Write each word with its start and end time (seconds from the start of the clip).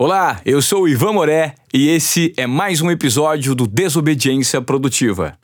Olá, 0.00 0.40
eu 0.44 0.62
sou 0.62 0.82
o 0.82 0.88
Ivan 0.88 1.12
Moré 1.12 1.56
e 1.74 1.88
esse 1.88 2.32
é 2.36 2.46
mais 2.46 2.80
um 2.80 2.88
episódio 2.88 3.52
do 3.52 3.66
Desobediência 3.66 4.62
Produtiva. 4.62 5.36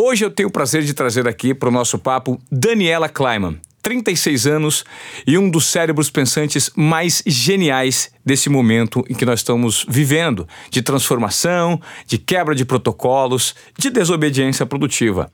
Hoje 0.00 0.24
eu 0.24 0.30
tenho 0.30 0.48
o 0.48 0.50
prazer 0.52 0.82
de 0.82 0.94
trazer 0.94 1.28
aqui 1.28 1.52
para 1.52 1.68
o 1.68 1.72
nosso 1.72 1.98
papo 1.98 2.40
Daniela 2.50 3.06
Kleiman, 3.06 3.60
36 3.82 4.46
anos 4.46 4.82
e 5.26 5.36
um 5.36 5.50
dos 5.50 5.66
cérebros 5.66 6.08
pensantes 6.08 6.70
mais 6.74 7.22
geniais 7.26 8.10
desse 8.24 8.48
momento 8.48 9.04
em 9.10 9.14
que 9.14 9.26
nós 9.26 9.40
estamos 9.40 9.84
vivendo 9.86 10.48
de 10.70 10.80
transformação, 10.80 11.78
de 12.06 12.16
quebra 12.16 12.54
de 12.54 12.64
protocolos, 12.64 13.54
de 13.78 13.90
desobediência 13.90 14.64
produtiva. 14.64 15.30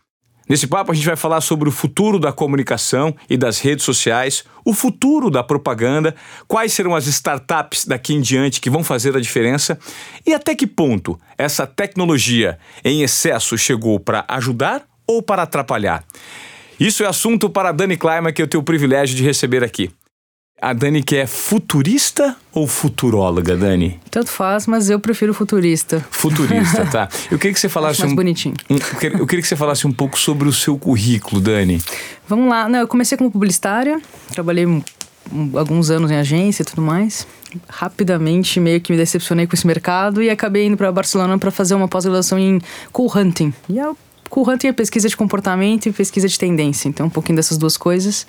Nesse 0.49 0.67
papo, 0.67 0.91
a 0.91 0.95
gente 0.95 1.07
vai 1.07 1.17
falar 1.17 1.41
sobre 1.43 1.69
o 1.69 1.73
futuro 1.73 2.19
da 2.19 2.33
comunicação 2.33 3.15
e 3.29 3.37
das 3.37 3.61
redes 3.61 3.85
sociais, 3.85 4.45
o 4.65 4.73
futuro 4.73 5.31
da 5.31 5.43
propaganda, 5.43 6.15
quais 6.47 6.73
serão 6.73 6.95
as 6.95 7.07
startups 7.07 7.85
daqui 7.85 8.15
em 8.15 8.21
diante 8.21 8.61
que 8.61 8.71
vão 8.71 8.83
fazer 8.83 9.15
a 9.15 9.21
diferença 9.21 9.79
e 10.27 10.33
até 10.33 10.55
que 10.55 10.67
ponto 10.67 11.21
essa 11.37 11.67
tecnologia 11.67 12.59
em 12.83 13.03
excesso 13.03 13.59
chegou 13.59 14.01
para 14.01 14.25
ajudar 14.29 14.83
ou 15.07 15.23
para 15.23 15.43
atrapalhar. 15.43 16.03
Isso 16.81 17.03
é 17.03 17.07
assunto 17.07 17.51
para 17.51 17.71
a 17.71 17.73
Dani 17.73 17.97
Kleiman, 17.97 18.33
que 18.33 18.41
eu 18.41 18.47
tenho 18.47 18.61
o 18.61 18.65
privilégio 18.65 19.17
de 19.17 19.23
receber 19.25 19.65
aqui. 19.65 19.91
A 20.61 20.73
Dani 20.73 21.05
que 21.05 21.15
é 21.17 21.25
futurista 21.27 22.35
ou 22.53 22.67
futuróloga, 22.67 23.57
Dani? 23.57 24.01
Tanto 24.11 24.29
faz, 24.31 24.67
mas 24.67 24.91
eu 24.91 24.99
prefiro 24.99 25.33
futurista. 25.33 26.05
Futurista, 26.11 26.85
tá. 26.91 27.09
Eu 27.31 27.39
queria 27.39 27.55
que 27.55 27.61
você 27.61 27.69
falasse 27.69 28.01
mais 28.01 28.13
um, 28.13 28.17
bonitinho. 28.17 28.55
um- 28.69 28.75
eu 29.19 29.27
queria 29.27 29.41
que 29.43 29.47
você 29.47 29.55
falasse 29.55 29.87
um 29.87 29.93
pouco 29.93 30.19
sobre 30.19 30.49
o 30.49 30.53
seu 30.53 30.77
currículo, 30.77 31.41
Dani. 31.41 31.81
Vamos 32.29 32.49
lá. 32.51 32.69
Não, 32.69 32.81
eu 32.81 32.89
comecei 32.89 33.17
como 33.17 33.31
publicitária, 33.31 34.01
trabalhei 34.33 34.67
um- 34.67 34.83
um- 35.33 35.57
alguns 35.57 35.91
anos 35.91 36.11
em 36.11 36.17
agência 36.17 36.63
e 36.63 36.67
tudo 36.67 36.83
mais. 36.83 37.25
Rapidamente, 37.69 38.59
meio 38.59 38.81
que 38.81 38.91
me 38.91 38.99
decepcionei 38.99 39.47
com 39.47 39.55
esse 39.55 39.67
mercado 39.67 40.21
e 40.21 40.29
acabei 40.29 40.67
indo 40.67 40.77
para 40.77 40.91
Barcelona 40.91 41.39
para 41.39 41.53
fazer 41.53 41.75
uma 41.77 41.87
pós-graduação 41.87 42.37
em 42.37 42.61
cool 42.93 43.11
hunting. 43.17 43.55
E 43.69 43.79
a 43.79 43.93
cool 44.29 44.51
hunting 44.51 44.67
é 44.67 44.73
pesquisa 44.73 45.09
de 45.09 45.17
comportamento 45.17 45.87
e 45.87 45.93
pesquisa 45.93 46.27
de 46.27 46.37
tendência, 46.37 46.89
então 46.89 47.07
um 47.07 47.11
pouquinho 47.11 47.37
dessas 47.37 47.57
duas 47.57 47.77
coisas. 47.77 48.27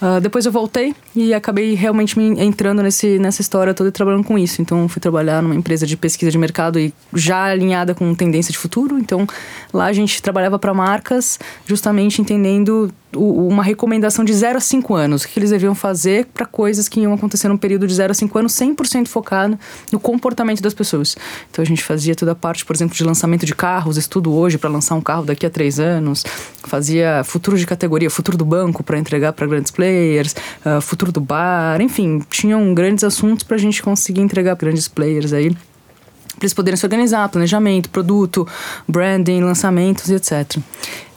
Ah, 0.00 0.18
depois 0.18 0.46
eu 0.46 0.52
voltei 0.52 0.94
e 1.14 1.34
acabei 1.34 1.74
realmente 1.74 2.18
me 2.18 2.40
entrando 2.40 2.82
nesse, 2.82 3.18
nessa 3.18 3.42
história 3.42 3.74
toda 3.74 3.90
e 3.90 3.92
trabalhando 3.92 4.24
com 4.24 4.38
isso. 4.38 4.62
Então 4.62 4.88
fui 4.88 5.00
trabalhar 5.00 5.42
numa 5.42 5.54
empresa 5.54 5.86
de 5.86 5.96
pesquisa 5.96 6.30
de 6.30 6.38
mercado 6.38 6.78
e 6.80 6.94
já 7.12 7.44
alinhada 7.44 7.94
com 7.94 8.14
tendência 8.14 8.50
de 8.50 8.56
futuro. 8.56 8.98
Então 8.98 9.26
lá 9.72 9.86
a 9.86 9.92
gente 9.92 10.22
trabalhava 10.22 10.58
para 10.58 10.72
marcas, 10.72 11.38
justamente 11.66 12.22
entendendo 12.22 12.90
uma 13.16 13.62
recomendação 13.62 14.24
de 14.24 14.32
0 14.32 14.58
a 14.58 14.60
5 14.60 14.94
anos, 14.94 15.24
o 15.24 15.28
que 15.28 15.38
eles 15.38 15.50
deviam 15.50 15.74
fazer 15.74 16.26
para 16.26 16.46
coisas 16.46 16.88
que 16.88 17.00
iam 17.00 17.12
acontecer 17.12 17.48
no 17.48 17.58
período 17.58 17.86
de 17.86 17.94
0 17.94 18.12
a 18.12 18.14
5 18.14 18.38
anos, 18.38 18.52
100% 18.52 19.08
focado 19.08 19.58
no 19.90 19.98
comportamento 19.98 20.62
das 20.62 20.74
pessoas. 20.74 21.16
Então 21.50 21.62
a 21.62 21.66
gente 21.66 21.82
fazia 21.82 22.14
toda 22.14 22.32
a 22.32 22.34
parte, 22.34 22.64
por 22.64 22.74
exemplo, 22.74 22.96
de 22.96 23.02
lançamento 23.02 23.44
de 23.44 23.54
carros, 23.54 23.96
estudo 23.96 24.32
hoje 24.32 24.58
para 24.58 24.70
lançar 24.70 24.94
um 24.94 25.00
carro 25.00 25.24
daqui 25.24 25.44
a 25.44 25.50
3 25.50 25.80
anos, 25.80 26.24
fazia 26.64 27.22
futuro 27.24 27.58
de 27.58 27.66
categoria, 27.66 28.10
futuro 28.10 28.36
do 28.36 28.44
banco 28.44 28.82
para 28.82 28.98
entregar 28.98 29.32
para 29.32 29.46
grandes 29.46 29.70
players, 29.70 30.34
ah, 30.64 30.80
futuro 30.80 31.10
do 31.10 31.20
bar, 31.20 31.80
enfim, 31.80 32.22
tinham 32.30 32.72
grandes 32.74 33.04
assuntos 33.04 33.42
para 33.44 33.56
a 33.56 33.60
gente 33.60 33.82
conseguir 33.82 34.20
entregar 34.20 34.54
grandes 34.54 34.86
players 34.86 35.32
aí 35.32 35.54
para 36.40 36.46
eles 36.46 36.54
poderem 36.54 36.76
se 36.76 36.86
organizar, 36.86 37.28
planejamento, 37.28 37.90
produto, 37.90 38.48
branding, 38.88 39.42
lançamentos 39.42 40.08
e 40.08 40.14
etc. 40.14 40.56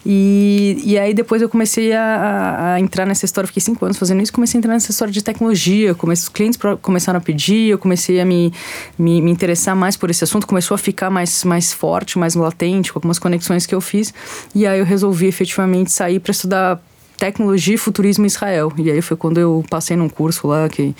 E, 0.06 0.82
e 0.84 0.98
aí 0.98 1.14
depois 1.14 1.40
eu 1.40 1.48
comecei 1.48 1.94
a, 1.94 2.74
a- 2.74 2.80
entrar 2.80 3.06
nessa 3.06 3.24
história, 3.24 3.48
fiquei 3.48 3.62
cinco 3.62 3.82
anos 3.86 3.96
fazendo 3.96 4.22
isso, 4.22 4.30
comecei 4.30 4.58
a 4.58 4.60
entrar 4.60 4.74
nessa 4.74 4.90
história 4.90 5.10
de 5.12 5.24
tecnologia, 5.24 5.94
comecei, 5.94 6.24
os 6.24 6.28
clientes 6.28 6.60
começaram 6.82 7.16
a 7.16 7.22
pedir, 7.22 7.70
eu 7.70 7.78
comecei 7.78 8.20
a 8.20 8.24
me, 8.26 8.52
me, 8.98 9.22
me 9.22 9.30
interessar 9.30 9.74
mais 9.74 9.96
por 9.96 10.10
esse 10.10 10.22
assunto, 10.22 10.46
começou 10.46 10.74
a 10.74 10.78
ficar 10.78 11.08
mais, 11.08 11.42
mais 11.44 11.72
forte, 11.72 12.18
mais 12.18 12.34
latente, 12.34 12.92
com 12.92 12.98
algumas 12.98 13.18
conexões 13.18 13.64
que 13.64 13.74
eu 13.74 13.80
fiz, 13.80 14.12
e 14.54 14.66
aí 14.66 14.78
eu 14.78 14.84
resolvi 14.84 15.24
efetivamente 15.26 15.90
sair 15.90 16.20
para 16.20 16.32
estudar 16.32 16.82
tecnologia 17.24 17.74
e 17.74 17.78
futurismo 17.78 18.24
em 18.24 18.26
Israel. 18.26 18.70
E 18.76 18.90
aí 18.90 19.00
foi 19.00 19.16
quando 19.16 19.38
eu 19.38 19.64
passei 19.70 19.96
num 19.96 20.10
curso 20.10 20.46
lá 20.46 20.68
que, 20.68 20.94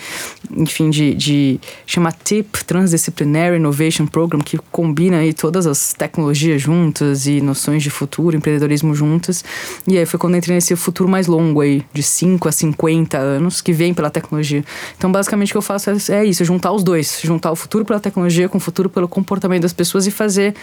enfim, 0.57 0.89
de, 0.89 1.13
de 1.13 1.59
chama 1.85 2.11
TIP, 2.11 2.63
Transdisciplinary 2.65 3.57
Innovation 3.57 4.07
Program, 4.07 4.39
que 4.39 4.57
combina 4.71 5.17
aí 5.17 5.33
todas 5.33 5.67
as 5.67 5.93
tecnologias 5.93 6.59
juntas 6.59 7.27
e 7.27 7.41
noções 7.41 7.83
de 7.83 7.91
futuro, 7.91 8.35
empreendedorismo 8.35 8.95
juntas. 8.95 9.45
E 9.87 9.99
aí 9.99 10.05
foi 10.07 10.19
quando 10.19 10.35
entrei 10.35 10.55
nesse 10.55 10.75
futuro 10.75 11.07
mais 11.07 11.27
longo 11.27 11.61
aí, 11.61 11.83
de 11.93 12.01
5 12.01 12.47
a 12.47 12.51
50 12.51 13.17
anos, 13.19 13.61
que 13.61 13.71
vem 13.71 13.93
pela 13.93 14.09
tecnologia. 14.09 14.65
Então, 14.97 15.11
basicamente, 15.11 15.49
o 15.49 15.53
que 15.53 15.57
eu 15.57 15.61
faço 15.61 15.91
é, 15.91 15.95
é 16.09 16.25
isso, 16.25 16.43
juntar 16.43 16.71
os 16.71 16.83
dois. 16.83 17.19
Juntar 17.23 17.51
o 17.51 17.55
futuro 17.55 17.85
pela 17.85 17.99
tecnologia 17.99 18.49
com 18.49 18.57
o 18.57 18.61
futuro 18.61 18.89
pelo 18.89 19.07
comportamento 19.07 19.61
das 19.61 19.73
pessoas 19.73 20.07
e 20.07 20.11
fazer 20.11 20.55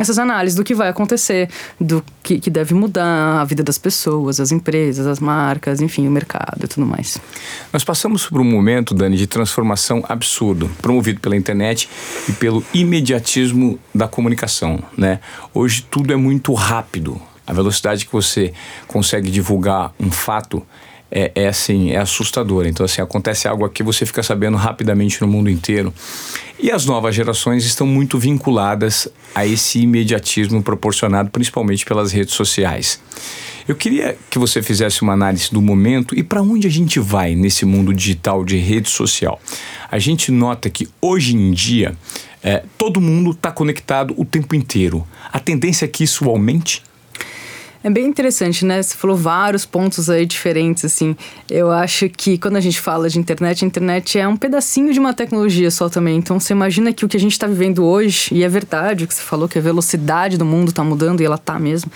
essas 0.00 0.18
análises 0.18 0.56
do 0.56 0.64
que 0.64 0.74
vai 0.74 0.88
acontecer, 0.88 1.48
do 1.80 2.02
que, 2.22 2.38
que 2.40 2.50
deve 2.50 2.74
mudar 2.74 3.40
a 3.40 3.44
vida 3.44 3.62
das 3.62 3.78
pessoas, 3.78 4.40
as 4.40 4.50
empresas, 4.50 5.06
as 5.06 5.20
marcas, 5.20 5.80
enfim, 5.80 6.08
o 6.08 6.10
mercado 6.10 6.64
e 6.64 6.66
tudo 6.66 6.86
mais. 6.86 7.18
Nós 7.72 7.84
passamos 7.84 8.26
por 8.26 8.40
um 8.40 8.44
momento, 8.44 8.94
Dani, 8.94 9.16
de 9.16 9.26
transformação 9.26 10.04
absurdo, 10.08 10.70
promovido 10.80 11.20
pela 11.20 11.36
internet 11.36 11.88
e 12.28 12.32
pelo 12.32 12.64
imediatismo 12.72 13.78
da 13.94 14.08
comunicação, 14.08 14.82
né? 14.96 15.20
Hoje 15.52 15.86
tudo 15.90 16.12
é 16.12 16.16
muito 16.16 16.52
rápido. 16.54 17.20
A 17.46 17.52
velocidade 17.52 18.06
que 18.06 18.12
você 18.12 18.52
consegue 18.86 19.30
divulgar 19.30 19.92
um 19.98 20.10
fato 20.10 20.64
é, 21.10 21.32
é 21.34 21.48
assim, 21.48 21.90
é 21.90 21.98
assustadora. 21.98 22.68
Então, 22.68 22.84
assim, 22.84 23.02
acontece 23.02 23.48
algo 23.48 23.64
aqui, 23.64 23.82
você 23.82 24.06
fica 24.06 24.22
sabendo 24.22 24.56
rapidamente 24.56 25.20
no 25.20 25.26
mundo 25.28 25.50
inteiro. 25.50 25.92
E 26.58 26.70
as 26.70 26.86
novas 26.86 27.14
gerações 27.14 27.64
estão 27.64 27.86
muito 27.86 28.18
vinculadas 28.18 29.08
a 29.34 29.46
esse 29.46 29.80
imediatismo 29.80 30.62
proporcionado 30.62 31.30
principalmente 31.30 31.84
pelas 31.84 32.12
redes 32.12 32.34
sociais. 32.34 33.00
Eu 33.66 33.76
queria 33.76 34.16
que 34.28 34.38
você 34.38 34.62
fizesse 34.62 35.02
uma 35.02 35.12
análise 35.12 35.50
do 35.52 35.62
momento 35.62 36.14
e 36.18 36.22
para 36.22 36.42
onde 36.42 36.66
a 36.66 36.70
gente 36.70 36.98
vai 36.98 37.34
nesse 37.34 37.64
mundo 37.64 37.94
digital 37.94 38.44
de 38.44 38.56
rede 38.56 38.90
social. 38.90 39.40
A 39.90 39.98
gente 39.98 40.32
nota 40.32 40.68
que 40.68 40.88
hoje 41.00 41.36
em 41.36 41.52
dia 41.52 41.96
é, 42.42 42.64
todo 42.76 43.00
mundo 43.00 43.30
está 43.30 43.52
conectado 43.52 44.14
o 44.16 44.24
tempo 44.24 44.54
inteiro. 44.54 45.06
A 45.32 45.38
tendência 45.38 45.84
é 45.84 45.88
que 45.88 46.04
isso 46.04 46.28
aumente? 46.28 46.82
É 47.82 47.88
bem 47.88 48.06
interessante, 48.06 48.64
né? 48.66 48.82
Você 48.82 48.94
falou 48.94 49.16
vários 49.16 49.64
pontos 49.64 50.10
aí 50.10 50.26
diferentes, 50.26 50.84
assim. 50.84 51.16
Eu 51.48 51.70
acho 51.70 52.10
que 52.10 52.36
quando 52.36 52.56
a 52.56 52.60
gente 52.60 52.78
fala 52.78 53.08
de 53.08 53.18
internet, 53.18 53.64
a 53.64 53.66
internet 53.66 54.18
é 54.18 54.28
um 54.28 54.36
pedacinho 54.36 54.92
de 54.92 55.00
uma 55.00 55.14
tecnologia 55.14 55.70
só 55.70 55.88
também. 55.88 56.18
Então 56.18 56.38
você 56.38 56.52
imagina 56.52 56.92
que 56.92 57.06
o 57.06 57.08
que 57.08 57.16
a 57.16 57.20
gente 57.20 57.32
está 57.32 57.46
vivendo 57.46 57.82
hoje, 57.82 58.34
e 58.34 58.44
é 58.44 58.48
verdade 58.48 59.04
o 59.04 59.08
que 59.08 59.14
você 59.14 59.22
falou, 59.22 59.48
que 59.48 59.58
a 59.58 59.62
velocidade 59.62 60.36
do 60.36 60.44
mundo 60.44 60.68
está 60.68 60.84
mudando, 60.84 61.22
e 61.22 61.24
ela 61.24 61.38
tá 61.38 61.58
mesmo. 61.58 61.90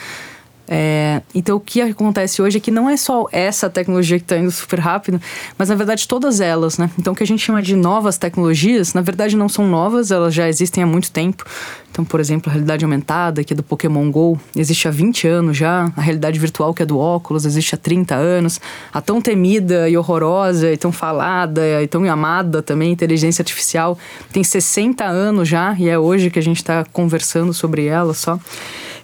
É, 0.67 1.21
então 1.35 1.57
o 1.57 1.61
que 1.61 1.83
acontece 1.83 2.41
hoje 2.41 2.57
é 2.57 2.61
que 2.61 2.71
não 2.71 2.89
é 2.89 2.97
só 2.97 3.27
essa 3.31 3.69
tecnologia 3.69 4.19
que 4.19 4.25
está 4.25 4.39
indo 4.39 4.51
super 4.51 4.79
rápido, 4.79 5.21
mas 5.59 5.69
na 5.69 5.75
verdade 5.75 6.09
todas 6.09 6.41
elas, 6.41 6.79
né? 6.79 6.91
Então 6.99 7.13
o 7.13 7.17
que 7.17 7.23
a 7.23 7.27
gente 7.27 7.41
chama 7.45 7.61
de 7.61 7.77
novas 7.77 8.17
tecnologias, 8.17 8.95
na 8.95 9.03
verdade 9.03 9.37
não 9.37 9.49
são 9.49 9.69
novas, 9.69 10.11
elas 10.11 10.33
já 10.33 10.49
existem 10.49 10.83
há 10.83 10.87
muito 10.87 11.11
tempo. 11.11 11.45
Então, 11.95 12.05
por 12.05 12.19
exemplo, 12.19 12.51
a 12.51 12.53
realidade 12.53 12.85
aumentada, 12.85 13.45
que 13.45 13.53
é 13.53 13.57
do 13.57 13.63
Pokémon 13.63 14.11
GO, 14.11 14.37
existe 14.57 14.89
há 14.89 14.91
20 14.91 15.29
anos 15.29 15.57
já. 15.57 15.93
A 15.97 16.01
realidade 16.01 16.41
virtual, 16.41 16.75
que 16.75 16.83
é 16.83 16.87
do 16.87 16.99
óculos, 16.99 17.47
existe 17.47 17.77
há 17.77 17.79
30 17.79 18.17
anos. 18.17 18.61
A 18.93 19.01
tão 19.01 19.21
temida 19.21 19.89
e 19.89 19.97
horrorosa, 19.97 20.73
e 20.73 20.77
tão 20.77 20.91
falada, 20.91 21.63
e 21.81 21.87
tão 21.87 22.05
amada 22.11 22.61
também, 22.61 22.91
inteligência 22.91 23.43
artificial, 23.43 23.97
tem 24.33 24.43
60 24.43 25.05
anos 25.05 25.49
já, 25.49 25.77
e 25.79 25.89
é 25.89 25.97
hoje 25.97 26.31
que 26.31 26.39
a 26.41 26.43
gente 26.43 26.57
está 26.57 26.85
conversando 26.93 27.55
sobre 27.55 27.87
ela 27.87 28.13
só. 28.13 28.41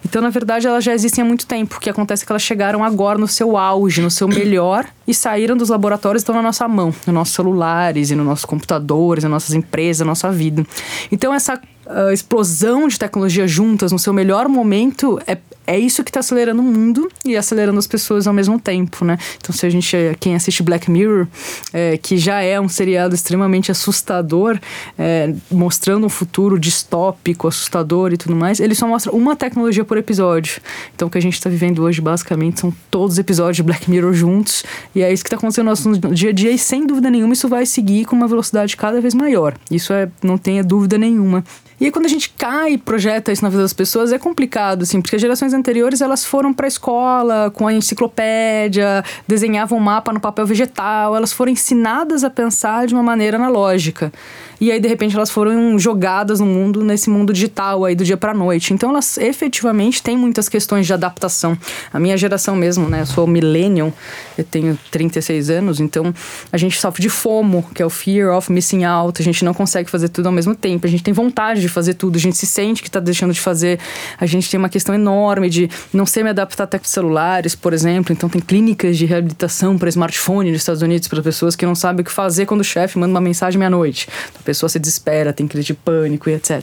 Então, 0.03 0.21
na 0.21 0.29
verdade, 0.29 0.67
elas 0.67 0.83
já 0.83 0.93
existem 0.93 1.23
há 1.23 1.25
muito 1.25 1.45
tempo. 1.51 1.81
Que 1.81 1.89
acontece 1.89 2.23
é 2.23 2.25
que 2.25 2.31
elas 2.31 2.41
chegaram 2.41 2.81
agora 2.81 3.19
no 3.19 3.27
seu 3.27 3.57
auge, 3.57 4.01
no 4.01 4.09
seu 4.09 4.27
melhor, 4.27 4.85
e 5.05 5.13
saíram 5.13 5.57
dos 5.57 5.67
laboratórios 5.67 6.21
e 6.21 6.23
estão 6.23 6.33
na 6.33 6.41
nossa 6.41 6.65
mão, 6.67 6.93
nos 7.05 7.13
nossos 7.13 7.35
celulares, 7.35 8.09
e 8.09 8.15
nos 8.15 8.25
nossos 8.25 8.45
computadores, 8.45 9.25
nas 9.25 9.31
nossas 9.31 9.53
empresas, 9.53 9.99
na 9.99 10.11
nossa 10.11 10.31
vida. 10.31 10.65
Então, 11.11 11.33
essa 11.33 11.59
uh, 11.85 12.11
explosão 12.11 12.87
de 12.87 12.97
tecnologia 12.97 13.47
juntas 13.47 13.91
no 13.91 13.99
seu 13.99 14.13
melhor 14.13 14.47
momento 14.47 15.19
é, 15.27 15.37
é 15.65 15.79
isso 15.79 16.03
que 16.03 16.09
está 16.09 16.19
acelerando 16.19 16.61
o 16.61 16.65
mundo 16.65 17.09
e 17.23 17.37
acelerando 17.37 17.77
as 17.79 17.87
pessoas 17.87 18.27
ao 18.27 18.33
mesmo 18.33 18.59
tempo, 18.59 19.05
né? 19.05 19.17
Então, 19.37 19.55
se 19.55 19.65
a 19.65 19.69
gente, 19.69 19.95
quem 20.19 20.35
assiste 20.35 20.63
Black 20.63 20.89
Mirror, 20.89 21.27
é, 21.71 21.97
que 21.97 22.17
já 22.17 22.41
é 22.41 22.59
um 22.59 22.67
seriado 22.67 23.15
extremamente 23.15 23.71
assustador, 23.71 24.59
é, 24.97 25.33
mostrando 25.49 26.05
um 26.05 26.09
futuro 26.09 26.59
distópico, 26.59 27.47
assustador 27.47 28.11
e 28.11 28.17
tudo 28.17 28.35
mais, 28.35 28.59
ele 28.59 28.75
só 28.75 28.87
mostra 28.87 29.11
uma 29.11 29.35
tecnologia 29.35 29.85
por 29.85 29.97
episódio. 29.97 30.61
Então, 30.95 31.07
o 31.07 31.11
que 31.11 31.17
a 31.17 31.21
gente 31.21 31.35
está 31.35 31.49
vivendo 31.49 31.83
hoje, 31.83 32.01
basicamente, 32.01 32.59
são 32.59 32.73
todos 32.89 33.13
os 33.13 33.19
episódios 33.19 33.57
de 33.57 33.63
Black 33.63 33.89
Mirror 33.89 34.13
juntos, 34.13 34.63
e 34.95 35.01
é 35.01 35.13
isso 35.13 35.23
que 35.23 35.27
está 35.27 35.37
acontecendo 35.37 35.65
no 35.65 35.71
nosso 35.71 36.13
dia 36.13 36.29
a 36.29 36.33
dia 36.33 36.51
e 36.51 36.57
sem 36.57 36.85
dúvida 36.85 37.09
nenhuma 37.09 37.33
isso 37.33 37.47
vai 37.47 37.65
seguir 37.65 38.05
com 38.05 38.15
uma 38.15 38.27
velocidade 38.27 38.75
cada 38.75 38.99
vez 38.99 39.13
maior. 39.13 39.55
Isso 39.69 39.93
é, 39.93 40.09
não 40.21 40.37
tenha 40.37 40.63
dúvida 40.63 40.97
nenhuma. 40.97 41.43
E 41.81 41.85
aí, 41.85 41.91
quando 41.91 42.05
a 42.05 42.09
gente 42.09 42.29
cai 42.37 42.73
e 42.73 42.77
projeta 42.77 43.31
isso 43.31 43.41
na 43.41 43.49
vida 43.49 43.63
das 43.63 43.73
pessoas, 43.73 44.13
é 44.13 44.19
complicado, 44.19 44.83
assim, 44.83 45.01
porque 45.01 45.15
as 45.15 45.21
gerações 45.21 45.51
anteriores 45.51 45.99
elas 45.99 46.23
foram 46.23 46.53
para 46.53 46.67
a 46.67 46.69
escola 46.69 47.49
com 47.55 47.65
a 47.65 47.73
enciclopédia, 47.73 49.03
desenhavam 49.27 49.79
um 49.79 49.81
mapa 49.81 50.13
no 50.13 50.19
papel 50.19 50.45
vegetal, 50.45 51.15
elas 51.15 51.33
foram 51.33 51.51
ensinadas 51.51 52.23
a 52.23 52.29
pensar 52.29 52.85
de 52.85 52.93
uma 52.93 53.01
maneira 53.01 53.37
analógica. 53.37 54.13
E 54.61 54.71
aí, 54.71 54.79
de 54.79 54.87
repente, 54.87 55.15
elas 55.15 55.31
foram 55.31 55.79
jogadas 55.79 56.39
no 56.39 56.45
mundo, 56.45 56.83
nesse 56.83 57.09
mundo 57.09 57.33
digital 57.33 57.83
aí 57.83 57.95
do 57.95 58.03
dia 58.03 58.15
para 58.15 58.31
noite. 58.31 58.75
Então, 58.75 58.91
elas 58.91 59.17
efetivamente 59.17 60.03
têm 60.03 60.15
muitas 60.15 60.47
questões 60.47 60.85
de 60.85 60.93
adaptação. 60.93 61.57
A 61.91 61.99
minha 61.99 62.15
geração 62.15 62.55
mesmo, 62.55 62.87
né? 62.87 63.01
Eu 63.01 63.07
sou 63.07 63.25
millennial, 63.25 63.91
eu 64.37 64.43
tenho 64.43 64.77
36 64.91 65.49
anos, 65.49 65.79
então 65.79 66.13
a 66.51 66.57
gente 66.57 66.79
sofre 66.79 67.01
de 67.01 67.09
FOMO, 67.09 67.65
que 67.73 67.81
é 67.81 67.85
o 67.87 67.89
Fear 67.89 68.37
of 68.37 68.51
Missing 68.51 68.83
Out. 68.83 69.19
A 69.19 69.25
gente 69.25 69.43
não 69.43 69.51
consegue 69.51 69.89
fazer 69.89 70.09
tudo 70.09 70.27
ao 70.27 70.31
mesmo 70.31 70.53
tempo. 70.53 70.85
A 70.85 70.89
gente 70.91 71.01
tem 71.01 71.11
vontade 71.11 71.59
de 71.59 71.67
fazer 71.67 71.95
tudo, 71.95 72.17
a 72.17 72.19
gente 72.19 72.37
se 72.37 72.45
sente 72.45 72.83
que 72.83 72.87
está 72.87 72.99
deixando 72.99 73.33
de 73.33 73.41
fazer. 73.41 73.79
A 74.19 74.27
gente 74.27 74.47
tem 74.47 74.59
uma 74.59 74.69
questão 74.69 74.93
enorme 74.93 75.49
de 75.49 75.71
não 75.91 76.05
ser 76.05 76.21
me 76.21 76.29
adaptar 76.29 76.65
até 76.65 76.77
com 76.77 76.85
celulares, 76.85 77.55
por 77.55 77.73
exemplo. 77.73 78.13
Então, 78.13 78.29
tem 78.29 78.39
clínicas 78.39 78.95
de 78.95 79.07
reabilitação 79.07 79.75
para 79.75 79.89
smartphone 79.89 80.51
nos 80.51 80.61
Estados 80.61 80.83
Unidos 80.83 81.07
para 81.07 81.23
pessoas 81.23 81.55
que 81.55 81.65
não 81.65 81.73
sabem 81.73 82.03
o 82.03 82.05
que 82.05 82.11
fazer 82.11 82.45
quando 82.45 82.61
o 82.61 82.63
chefe 82.63 82.99
manda 82.99 83.11
uma 83.11 83.21
mensagem 83.21 83.57
meia-noite. 83.57 84.07
Então, 84.29 84.50
pessoa 84.51 84.69
se 84.69 84.77
desespera, 84.77 85.31
tem 85.31 85.47
crise 85.47 85.67
de 85.67 85.73
pânico 85.73 86.29
e 86.29 86.33
etc. 86.33 86.61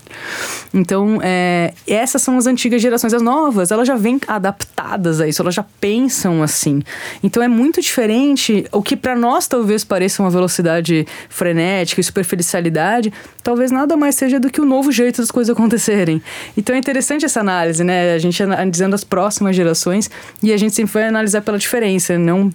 Então, 0.73 1.19
é, 1.23 1.73
essas 1.87 2.20
são 2.20 2.37
as 2.37 2.46
antigas 2.46 2.82
gerações. 2.82 3.14
As 3.14 3.23
novas, 3.23 3.70
elas 3.70 3.88
já 3.88 3.96
vêm 3.96 4.20
adaptadas 4.26 5.20
a 5.20 5.26
isso, 5.26 5.40
elas 5.40 5.55
já 5.55 5.64
pensam 5.81 6.43
assim. 6.43 6.82
Então, 7.23 7.43
é 7.43 7.49
muito 7.49 7.81
diferente. 7.81 8.67
O 8.70 8.82
que 8.82 8.96
para 8.96 9.17
nós 9.17 9.46
talvez 9.46 9.85
pareça 9.85 10.23
uma 10.23 10.31
velocidade 10.31 11.06
frenética 11.31 12.00
e 12.00 12.05
superficialidade, 12.05 13.12
talvez 13.43 13.70
nada 13.70 13.96
mais 13.96 14.14
seja 14.14 14.38
do 14.38 14.50
que 14.50 14.61
o 14.61 14.64
novo 14.64 14.93
jeito 14.93 15.23
das 15.23 15.31
coisas 15.31 15.50
acontecerem. 15.50 16.23
Então, 16.56 16.76
é 16.76 16.79
interessante 16.79 17.25
essa 17.25 17.41
análise, 17.41 17.82
né? 17.82 18.14
A 18.14 18.19
gente 18.19 18.43
analisando 18.43 18.94
as 18.94 19.05
próximas 19.05 19.56
gerações 19.56 20.11
e 20.43 20.52
a 20.52 20.56
gente 20.56 20.75
sempre 20.75 20.93
vai 20.93 21.08
analisar 21.08 21.41
pela 21.41 21.58
diferença, 21.58 22.19
não 22.19 22.52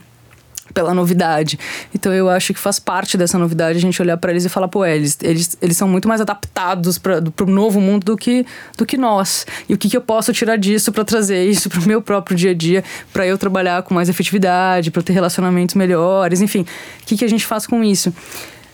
pela 0.74 0.94
novidade. 0.94 1.60
Então 1.94 2.14
eu 2.14 2.30
acho 2.30 2.54
que 2.54 2.60
faz 2.60 2.80
parte 2.80 3.18
dessa 3.18 3.38
novidade 3.38 3.78
a 3.78 3.82
gente 3.82 4.02
olhar 4.02 4.18
para 4.18 4.32
eles 4.32 4.46
e 4.46 4.50
falar, 4.50 4.68
pô, 4.68 4.86
eles, 4.86 5.18
eles, 5.22 5.58
eles 5.62 5.78
são 5.78 5.88
muito 5.88 6.08
mais 6.08 6.22
adaptados 6.22 6.98
para 6.98 7.22
o 7.42 7.46
novo 7.46 7.82
mundo 7.82 8.04
do 8.06 8.18
que, 8.18 8.46
do 8.78 8.86
que 8.86 8.98
nós. 8.98 9.46
E 9.68 9.74
o 9.74 9.78
que, 9.78 9.90
que 9.90 9.98
eu 9.98 10.02
posso 10.02 10.32
tirar 10.32 10.58
disso 10.58 10.92
para 10.92 11.04
trazer 11.04 11.46
isso 11.50 11.70
para 11.70 11.80
o 11.80 11.88
meu 11.88 12.02
próprio 12.02 12.36
dia 12.36 12.52
a 12.52 12.54
dia, 12.54 12.84
para 13.12 13.26
eu 13.26 13.38
trabalhar 13.38 13.84
com 13.84 13.94
mais 13.94 14.10
efetividade, 14.10 14.92
para 14.92 15.02
ter 15.02 15.14
relacionamentos 15.14 15.76
melhores, 15.76 16.42
enfim, 16.42 16.62
o 16.62 17.06
que, 17.06 17.18
que 17.18 17.26
a 17.26 17.30
gente 17.30 17.46
faz 17.46 17.68
com 17.68 17.84
isso? 17.84 18.14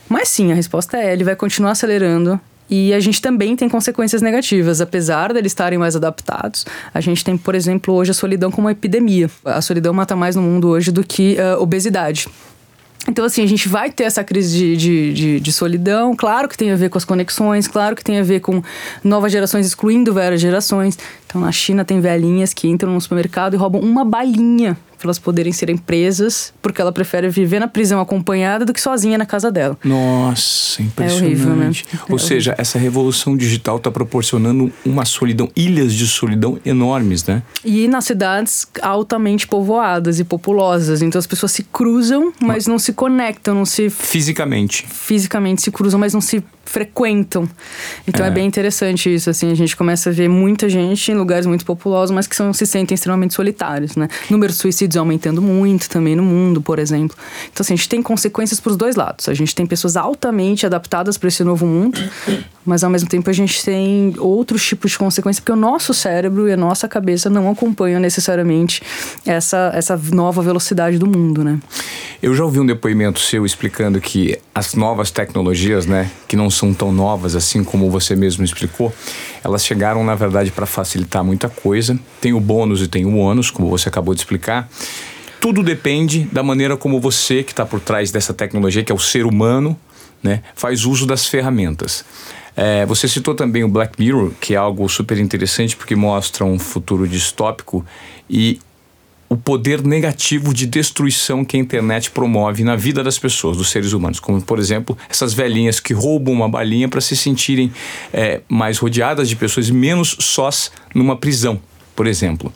Mas 0.08 0.28
sim, 0.30 0.52
a 0.52 0.56
resposta 0.56 0.98
é: 0.98 1.14
ele 1.14 1.24
vai 1.24 1.36
continuar 1.36 1.72
acelerando 1.72 2.40
e 2.70 2.94
a 2.94 3.00
gente 3.00 3.22
também 3.22 3.56
tem 3.56 3.68
consequências 3.68 4.22
negativas, 4.22 4.80
apesar 4.80 5.34
deles 5.34 5.52
estarem 5.52 5.80
mais 5.80 5.96
adaptados. 5.96 6.66
A 6.94 7.02
gente 7.02 7.24
tem, 7.24 7.38
por 7.38 7.56
exemplo, 7.56 7.94
hoje 7.94 8.12
a 8.12 8.14
solidão 8.14 8.52
como 8.52 8.68
uma 8.68 8.72
epidemia. 8.72 9.30
A 9.44 9.62
solidão 9.62 9.94
mata 9.94 10.16
mais 10.16 10.36
no 10.36 10.42
mundo 10.42 10.70
hoje 10.70 10.92
do 10.92 11.04
que 11.04 11.38
uh, 11.40 11.62
obesidade. 11.62 12.28
Então, 13.08 13.26
assim, 13.26 13.42
a 13.44 13.48
gente 13.48 13.68
vai 13.68 13.90
ter 13.90 14.04
essa 14.04 14.24
crise 14.24 14.56
de, 14.56 14.78
de, 14.78 15.14
de, 15.14 15.40
de, 15.40 15.54
solidão. 15.54 16.16
Claro 16.16 16.48
que 16.48 16.58
tem 16.58 16.72
a 16.72 16.76
ver 16.76 16.90
com 16.90 16.98
as 16.98 17.06
conexões, 17.06 17.68
claro 17.68 17.96
que 17.96 18.04
tem 18.04 18.20
a 18.20 18.24
ver 18.24 18.40
com 18.40 18.62
novas 19.04 19.32
gerações 19.32 19.66
excluindo 19.66 20.14
velhas 20.14 20.40
gerações. 20.40 20.98
Então, 21.30 21.42
na 21.42 21.52
China, 21.52 21.86
tem 21.86 22.02
velhinhas 22.02 22.56
que 22.56 22.68
entram 22.68 22.92
no 22.92 23.00
supermercado 23.00 23.54
e 23.54 23.58
roubam 23.58 23.80
uma 23.82 24.04
balinha 24.04 24.76
para 24.98 25.06
elas 25.06 25.20
poderem 25.20 25.54
serem 25.54 25.78
presas, 25.78 26.52
porque 26.62 26.82
ela 26.82 26.92
prefere 26.92 27.30
viver 27.30 27.60
na 27.60 27.68
prisão 27.68 28.02
acompanhada 28.02 28.66
do 28.66 28.74
que 28.74 28.82
sozinha 28.82 29.18
na 29.18 29.26
casa 29.26 29.50
dela. 29.50 29.78
Nossa, 29.84 30.82
impressionante. 30.82 31.24
É 31.24 31.26
horrível, 31.26 31.56
né? 31.56 31.72
Ou 32.10 32.18
é 32.18 32.20
seja, 32.20 32.52
horrível. 32.52 32.62
essa 32.62 32.78
revolução 32.78 33.38
digital 33.38 33.78
está 33.78 33.90
proporcionando 33.90 34.72
uma 34.84 35.06
solidão, 35.06 35.50
ilhas 35.56 35.94
de 35.94 36.06
solidão 36.06 36.60
enormes, 36.66 37.24
né? 37.26 37.42
E 37.64 37.88
nas 37.88 38.06
cidades 38.06 38.68
altamente 38.82 39.48
povoadas 39.48 40.20
e 40.20 40.26
populosas. 40.26 41.02
Então 41.02 41.18
as 41.18 41.28
pessoas 41.28 41.54
se 41.54 41.64
cruzam, 41.64 42.34
mas 42.42 42.68
não 42.68 42.78
se 42.78 42.92
conectam, 42.92 43.56
não 43.56 43.66
se. 43.66 43.90
Fisicamente. 43.90 44.86
Fisicamente 44.90 45.62
se 45.62 45.72
cruzam, 45.72 46.00
mas 46.00 46.14
não 46.14 46.22
se 46.22 46.44
frequentam. 46.70 47.50
Então 48.08 48.26
é. 48.26 48.30
é. 48.30 48.32
bem 48.32 48.46
interessante 48.46 49.14
isso, 49.14 49.30
assim, 49.30 49.52
a 49.52 49.56
gente 49.56 49.76
começa 49.76 50.10
a 50.10 50.14
ver 50.14 50.30
muita 50.30 50.70
gente 50.70 51.14
lugares 51.20 51.46
muito 51.46 51.66
populosos, 51.66 52.12
mas 52.12 52.28
que 52.28 52.36
são, 52.36 52.52
se 52.54 52.66
sentem 52.66 52.96
extremamente 52.96 53.34
solitários, 53.34 53.96
né? 53.96 54.08
Número 54.30 54.52
de 54.52 54.58
suicídios 54.58 54.98
aumentando 54.98 55.42
muito 55.42 55.90
também 55.90 56.16
no 56.16 56.24
mundo, 56.24 56.62
por 56.62 56.80
exemplo. 56.80 57.16
Então, 57.52 57.62
assim, 57.62 57.74
a 57.74 57.78
gente 57.78 57.90
tem 57.90 58.02
consequências 58.02 58.60
para 58.60 58.72
os 58.72 58.78
dois 58.78 58.96
lados. 58.96 59.30
A 59.30 59.34
gente 59.34 59.54
tem 59.54 59.66
pessoas 59.66 59.96
altamente 59.96 60.66
adaptadas 60.66 61.18
para 61.18 61.28
esse 61.28 61.44
novo 61.44 61.66
mundo, 61.66 62.00
mas 62.70 62.84
ao 62.84 62.90
mesmo 62.90 63.10
tempo 63.10 63.28
a 63.30 63.34
gente 63.34 63.66
tem 63.66 64.14
outros 64.20 64.64
tipos 64.64 64.92
de 64.92 64.98
consequências, 65.00 65.40
porque 65.40 65.52
o 65.52 65.56
nosso 65.56 65.92
cérebro 65.92 66.48
e 66.48 66.54
a 66.54 66.58
nossa 66.58 66.88
cabeça 66.88 67.28
não 67.28 67.50
acompanham 67.50 68.00
necessariamente 68.00 68.82
essa, 69.26 69.72
essa 69.74 70.00
nova 70.12 70.44
velocidade 70.44 71.00
do 71.00 71.08
mundo, 71.08 71.44
né? 71.44 71.60
Eu 72.22 72.36
já 72.36 72.44
ouvi 72.44 72.60
um 72.60 72.66
depoimento 72.66 73.20
seu 73.20 73.44
explicando 73.44 74.00
que 74.00 74.38
as 74.54 74.76
novas 74.76 75.10
tecnologias, 75.10 75.88
né, 75.88 76.12
que 76.28 76.36
não 76.36 76.50
são 76.52 76.72
tão 76.74 76.92
novas 76.92 77.36
assim 77.36 77.64
como 77.64 77.90
você 77.90 78.16
mesmo 78.16 78.44
explicou, 78.44 78.94
elas 79.44 79.66
chegaram 79.66 80.04
na 80.04 80.14
verdade 80.14 80.52
para 80.52 80.68
facilitar 80.68 81.24
muita 81.24 81.50
coisa. 81.50 81.98
Tem 82.22 82.34
o 82.34 82.40
bônus 82.40 82.82
e 82.82 82.88
tem 82.88 83.04
o 83.04 83.18
ônus, 83.18 83.50
como 83.50 83.68
você 83.68 83.90
acabou 83.90 84.14
de 84.14 84.22
explicar. 84.22 84.70
Tudo 85.42 85.64
depende 85.64 86.30
da 86.32 86.44
maneira 86.44 86.78
como 86.78 87.00
você, 87.00 87.42
que 87.42 87.52
está 87.52 87.66
por 87.66 87.80
trás 87.80 88.12
dessa 88.12 88.34
tecnologia, 88.34 88.84
que 88.84 88.92
é 88.92 88.96
o 88.96 89.00
ser 89.00 89.26
humano, 89.26 89.76
né, 90.22 90.44
faz 90.54 90.86
uso 90.86 91.08
das 91.08 91.26
ferramentas. 91.26 92.06
É, 92.56 92.86
você 92.86 93.08
citou 93.08 93.36
também 93.36 93.64
o 93.64 93.70
Black 93.70 94.00
Mirror, 94.00 94.32
que 94.40 94.54
é 94.54 94.58
algo 94.58 94.88
super 94.90 95.18
interessante 95.18 95.76
porque 95.76 95.96
mostra 95.96 96.44
um 96.44 96.60
futuro 96.60 97.08
distópico 97.08 97.86
e 98.30 98.60
o 99.30 99.38
poder 99.38 99.86
negativo 99.86 100.54
de 100.54 100.66
destruição 100.66 101.46
que 101.46 101.56
a 101.56 101.60
internet 101.60 102.10
promove 102.10 102.64
na 102.64 102.76
vida 102.76 103.04
das 103.04 103.20
pessoas, 103.20 103.58
dos 103.58 103.70
seres 103.70 103.94
humanos. 103.94 104.20
Como, 104.20 104.42
por 104.42 104.58
exemplo, 104.58 104.98
essas 105.08 105.34
velhinhas 105.34 105.80
que 105.80 105.94
roubam 105.94 106.34
uma 106.34 106.50
balinha 106.50 106.90
para 106.90 107.00
se 107.00 107.16
sentirem 107.16 107.72
é, 108.12 108.42
mais 108.50 108.80
rodeadas 108.80 109.30
de 109.30 109.36
pessoas 109.36 109.70
e 109.70 109.74
menos 109.74 110.18
sós 110.20 110.72
numa 110.96 111.16
prisão, 111.16 111.62
por 112.00 112.08
exemplo. 112.08 112.54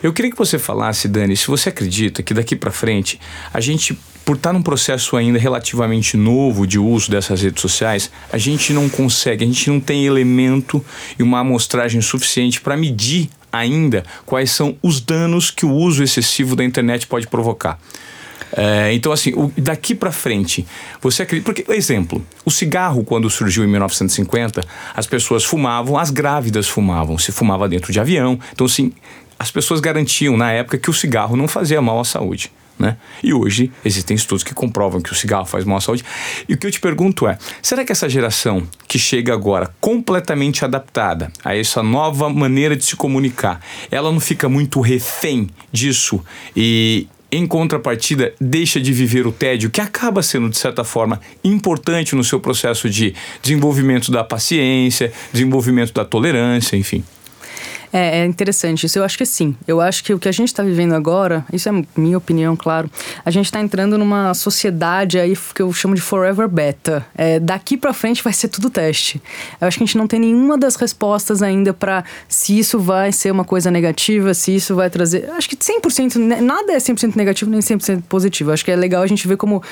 Eu 0.00 0.12
queria 0.12 0.30
que 0.30 0.38
você 0.38 0.56
falasse, 0.56 1.08
Dani, 1.08 1.36
se 1.36 1.48
você 1.48 1.68
acredita 1.68 2.22
que 2.22 2.32
daqui 2.32 2.54
para 2.54 2.70
frente 2.70 3.18
a 3.52 3.60
gente, 3.60 3.98
por 4.24 4.36
estar 4.36 4.52
num 4.52 4.62
processo 4.62 5.16
ainda 5.16 5.36
relativamente 5.36 6.16
novo 6.16 6.64
de 6.64 6.78
uso 6.78 7.10
dessas 7.10 7.42
redes 7.42 7.60
sociais, 7.60 8.08
a 8.32 8.38
gente 8.38 8.72
não 8.72 8.88
consegue, 8.88 9.42
a 9.42 9.46
gente 9.48 9.68
não 9.68 9.80
tem 9.80 10.06
elemento 10.06 10.84
e 11.18 11.24
uma 11.24 11.40
amostragem 11.40 12.00
suficiente 12.00 12.60
para 12.60 12.76
medir 12.76 13.28
ainda 13.52 14.04
quais 14.24 14.52
são 14.52 14.76
os 14.80 15.00
danos 15.00 15.50
que 15.50 15.66
o 15.66 15.72
uso 15.72 16.04
excessivo 16.04 16.54
da 16.54 16.62
internet 16.62 17.04
pode 17.08 17.26
provocar. 17.26 17.80
É, 18.52 18.92
então, 18.92 19.12
assim, 19.12 19.32
o, 19.34 19.52
daqui 19.56 19.94
para 19.94 20.10
frente, 20.10 20.66
você 21.00 21.22
acredita. 21.22 21.52
Porque, 21.52 21.70
exemplo, 21.72 22.24
o 22.44 22.50
cigarro, 22.50 23.04
quando 23.04 23.28
surgiu 23.28 23.64
em 23.64 23.68
1950, 23.68 24.62
as 24.94 25.06
pessoas 25.06 25.44
fumavam, 25.44 25.98
as 25.98 26.10
grávidas 26.10 26.68
fumavam, 26.68 27.18
se 27.18 27.32
fumava 27.32 27.68
dentro 27.68 27.92
de 27.92 28.00
avião. 28.00 28.38
Então, 28.52 28.66
assim, 28.66 28.92
as 29.38 29.50
pessoas 29.50 29.80
garantiam 29.80 30.36
na 30.36 30.50
época 30.52 30.78
que 30.78 30.90
o 30.90 30.94
cigarro 30.94 31.36
não 31.36 31.46
fazia 31.46 31.80
mal 31.80 32.00
à 32.00 32.04
saúde. 32.04 32.50
Né? 32.78 32.96
E 33.24 33.34
hoje 33.34 33.72
existem 33.84 34.14
estudos 34.14 34.44
que 34.44 34.54
comprovam 34.54 35.00
que 35.00 35.10
o 35.10 35.14
cigarro 35.14 35.44
faz 35.44 35.64
mal 35.64 35.78
à 35.78 35.80
saúde. 35.80 36.04
E 36.48 36.54
o 36.54 36.56
que 36.56 36.64
eu 36.64 36.70
te 36.70 36.78
pergunto 36.78 37.26
é: 37.26 37.36
será 37.60 37.84
que 37.84 37.90
essa 37.90 38.08
geração 38.08 38.62
que 38.86 38.98
chega 39.00 39.32
agora 39.32 39.74
completamente 39.80 40.64
adaptada 40.64 41.32
a 41.44 41.56
essa 41.56 41.82
nova 41.82 42.28
maneira 42.30 42.76
de 42.76 42.84
se 42.84 42.94
comunicar, 42.94 43.60
ela 43.90 44.12
não 44.12 44.20
fica 44.20 44.48
muito 44.48 44.80
refém 44.80 45.48
disso 45.72 46.22
e 46.56 47.08
em 47.30 47.46
contrapartida, 47.46 48.32
deixa 48.40 48.80
de 48.80 48.92
viver 48.92 49.26
o 49.26 49.32
tédio, 49.32 49.70
que 49.70 49.80
acaba 49.80 50.22
sendo, 50.22 50.48
de 50.48 50.56
certa 50.56 50.82
forma, 50.82 51.20
importante 51.44 52.14
no 52.14 52.24
seu 52.24 52.40
processo 52.40 52.88
de 52.88 53.14
desenvolvimento 53.42 54.10
da 54.10 54.24
paciência, 54.24 55.12
desenvolvimento 55.32 55.92
da 55.92 56.04
tolerância, 56.04 56.76
enfim. 56.76 57.04
É, 57.92 58.20
é, 58.20 58.24
interessante 58.26 58.84
isso. 58.84 58.98
Eu 58.98 59.04
acho 59.04 59.16
que 59.16 59.24
sim. 59.24 59.56
Eu 59.66 59.80
acho 59.80 60.04
que 60.04 60.12
o 60.12 60.18
que 60.18 60.28
a 60.28 60.32
gente 60.32 60.48
está 60.48 60.62
vivendo 60.62 60.94
agora, 60.94 61.44
isso 61.52 61.68
é 61.68 61.72
minha 61.96 62.18
opinião, 62.18 62.56
claro. 62.56 62.90
A 63.24 63.30
gente 63.30 63.46
está 63.46 63.60
entrando 63.60 63.96
numa 63.96 64.34
sociedade 64.34 65.18
aí 65.18 65.34
que 65.54 65.62
eu 65.62 65.72
chamo 65.72 65.94
de 65.94 66.00
forever 66.00 66.48
beta. 66.48 67.06
É, 67.16 67.40
daqui 67.40 67.76
para 67.76 67.92
frente 67.92 68.22
vai 68.22 68.32
ser 68.32 68.48
tudo 68.48 68.70
teste. 68.70 69.20
Eu 69.60 69.68
acho 69.68 69.78
que 69.78 69.84
a 69.84 69.86
gente 69.86 69.98
não 69.98 70.06
tem 70.06 70.20
nenhuma 70.20 70.58
das 70.58 70.76
respostas 70.76 71.42
ainda 71.42 71.72
para 71.72 72.04
se 72.28 72.58
isso 72.58 72.78
vai 72.78 73.12
ser 73.12 73.30
uma 73.30 73.44
coisa 73.44 73.70
negativa, 73.70 74.34
se 74.34 74.54
isso 74.54 74.74
vai 74.74 74.90
trazer. 74.90 75.30
Acho 75.30 75.48
que 75.48 75.56
100%, 75.56 76.40
nada 76.40 76.72
é 76.72 76.78
100% 76.78 77.16
negativo 77.16 77.50
nem 77.50 77.60
100% 77.60 78.02
positivo. 78.08 78.50
Eu 78.50 78.54
acho 78.54 78.64
que 78.64 78.70
é 78.70 78.76
legal 78.76 79.02
a 79.02 79.06
gente 79.06 79.26
ver 79.26 79.36
como 79.36 79.62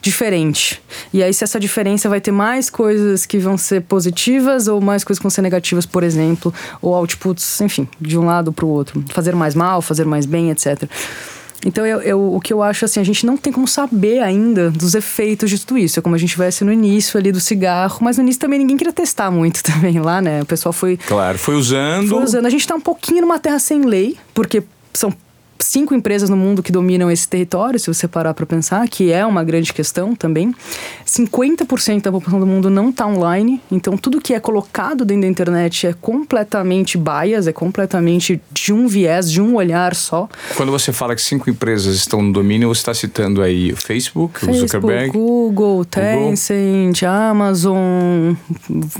diferente. 0.00 0.80
E 1.12 1.22
aí, 1.22 1.32
se 1.32 1.44
essa 1.44 1.58
diferença 1.58 2.08
vai 2.08 2.20
ter 2.20 2.32
mais 2.32 2.70
coisas 2.70 3.26
que 3.26 3.38
vão 3.38 3.56
ser 3.56 3.82
positivas 3.82 4.68
ou 4.68 4.80
mais 4.80 5.04
coisas 5.04 5.18
que 5.18 5.24
vão 5.24 5.30
ser 5.30 5.42
negativas, 5.42 5.86
por 5.86 6.02
exemplo, 6.02 6.52
ou 6.80 6.94
outputs, 6.94 7.60
enfim, 7.60 7.88
de 8.00 8.18
um 8.18 8.24
lado 8.24 8.52
para 8.52 8.64
o 8.64 8.68
outro. 8.68 9.02
Fazer 9.10 9.34
mais 9.34 9.54
mal, 9.54 9.82
fazer 9.82 10.04
mais 10.04 10.26
bem, 10.26 10.50
etc. 10.50 10.88
Então, 11.66 11.84
eu, 11.84 12.00
eu, 12.02 12.34
o 12.34 12.40
que 12.40 12.52
eu 12.52 12.62
acho 12.62 12.84
assim, 12.84 13.00
a 13.00 13.04
gente 13.04 13.26
não 13.26 13.36
tem 13.36 13.52
como 13.52 13.66
saber 13.66 14.20
ainda 14.20 14.70
dos 14.70 14.94
efeitos 14.94 15.50
de 15.50 15.58
tudo 15.58 15.78
isso. 15.78 15.98
É 15.98 16.02
como 16.02 16.14
a 16.14 16.18
gente 16.18 16.36
ser 16.52 16.64
no 16.64 16.72
início 16.72 17.18
ali 17.18 17.32
do 17.32 17.40
cigarro, 17.40 17.98
mas 18.00 18.16
no 18.16 18.22
início 18.22 18.40
também 18.40 18.60
ninguém 18.60 18.76
queria 18.76 18.92
testar 18.92 19.30
muito 19.30 19.62
também 19.64 19.98
lá, 20.00 20.22
né? 20.22 20.42
O 20.42 20.46
pessoal 20.46 20.72
foi. 20.72 20.96
Claro, 20.96 21.36
foi 21.36 21.56
usando. 21.56 22.08
Foi 22.08 22.22
usando. 22.22 22.46
A 22.46 22.50
gente 22.50 22.66
tá 22.66 22.74
um 22.74 22.80
pouquinho 22.80 23.22
numa 23.22 23.38
terra 23.38 23.58
sem 23.58 23.82
lei, 23.82 24.16
porque 24.32 24.62
são 24.94 25.12
cinco 25.58 25.94
empresas 25.94 26.30
no 26.30 26.36
mundo 26.36 26.62
que 26.62 26.72
dominam 26.72 27.10
esse 27.10 27.28
território, 27.28 27.78
se 27.78 27.86
você 27.92 28.06
parar 28.06 28.34
para 28.34 28.46
pensar, 28.46 28.88
que 28.88 29.12
é 29.12 29.24
uma 29.24 29.42
grande 29.44 29.72
questão 29.72 30.14
também. 30.14 30.54
50% 31.06 32.02
da 32.02 32.12
população 32.12 32.40
do 32.40 32.46
mundo 32.46 32.70
não 32.70 32.90
está 32.90 33.06
online, 33.06 33.60
então 33.70 33.96
tudo 33.96 34.20
que 34.20 34.34
é 34.34 34.40
colocado 34.40 35.04
dentro 35.04 35.22
da 35.22 35.28
internet 35.28 35.86
é 35.86 35.92
completamente 35.92 36.98
bias, 36.98 37.46
é 37.46 37.52
completamente 37.52 38.40
de 38.50 38.72
um 38.72 38.86
viés, 38.86 39.30
de 39.30 39.40
um 39.40 39.56
olhar 39.56 39.94
só. 39.94 40.28
Quando 40.56 40.70
você 40.70 40.92
fala 40.92 41.14
que 41.14 41.22
cinco 41.22 41.50
empresas 41.50 41.96
estão 41.96 42.22
no 42.22 42.32
domínio, 42.32 42.68
você 42.68 42.80
está 42.80 42.94
citando 42.94 43.42
aí 43.42 43.72
o 43.72 43.76
Facebook, 43.76 44.40
Facebook, 44.40 44.50
o 44.50 44.60
Zuckerberg, 44.60 45.10
Google, 45.10 45.84
Tencent, 45.84 47.00
Google. 47.00 47.18
Amazon, 47.30 48.34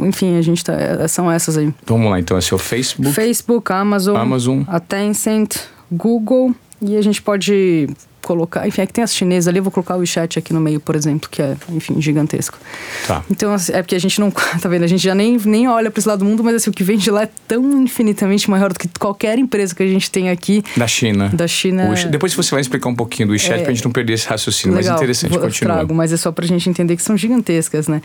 enfim, 0.01 0.37
a 0.37 0.43
gente 0.43 0.65
tá, 0.65 1.07
são 1.09 1.31
essas 1.31 1.57
aí. 1.57 1.73
Vamos 1.87 2.11
lá, 2.11 2.19
então 2.19 2.39
esse 2.39 2.53
é 2.53 2.57
o 2.57 2.59
Facebook, 2.59 3.13
Facebook, 3.15 3.73
Amazon, 3.73 4.17
Amazon. 4.17 4.63
a 4.67 4.81
Tencent, 4.81 5.57
Google 5.91 6.55
e 6.81 6.97
a 6.97 7.03
gente 7.03 7.21
pode 7.21 7.89
colocar, 8.29 8.69
enfim, 8.69 8.83
é 8.83 8.87
que 8.87 8.93
tem 8.93 9.03
as 9.03 9.15
chinesas 9.15 9.49
ali, 9.49 9.59
eu 9.59 9.63
vou 9.63 9.73
colocar 9.73 9.97
o 9.97 10.01
WeChat 10.01 10.39
aqui 10.39 10.53
no 10.53 10.61
meio, 10.61 10.81
por 10.81 10.95
exemplo, 10.95 11.31
que 11.31 11.41
é, 11.41 11.57
enfim, 11.71 11.99
gigantesco. 11.99 12.59
Tá. 13.07 13.25
Então, 13.31 13.55
assim, 13.55 13.73
é 13.73 13.81
porque 13.81 13.95
a 13.95 13.99
gente 13.99 14.21
não, 14.21 14.31
tá 14.61 14.69
vendo, 14.69 14.83
a 14.83 14.87
gente 14.87 15.03
já 15.03 15.15
nem, 15.15 15.39
nem 15.39 15.67
olha 15.67 15.91
para 15.91 15.99
esse 15.99 16.07
lado 16.07 16.19
do 16.19 16.25
mundo, 16.27 16.45
mas 16.45 16.57
assim, 16.57 16.69
o 16.69 16.73
que 16.73 16.85
vem 16.85 16.99
de 16.99 17.11
lá 17.11 17.23
é 17.23 17.29
tão 17.47 17.83
infinitamente 17.83 18.51
maior 18.51 18.71
do 18.71 18.79
que 18.79 18.87
qualquer 18.99 19.39
empresa 19.39 19.75
que 19.75 19.83
a 19.83 19.87
gente 19.87 20.11
tem 20.11 20.29
aqui. 20.29 20.63
Da 20.77 20.87
China. 20.87 21.31
Da 21.33 21.49
China. 21.49 21.91
O, 21.91 22.11
depois 22.11 22.35
você 22.35 22.51
vai 22.51 22.61
explicar 22.61 22.91
um 22.91 22.95
pouquinho 22.95 23.29
do 23.29 23.33
WeChat 23.33 23.61
é, 23.61 23.65
pra 23.65 23.73
gente 23.73 23.85
não 23.85 23.93
perder 23.93 24.13
esse 24.13 24.29
raciocínio, 24.29 24.77
legal, 24.77 24.93
mas 24.93 25.01
interessante, 25.01 25.31
vou, 25.31 25.41
continua. 25.41 25.75
Trago, 25.75 25.95
mas 25.95 26.13
é 26.13 26.17
só 26.19 26.31
pra 26.31 26.47
gente 26.47 26.69
entender 26.69 26.97
que 26.97 27.03
são 27.03 27.17
gigantescas, 27.17 27.89
né? 27.89 28.03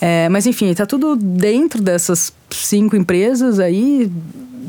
É, 0.00 0.28
mas 0.30 0.46
enfim, 0.46 0.72
tá 0.72 0.86
tudo 0.86 1.16
dentro 1.16 1.82
dessas 1.82 2.32
cinco 2.50 2.96
empresas 2.96 3.58
aí, 3.58 4.10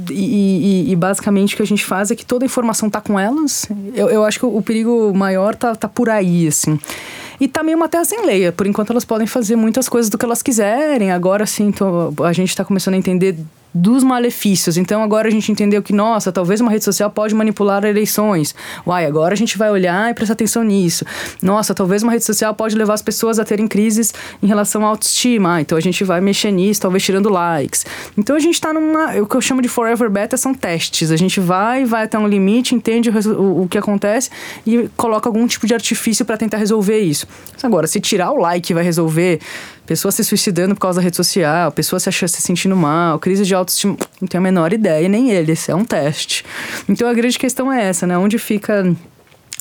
e, 0.10 0.88
e, 0.88 0.92
e, 0.92 0.96
basicamente 0.96 1.54
o 1.54 1.58
que 1.58 1.64
a 1.64 1.68
gente 1.68 1.86
faz 1.86 2.12
é 2.12 2.16
que 2.16 2.26
toda 2.26 2.46
a 2.46 2.48
informação 2.48 2.90
tá 2.90 3.02
com 3.02 3.20
elas. 3.20 3.68
Eu, 3.94 4.10
eu 4.10 4.24
acho 4.24 4.40
que 4.40 4.46
o, 4.46 4.58
o 4.58 4.62
perigo 4.62 5.14
maior 5.14 5.56
tá, 5.56 5.76
tá 5.76 5.88
por 5.88 6.10
aí, 6.10 6.48
assim. 6.48 6.80
E 7.40 7.48
tá 7.48 7.62
meio 7.64 7.78
uma 7.78 7.88
terra 7.88 8.06
sem 8.06 8.26
lei. 8.26 8.52
Por 8.52 8.66
enquanto 8.66 8.90
elas 8.92 9.06
podem 9.06 9.28
fazer 9.28 9.56
muitas 9.56 9.88
coisas 9.88 10.10
do 10.10 10.18
que 10.18 10.26
elas 10.26 10.42
quiserem. 10.42 11.12
Agora 11.12 11.46
sim, 11.46 11.74
a 12.26 12.34
gente 12.34 12.50
está 12.50 12.66
começando 12.66 12.96
a 12.96 12.98
entender 12.98 13.38
dos 13.74 14.04
malefícios. 14.04 14.78
Então 14.78 15.04
agora 15.04 15.28
a 15.28 15.32
gente 15.32 15.52
entendeu 15.52 15.82
que, 15.82 15.94
nossa, 15.94 16.32
talvez 16.32 16.62
uma 16.62 16.72
rede 16.72 16.84
social 16.84 17.10
pode 17.10 17.36
manipular 17.36 17.84
eleições. 17.84 18.56
Uai, 18.86 19.06
agora 19.06 19.34
a 19.34 19.38
gente 19.38 19.58
vai 19.58 19.70
olhar 19.70 20.10
e 20.10 20.14
prestar 20.14 20.34
atenção 20.34 20.64
nisso. 20.64 21.06
Nossa, 21.42 21.74
talvez 21.76 22.04
uma 22.04 22.12
rede 22.12 22.26
social 22.26 22.54
pode 22.54 22.76
levar 22.76 22.94
as 22.94 23.02
pessoas 23.02 23.40
a 23.40 23.46
terem 23.46 23.68
crises 23.68 24.14
em 24.42 24.48
relação 24.48 24.86
à 24.86 24.90
autoestima. 24.90 25.56
Ah, 25.56 25.62
então 25.62 25.78
a 25.78 25.82
gente 25.82 26.04
vai 26.04 26.20
mexer 26.20 26.52
nisso, 26.52 26.82
talvez 26.82 27.04
tirando 27.04 27.30
likes. 27.30 27.86
Então 28.18 28.36
a 28.36 28.40
gente 28.40 28.56
está 28.56 28.74
numa. 28.74 29.16
O 29.18 29.28
que 29.28 29.36
eu 29.36 29.42
chamo 29.42 29.62
de 29.62 29.68
forever 29.68 30.10
beta 30.10 30.38
são 30.38 30.54
testes. 30.54 31.12
A 31.12 31.16
gente 31.16 31.40
vai, 31.40 31.86
vai 31.86 32.04
até 32.04 32.18
um 32.18 32.28
limite, 32.28 32.76
entende 32.76 33.10
o, 33.10 33.42
o, 33.42 33.64
o 33.64 33.68
que 33.68 33.78
acontece 33.78 34.30
e 34.66 34.90
coloca 34.98 35.30
algum 35.30 35.46
tipo 35.48 35.68
de 35.68 35.74
artifício 35.74 36.26
para 36.26 36.38
tentar 36.38 36.58
resolver 36.58 37.00
isso. 37.00 37.28
Agora, 37.62 37.88
se 37.88 38.00
tirar 38.00 38.32
o 38.32 38.38
like 38.38 38.74
vai 38.74 38.84
resolver 38.84 39.40
pessoa 39.88 40.12
se 40.12 40.24
suicidando 40.24 40.76
por 40.76 40.82
causa 40.82 41.00
da 41.00 41.04
rede 41.04 41.16
social, 41.16 41.72
pessoa 41.72 42.00
se, 42.00 42.10
achando, 42.10 42.30
se 42.30 42.42
sentindo 42.42 42.76
mal, 42.76 43.18
crise 43.18 43.46
de 43.46 43.56
autoestima, 43.56 43.98
não 44.22 44.28
tenho 44.28 44.42
a 44.42 44.44
menor 44.44 44.74
ideia, 44.74 45.08
nem 45.08 45.32
ele, 45.32 45.54
isso 45.54 45.72
é 45.72 45.76
um 45.76 45.86
teste. 45.86 46.46
Então 46.88 47.08
a 47.08 47.14
grande 47.14 47.40
questão 47.40 47.72
é 47.72 47.86
essa, 47.86 48.06
né? 48.06 48.18
Onde 48.18 48.38
fica 48.38 48.94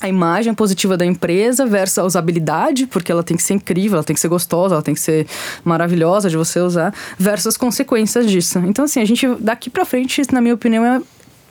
a 0.01 0.07
imagem 0.07 0.53
positiva 0.53 0.95
da 0.95 1.05
empresa 1.05 1.65
versus 1.65 1.97
a 1.97 2.03
usabilidade, 2.03 2.85
porque 2.85 3.11
ela 3.11 3.23
tem 3.23 3.35
que 3.35 3.41
ser 3.41 3.55
incrível, 3.55 3.95
ela 3.95 4.03
tem 4.03 4.13
que 4.13 4.19
ser 4.19 4.27
gostosa, 4.27 4.75
ela 4.75 4.83
tem 4.83 4.93
que 4.93 4.99
ser 4.99 5.25
maravilhosa 5.63 6.29
de 6.29 6.37
você 6.37 6.59
usar, 6.59 6.93
versus 7.17 7.47
as 7.47 7.57
consequências 7.57 8.29
disso. 8.29 8.59
Então, 8.59 8.85
assim, 8.85 9.01
a 9.01 9.05
gente 9.05 9.27
daqui 9.39 9.69
para 9.69 9.85
frente, 9.85 10.21
na 10.31 10.41
minha 10.41 10.53
opinião, 10.53 10.85
é 10.85 11.01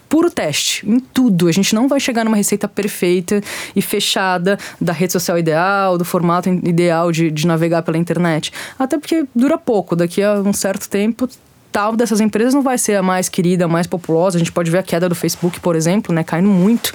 puro 0.08 0.30
teste 0.30 0.88
em 0.88 1.00
tudo. 1.00 1.48
A 1.48 1.52
gente 1.52 1.74
não 1.74 1.88
vai 1.88 2.00
chegar 2.00 2.24
numa 2.24 2.36
receita 2.36 2.68
perfeita 2.68 3.40
e 3.74 3.82
fechada 3.82 4.58
da 4.80 4.92
rede 4.92 5.12
social 5.12 5.38
ideal, 5.38 5.98
do 5.98 6.04
formato 6.04 6.48
ideal 6.48 7.10
de, 7.12 7.30
de 7.30 7.46
navegar 7.46 7.82
pela 7.82 7.98
internet. 7.98 8.52
Até 8.78 8.98
porque 8.98 9.24
dura 9.34 9.58
pouco, 9.58 9.96
daqui 9.96 10.22
a 10.22 10.34
um 10.34 10.52
certo 10.52 10.88
tempo 10.88 11.28
tal 11.76 11.94
dessas 11.94 12.22
empresas 12.22 12.54
não 12.54 12.62
vai 12.62 12.78
ser 12.78 12.94
a 12.94 13.02
mais 13.02 13.28
querida, 13.28 13.66
a 13.66 13.68
mais 13.68 13.86
populosa. 13.86 14.36
A 14.36 14.38
gente 14.38 14.50
pode 14.50 14.70
ver 14.70 14.78
a 14.78 14.82
queda 14.82 15.10
do 15.10 15.14
Facebook, 15.14 15.60
por 15.60 15.76
exemplo, 15.76 16.14
né, 16.14 16.24
caindo 16.24 16.48
muito 16.48 16.94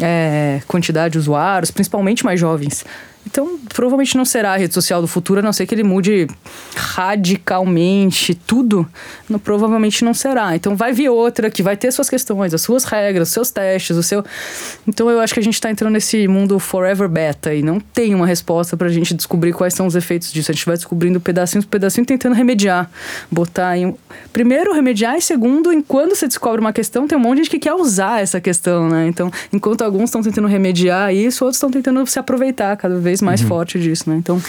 é, 0.00 0.62
quantidade 0.68 1.12
de 1.12 1.18
usuários, 1.18 1.72
principalmente 1.72 2.24
mais 2.24 2.38
jovens. 2.38 2.84
Então, 3.26 3.58
provavelmente 3.72 4.16
não 4.16 4.24
será 4.24 4.52
a 4.52 4.56
rede 4.56 4.74
social 4.74 5.00
do 5.00 5.06
futuro, 5.06 5.40
a 5.40 5.42
não 5.42 5.52
ser 5.52 5.66
que 5.66 5.74
ele 5.74 5.84
mude 5.84 6.26
radicalmente 6.74 8.34
tudo. 8.34 8.86
Não, 9.28 9.38
provavelmente 9.38 10.04
não 10.04 10.12
será. 10.12 10.54
Então, 10.56 10.76
vai 10.76 10.92
vir 10.92 11.08
outra 11.08 11.48
que 11.48 11.62
vai 11.62 11.76
ter 11.76 11.90
suas 11.92 12.10
questões, 12.10 12.52
as 12.52 12.62
suas 12.62 12.84
regras, 12.84 13.28
os 13.28 13.34
seus 13.34 13.50
testes, 13.50 13.96
o 13.96 14.02
seu. 14.02 14.24
Então, 14.86 15.08
eu 15.08 15.20
acho 15.20 15.32
que 15.32 15.40
a 15.40 15.42
gente 15.42 15.54
está 15.54 15.70
entrando 15.70 15.92
nesse 15.92 16.26
mundo 16.26 16.58
forever 16.58 17.08
beta 17.08 17.54
e 17.54 17.62
não 17.62 17.78
tem 17.78 18.14
uma 18.14 18.26
resposta 18.26 18.76
para 18.76 18.88
a 18.88 18.90
gente 18.90 19.14
descobrir 19.14 19.52
quais 19.52 19.72
são 19.72 19.86
os 19.86 19.94
efeitos 19.94 20.32
disso. 20.32 20.50
A 20.50 20.54
gente 20.54 20.66
vai 20.66 20.76
descobrindo 20.76 21.20
pedacinho 21.20 21.62
por 21.62 21.70
pedacinho, 21.70 22.04
tentando 22.04 22.34
remediar. 22.34 22.90
Botar 23.30 23.78
em. 23.78 23.94
Primeiro, 24.32 24.72
remediar, 24.72 25.16
e 25.16 25.22
segundo, 25.22 25.72
enquanto 25.72 26.16
você 26.16 26.26
descobre 26.26 26.60
uma 26.60 26.72
questão, 26.72 27.06
tem 27.06 27.16
um 27.16 27.20
monte 27.20 27.36
de 27.36 27.44
gente 27.44 27.50
que 27.50 27.58
quer 27.60 27.74
usar 27.74 28.20
essa 28.20 28.40
questão, 28.40 28.88
né? 28.88 29.06
Então, 29.06 29.30
enquanto 29.52 29.82
alguns 29.82 30.04
estão 30.04 30.22
tentando 30.22 30.48
remediar 30.48 31.14
isso, 31.14 31.44
outros 31.44 31.56
estão 31.56 31.70
tentando 31.70 32.04
se 32.06 32.18
aproveitar 32.18 32.76
cada 32.76 32.98
vez 32.98 33.11
mais 33.20 33.42
uhum. 33.42 33.48
forte 33.48 33.78
disso, 33.78 34.08
né? 34.08 34.16
Então. 34.16 34.40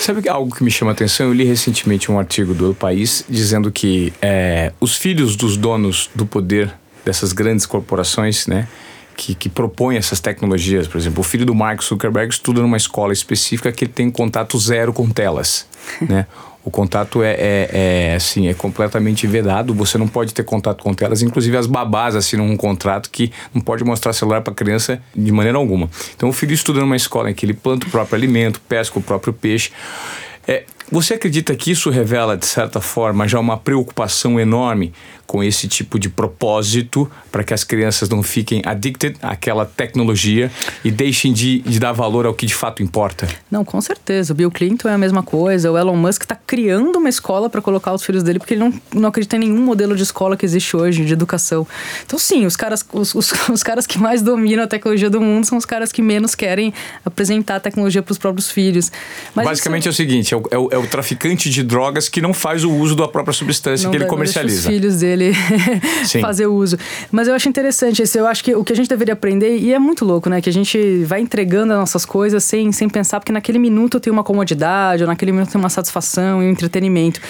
Sabe 0.00 0.28
algo 0.28 0.54
que 0.54 0.62
me 0.62 0.70
chama 0.70 0.90
a 0.90 0.94
atenção? 0.94 1.26
Eu 1.26 1.32
li 1.32 1.44
recentemente 1.44 2.10
um 2.10 2.18
artigo 2.18 2.52
do 2.52 2.74
País 2.74 3.24
dizendo 3.28 3.70
que 3.70 4.12
é, 4.20 4.72
os 4.80 4.96
filhos 4.96 5.36
dos 5.36 5.56
donos 5.56 6.10
do 6.14 6.26
poder 6.26 6.72
dessas 7.04 7.32
grandes 7.32 7.64
corporações, 7.66 8.46
né? 8.46 8.66
Que, 9.16 9.34
que 9.34 9.48
propõem 9.48 9.96
essas 9.96 10.18
tecnologias. 10.18 10.88
Por 10.88 10.98
exemplo, 10.98 11.20
o 11.20 11.22
filho 11.22 11.46
do 11.46 11.54
Mark 11.54 11.82
Zuckerberg 11.82 12.32
estuda 12.32 12.60
numa 12.60 12.76
escola 12.76 13.12
específica 13.12 13.70
que 13.70 13.84
ele 13.84 13.92
tem 13.92 14.10
contato 14.10 14.58
zero 14.58 14.92
com 14.92 15.08
telas, 15.08 15.66
né? 16.06 16.26
O 16.64 16.70
contato 16.70 17.22
é, 17.22 17.32
é, 17.32 17.70
é, 17.72 18.14
assim, 18.14 18.48
é 18.48 18.54
completamente 18.54 19.26
vedado. 19.26 19.74
Você 19.74 19.98
não 19.98 20.08
pode 20.08 20.32
ter 20.32 20.44
contato 20.44 20.82
com 20.82 20.94
telas. 20.94 21.20
Inclusive 21.20 21.56
as 21.56 21.66
babás 21.66 22.16
assinam 22.16 22.46
um 22.46 22.56
contrato 22.56 23.10
que 23.10 23.30
não 23.52 23.60
pode 23.60 23.84
mostrar 23.84 24.12
celular 24.14 24.40
para 24.40 24.54
criança 24.54 25.00
de 25.14 25.30
maneira 25.30 25.58
alguma. 25.58 25.90
Então 26.16 26.28
o 26.28 26.32
filho 26.32 26.54
estuda 26.54 26.80
numa 26.80 26.96
escola 26.96 27.30
em 27.30 27.34
que 27.34 27.44
ele 27.44 27.54
planta 27.54 27.86
o 27.86 27.90
próprio 27.90 28.16
alimento, 28.16 28.60
pesca 28.66 28.98
o 28.98 29.02
próprio 29.02 29.32
peixe. 29.32 29.70
É, 30.46 30.64
você 30.90 31.14
acredita 31.14 31.54
que 31.56 31.70
isso 31.70 31.90
revela, 31.90 32.36
de 32.36 32.46
certa 32.46 32.80
forma, 32.80 33.26
já 33.26 33.40
uma 33.40 33.56
preocupação 33.56 34.38
enorme 34.38 34.92
com 35.26 35.42
esse 35.42 35.68
tipo 35.68 35.98
de 35.98 36.08
propósito 36.08 37.10
para 37.30 37.42
que 37.42 37.52
as 37.52 37.64
crianças 37.64 38.08
não 38.08 38.22
fiquem 38.22 38.62
addicted 38.64 39.16
àquela 39.22 39.64
tecnologia 39.64 40.50
e 40.84 40.90
deixem 40.90 41.32
de, 41.32 41.60
de, 41.60 41.78
dar 41.80 41.92
valor 41.92 42.26
ao 42.26 42.34
que 42.34 42.46
de 42.46 42.54
fato 42.54 42.82
importa? 42.82 43.28
Não, 43.50 43.64
com 43.64 43.80
certeza. 43.80 44.32
O 44.32 44.36
Bill 44.36 44.50
Clinton 44.50 44.88
é 44.88 44.94
a 44.94 44.98
mesma 44.98 45.22
coisa. 45.22 45.70
O 45.70 45.78
Elon 45.78 45.96
Musk 45.96 46.22
está 46.22 46.36
criando 46.36 46.96
uma 46.96 47.08
escola 47.08 47.50
para 47.50 47.60
colocar 47.60 47.92
os 47.92 48.04
filhos 48.04 48.22
dele 48.22 48.38
porque 48.38 48.54
ele 48.54 48.60
não, 48.60 48.74
não 48.94 49.08
acredita 49.08 49.36
em 49.36 49.40
nenhum 49.40 49.58
modelo 49.58 49.96
de 49.96 50.02
escola 50.02 50.36
que 50.36 50.44
existe 50.44 50.76
hoje, 50.76 51.04
de 51.04 51.12
educação. 51.12 51.66
Então, 52.04 52.18
sim, 52.18 52.46
os 52.46 52.56
caras, 52.56 52.84
os, 52.92 53.14
os, 53.14 53.32
os 53.50 53.62
caras 53.62 53.86
que 53.86 53.98
mais 53.98 54.22
dominam 54.22 54.64
a 54.64 54.66
tecnologia 54.66 55.10
do 55.10 55.20
mundo 55.20 55.44
são 55.44 55.58
os 55.58 55.64
caras 55.64 55.90
que 55.90 56.02
menos 56.02 56.34
querem 56.34 56.72
apresentar 57.04 57.56
a 57.56 57.60
tecnologia 57.60 58.02
para 58.02 58.12
os 58.12 58.18
próprios 58.18 58.50
filhos. 58.50 58.92
Mas 59.34 59.46
Basicamente 59.46 59.82
isso... 59.82 59.88
é 59.88 59.90
o 59.90 59.94
seguinte: 59.94 60.34
é 60.34 60.36
o, 60.36 60.42
é, 60.50 60.58
o, 60.58 60.68
é 60.72 60.78
o, 60.78 60.86
traficante 60.86 61.50
de 61.50 61.62
drogas 61.62 62.08
que 62.08 62.20
não 62.20 62.32
faz 62.32 62.64
o 62.64 62.70
uso 62.70 62.94
da 62.94 63.08
própria 63.08 63.32
substância 63.32 63.84
não 63.84 63.90
que 63.90 63.96
ele 63.96 64.06
comercializa. 64.06 64.68
Os 64.68 64.74
filhos 64.74 64.96
dele 64.96 65.13
ele 65.14 65.32
fazer 66.20 66.46
uso. 66.46 66.76
Mas 67.10 67.28
eu 67.28 67.34
acho 67.34 67.48
interessante 67.48 68.02
esse, 68.02 68.18
eu 68.18 68.26
acho 68.26 68.44
que 68.44 68.54
o 68.54 68.62
que 68.62 68.72
a 68.72 68.76
gente 68.76 68.88
deveria 68.88 69.14
aprender, 69.14 69.56
e 69.56 69.72
é 69.72 69.78
muito 69.78 70.04
louco, 70.04 70.28
né? 70.28 70.40
Que 70.40 70.50
a 70.50 70.52
gente 70.52 71.04
vai 71.04 71.20
entregando 71.20 71.72
as 71.72 71.78
nossas 71.78 72.04
coisas 72.04 72.44
sem, 72.44 72.70
sem 72.72 72.88
pensar, 72.88 73.20
porque 73.20 73.32
naquele 73.32 73.58
minuto 73.58 73.98
tem 73.98 74.12
uma 74.12 74.24
comodidade, 74.24 75.02
ou 75.02 75.06
naquele 75.06 75.32
minuto 75.32 75.50
tem 75.50 75.60
uma 75.60 75.68
satisfação 75.68 76.42
e 76.42 76.46
um 76.46 76.50
entretenimento. 76.50 77.20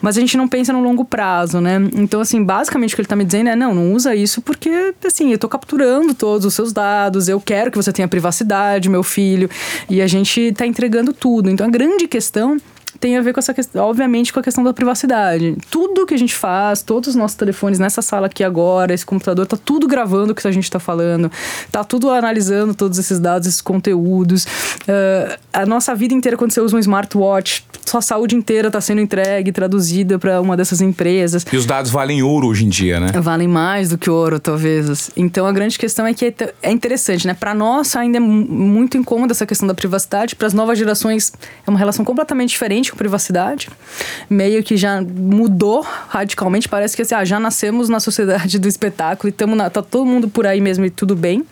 Mas 0.00 0.16
a 0.16 0.20
gente 0.20 0.36
não 0.36 0.48
pensa 0.48 0.72
no 0.72 0.82
longo 0.82 1.04
prazo, 1.04 1.60
né? 1.60 1.76
Então, 1.96 2.20
assim, 2.20 2.42
basicamente 2.42 2.92
o 2.92 2.96
que 2.96 3.02
ele 3.02 3.08
tá 3.08 3.16
me 3.16 3.24
dizendo 3.24 3.50
é: 3.50 3.56
não, 3.56 3.74
não 3.74 3.92
usa 3.92 4.14
isso 4.14 4.42
porque, 4.42 4.94
assim, 5.04 5.32
eu 5.32 5.38
tô 5.38 5.48
capturando 5.48 6.14
todos 6.14 6.44
os 6.44 6.54
seus 6.54 6.72
dados, 6.72 7.28
eu 7.28 7.40
quero 7.40 7.70
que 7.70 7.76
você 7.76 7.92
tenha 7.92 8.08
privacidade, 8.08 8.88
meu 8.88 9.02
filho, 9.02 9.48
e 9.88 10.00
a 10.00 10.06
gente 10.06 10.52
tá 10.52 10.66
entregando 10.66 11.12
tudo. 11.12 11.50
Então, 11.50 11.66
a 11.66 11.70
grande 11.70 12.06
questão 12.06 12.58
tem 13.04 13.18
a 13.18 13.20
ver 13.20 13.34
com 13.34 13.38
essa 13.38 13.52
questão, 13.52 13.84
obviamente, 13.84 14.32
com 14.32 14.40
a 14.40 14.42
questão 14.42 14.64
da 14.64 14.72
privacidade. 14.72 15.58
Tudo 15.70 16.06
que 16.06 16.14
a 16.14 16.16
gente 16.16 16.34
faz, 16.34 16.80
todos 16.80 17.10
os 17.10 17.14
nossos 17.14 17.36
telefones 17.36 17.78
nessa 17.78 18.00
sala 18.00 18.28
aqui 18.28 18.42
agora, 18.42 18.94
esse 18.94 19.04
computador, 19.04 19.46
tá 19.46 19.58
tudo 19.62 19.86
gravando 19.86 20.32
o 20.32 20.34
que 20.34 20.48
a 20.48 20.50
gente 20.50 20.70
tá 20.70 20.80
falando, 20.80 21.30
tá 21.70 21.84
tudo 21.84 22.10
analisando 22.10 22.74
todos 22.74 22.98
esses 22.98 23.20
dados, 23.20 23.46
esses 23.46 23.60
conteúdos. 23.60 24.44
Uh, 24.44 25.38
a 25.52 25.66
nossa 25.66 25.94
vida 25.94 26.14
inteira, 26.14 26.34
quando 26.38 26.52
você 26.52 26.62
usa 26.62 26.74
um 26.74 26.78
smartwatch, 26.78 27.66
sua 27.86 28.00
saúde 28.00 28.34
inteira 28.34 28.68
está 28.68 28.80
sendo 28.80 29.00
entregue, 29.00 29.52
traduzida 29.52 30.18
para 30.18 30.40
uma 30.40 30.56
dessas 30.56 30.80
empresas. 30.80 31.44
E 31.52 31.56
os 31.56 31.66
dados 31.66 31.90
valem 31.90 32.22
ouro 32.22 32.48
hoje 32.48 32.64
em 32.64 32.68
dia, 32.68 33.00
né? 33.00 33.08
Valem 33.20 33.48
mais 33.48 33.90
do 33.90 33.98
que 33.98 34.10
ouro, 34.10 34.38
talvez. 34.38 35.10
Então 35.16 35.46
a 35.46 35.52
grande 35.52 35.78
questão 35.78 36.06
é 36.06 36.14
que 36.14 36.34
é 36.62 36.72
interessante, 36.72 37.26
né? 37.26 37.34
Para 37.34 37.54
nós 37.54 37.94
ainda 37.96 38.18
é 38.18 38.20
muito 38.20 38.96
incômoda 38.96 39.32
essa 39.32 39.46
questão 39.46 39.66
da 39.66 39.74
privacidade, 39.74 40.36
para 40.36 40.46
as 40.46 40.54
novas 40.54 40.78
gerações 40.78 41.32
é 41.66 41.70
uma 41.70 41.78
relação 41.78 42.04
completamente 42.04 42.50
diferente 42.50 42.90
com 42.90 42.96
privacidade. 42.96 43.68
Meio 44.28 44.62
que 44.62 44.76
já 44.76 45.00
mudou 45.02 45.86
radicalmente, 46.08 46.68
parece 46.68 46.96
que 46.96 47.02
assim, 47.02 47.14
ah, 47.14 47.24
já 47.24 47.38
nascemos 47.38 47.88
na 47.88 48.00
sociedade 48.00 48.58
do 48.58 48.68
espetáculo 48.68 49.28
e 49.28 49.32
tamo 49.32 49.54
na, 49.54 49.70
tá 49.70 49.82
todo 49.82 50.06
mundo 50.06 50.28
por 50.28 50.46
aí 50.46 50.60
mesmo 50.60 50.84
e 50.84 50.90
tudo 50.90 51.14
bem. 51.14 51.44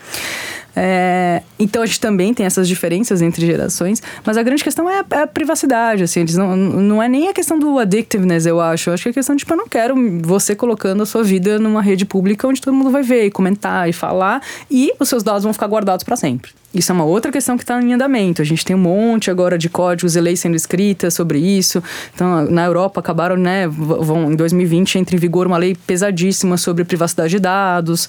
É, 0.74 1.42
então 1.58 1.82
a 1.82 1.86
gente 1.86 2.00
também 2.00 2.32
tem 2.32 2.46
essas 2.46 2.66
diferenças 2.66 3.20
entre 3.20 3.44
gerações, 3.44 4.02
mas 4.24 4.36
a 4.36 4.42
grande 4.42 4.64
questão 4.64 4.88
é 4.88 5.00
a, 5.00 5.04
é 5.10 5.22
a 5.22 5.26
privacidade, 5.26 6.02
assim, 6.02 6.20
eles 6.20 6.36
não, 6.36 6.56
não 6.56 7.02
é 7.02 7.08
nem 7.08 7.28
a 7.28 7.32
questão 7.32 7.58
do 7.58 7.78
addictiveness, 7.78 8.46
eu 8.46 8.60
acho. 8.60 8.90
Eu 8.90 8.94
acho 8.94 9.02
que 9.02 9.08
é 9.08 9.10
a 9.10 9.14
questão 9.14 9.36
de, 9.36 9.40
tipo, 9.40 9.52
eu 9.52 9.56
não 9.56 9.68
quero 9.68 9.94
você 10.22 10.54
colocando 10.54 11.02
a 11.02 11.06
sua 11.06 11.22
vida 11.22 11.58
numa 11.58 11.82
rede 11.82 12.04
pública 12.04 12.46
onde 12.48 12.60
todo 12.60 12.74
mundo 12.74 12.90
vai 12.90 13.02
ver 13.02 13.26
e 13.26 13.30
comentar 13.30 13.88
e 13.88 13.92
falar 13.92 14.42
e 14.70 14.92
os 14.98 15.08
seus 15.08 15.22
dados 15.22 15.44
vão 15.44 15.52
ficar 15.52 15.66
guardados 15.66 16.04
para 16.04 16.16
sempre. 16.16 16.52
Isso 16.74 16.90
é 16.90 16.94
uma 16.94 17.04
outra 17.04 17.30
questão 17.30 17.56
que 17.58 17.64
está 17.64 17.80
em 17.82 17.92
andamento. 17.92 18.40
A 18.40 18.44
gente 18.44 18.64
tem 18.64 18.74
um 18.74 18.78
monte 18.78 19.30
agora 19.30 19.58
de 19.58 19.68
códigos 19.68 20.16
e 20.16 20.20
leis 20.20 20.40
sendo 20.40 20.56
escritas 20.56 21.12
sobre 21.12 21.38
isso. 21.38 21.82
Então, 22.14 22.46
na 22.46 22.64
Europa 22.64 22.98
acabaram, 22.98 23.36
né, 23.36 23.68
vão 23.68 24.32
em 24.32 24.36
2020 24.36 24.98
entra 24.98 25.14
em 25.14 25.18
vigor 25.18 25.46
uma 25.46 25.58
lei 25.58 25.74
pesadíssima 25.74 26.56
sobre 26.56 26.82
privacidade 26.84 27.30
de 27.30 27.38
dados 27.38 28.08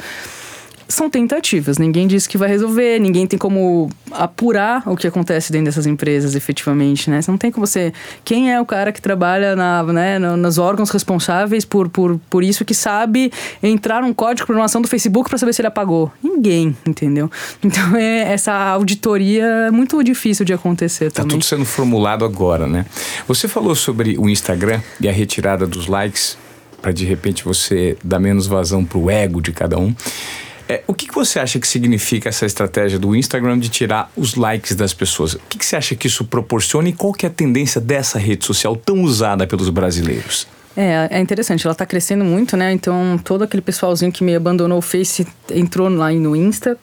são 0.94 1.10
tentativas. 1.10 1.78
Ninguém 1.78 2.08
disse 2.08 2.28
que 2.28 2.38
vai 2.38 2.50
resolver, 2.50 3.00
ninguém 3.00 3.26
tem 3.28 3.38
como 3.38 3.90
apurar 4.12 4.84
o 4.86 4.96
que 4.96 5.08
acontece 5.08 5.52
dentro 5.52 5.66
dessas 5.66 5.86
empresas, 5.86 6.36
efetivamente, 6.36 7.10
né? 7.10 7.22
Você 7.22 7.32
não 7.32 7.38
tem 7.38 7.52
como 7.52 7.66
você... 7.66 7.94
Quem 8.24 8.52
é 8.52 8.60
o 8.60 8.66
cara 8.66 8.92
que 8.92 9.02
trabalha 9.02 9.56
na, 9.56 9.84
né, 9.84 10.20
nos 10.20 10.58
órgãos 10.58 10.90
responsáveis 10.90 11.66
por, 11.66 11.90
por, 11.90 12.20
por 12.30 12.44
isso 12.44 12.64
que 12.64 12.74
sabe 12.74 13.32
entrar 13.62 14.02
num 14.02 14.14
código 14.14 14.38
de 14.38 14.46
programação 14.46 14.82
do 14.82 14.88
Facebook 14.88 15.30
para 15.30 15.38
saber 15.38 15.54
se 15.54 15.62
ele 15.62 15.68
apagou? 15.68 16.12
Ninguém, 16.22 16.76
entendeu? 16.86 17.30
Então, 17.64 17.96
é, 17.96 18.32
essa 18.32 18.54
auditoria 18.54 19.46
é 19.46 19.72
muito 19.72 20.02
difícil 20.04 20.46
de 20.46 20.54
acontecer 20.54 21.12
tá 21.12 21.22
também. 21.22 21.30
Tá 21.30 21.34
tudo 21.36 21.44
sendo 21.44 21.66
formulado 21.66 22.26
agora, 22.26 22.68
né? 22.68 22.86
Você 23.28 23.48
falou 23.48 23.76
sobre 23.76 24.18
o 24.18 24.30
Instagram 24.30 24.82
e 25.00 25.08
a 25.08 25.12
retirada 25.12 25.66
dos 25.66 25.88
likes 25.88 26.38
para 26.82 26.92
de 26.92 27.06
repente 27.06 27.46
você 27.46 27.98
dar 28.04 28.20
menos 28.20 28.46
vazão 28.46 28.84
para 28.84 28.98
o 28.98 29.10
ego 29.10 29.42
de 29.42 29.54
cada 29.54 29.80
um. 29.80 29.96
É, 30.68 30.82
o 30.88 30.94
que, 30.94 31.08
que 31.08 31.14
você 31.14 31.40
acha 31.40 31.60
que 31.60 31.68
significa 31.68 32.30
essa 32.30 32.46
estratégia 32.46 32.98
do 32.98 33.16
Instagram 33.16 33.60
de 33.60 33.70
tirar 33.70 34.10
os 34.16 34.36
likes 34.36 34.76
das 34.76 34.94
pessoas? 34.94 35.34
O 35.34 35.42
que, 35.50 35.58
que 35.58 35.66
você 35.66 35.76
acha 35.76 35.96
que 35.96 36.08
isso 36.08 36.24
proporciona 36.26 36.90
e 36.90 36.94
qual 36.94 37.12
que 37.12 37.26
é 37.26 37.30
a 37.30 37.32
tendência 37.32 37.82
dessa 37.82 38.18
rede 38.18 38.46
social 38.46 38.76
tão 38.76 39.02
usada 39.02 39.46
pelos 39.46 39.70
brasileiros? 39.70 40.48
É, 40.76 41.08
é 41.12 41.20
interessante, 41.20 41.66
ela 41.66 41.74
está 41.74 41.86
crescendo 41.86 42.24
muito, 42.24 42.58
né? 42.58 42.72
Então, 42.72 43.20
todo 43.24 43.44
aquele 43.44 43.62
pessoalzinho 43.62 44.12
que 44.12 44.24
me 44.24 44.36
abandonou 44.36 44.80
o 44.80 44.82
Face 44.82 45.28
entrou 45.52 45.88
lá 45.90 46.12
no 46.12 46.36
Insta. 46.36 46.78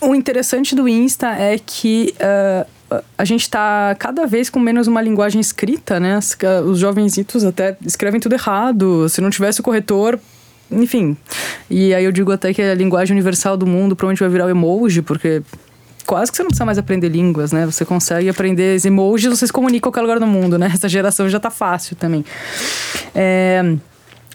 O 0.00 0.14
interessante 0.14 0.74
do 0.74 0.88
Insta 0.88 1.28
é 1.28 1.58
que 1.58 2.14
uh, 2.20 2.66
a 3.18 3.24
gente 3.24 3.42
está 3.42 3.94
cada 3.98 4.26
vez 4.26 4.48
com 4.48 4.58
menos 4.58 4.86
uma 4.86 5.02
linguagem 5.02 5.40
escrita, 5.40 6.00
né? 6.00 6.18
Os 6.66 6.78
jovenzitos 6.78 7.44
até 7.44 7.76
escrevem 7.84 8.20
tudo 8.20 8.34
errado. 8.34 9.08
Se 9.08 9.20
não 9.20 9.30
tivesse 9.30 9.60
o 9.60 9.62
corretor, 9.62 10.18
enfim. 10.70 11.16
E 11.70 11.94
aí 11.94 12.04
eu 12.04 12.12
digo 12.12 12.32
até 12.32 12.52
que 12.52 12.62
é 12.62 12.72
a 12.72 12.74
linguagem 12.74 13.14
universal 13.14 13.56
do 13.56 13.66
mundo 13.66 13.94
provavelmente 13.96 14.20
vai 14.20 14.28
virar 14.28 14.46
o 14.46 14.50
emoji, 14.50 15.02
porque 15.02 15.42
quase 16.04 16.30
que 16.30 16.36
você 16.36 16.42
não 16.42 16.48
precisa 16.48 16.64
mais 16.64 16.78
aprender 16.78 17.08
línguas, 17.08 17.52
né? 17.52 17.66
Você 17.66 17.84
consegue 17.84 18.28
aprender 18.28 18.84
emojis, 18.84 19.30
você 19.30 19.46
se 19.46 19.52
comunica 19.52 19.82
qualquer 19.82 20.02
lugar 20.02 20.18
do 20.18 20.26
mundo, 20.26 20.58
né? 20.58 20.70
Essa 20.74 20.88
geração 20.88 21.28
já 21.28 21.40
tá 21.40 21.50
fácil 21.50 21.96
também. 21.96 22.24
É... 23.14 23.74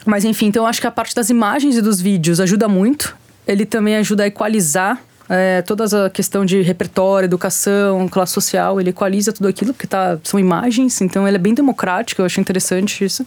Mas 0.05 0.23
enfim, 0.23 0.47
então 0.47 0.63
eu 0.63 0.67
acho 0.67 0.79
que 0.81 0.87
a 0.87 0.91
parte 0.91 1.13
das 1.13 1.29
imagens 1.29 1.77
e 1.77 1.81
dos 1.81 2.01
vídeos 2.01 2.39
ajuda 2.39 2.67
muito. 2.67 3.15
Ele 3.47 3.65
também 3.65 3.95
ajuda 3.95 4.23
a 4.23 4.27
equalizar 4.27 5.01
é, 5.29 5.61
toda 5.61 6.05
a 6.05 6.09
questão 6.09 6.43
de 6.43 6.61
repertório, 6.61 7.27
educação, 7.27 8.07
classe 8.07 8.33
social, 8.33 8.81
ele 8.81 8.89
equaliza 8.89 9.31
tudo 9.31 9.47
aquilo, 9.47 9.73
porque 9.73 9.85
tá, 9.85 10.17
são 10.23 10.39
imagens, 10.39 10.99
então 11.01 11.27
ele 11.27 11.37
é 11.37 11.39
bem 11.39 11.53
democrático, 11.53 12.21
eu 12.21 12.25
acho 12.25 12.41
interessante 12.41 13.05
isso. 13.05 13.25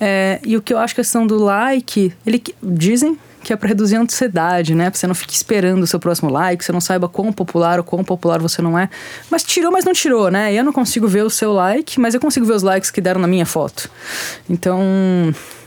É, 0.00 0.40
e 0.44 0.56
o 0.56 0.62
que 0.62 0.72
eu 0.72 0.78
acho 0.78 0.94
que 0.94 1.00
a 1.00 1.04
questão 1.04 1.26
do 1.26 1.36
like, 1.42 2.12
ele 2.26 2.42
dizem 2.62 3.18
que 3.46 3.52
é 3.52 3.56
para 3.56 3.68
reduzir 3.68 3.94
a 3.94 4.00
ansiedade, 4.00 4.74
né? 4.74 4.90
Pra 4.90 4.98
você 4.98 5.06
não 5.06 5.14
fique 5.14 5.32
esperando 5.32 5.80
o 5.84 5.86
seu 5.86 6.00
próximo 6.00 6.28
like, 6.28 6.64
você 6.64 6.72
não 6.72 6.80
saiba 6.80 7.08
quão 7.08 7.32
popular 7.32 7.78
ou 7.78 7.84
quão 7.84 8.02
popular 8.02 8.40
você 8.40 8.60
não 8.60 8.76
é. 8.76 8.90
Mas 9.30 9.44
tirou, 9.44 9.70
mas 9.70 9.84
não 9.84 9.92
tirou, 9.92 10.32
né? 10.32 10.52
Eu 10.52 10.64
não 10.64 10.72
consigo 10.72 11.06
ver 11.06 11.22
o 11.22 11.30
seu 11.30 11.52
like, 11.52 12.00
mas 12.00 12.12
eu 12.12 12.20
consigo 12.20 12.44
ver 12.44 12.54
os 12.54 12.64
likes 12.64 12.90
que 12.90 13.00
deram 13.00 13.20
na 13.20 13.28
minha 13.28 13.46
foto. 13.46 13.88
Então. 14.50 14.82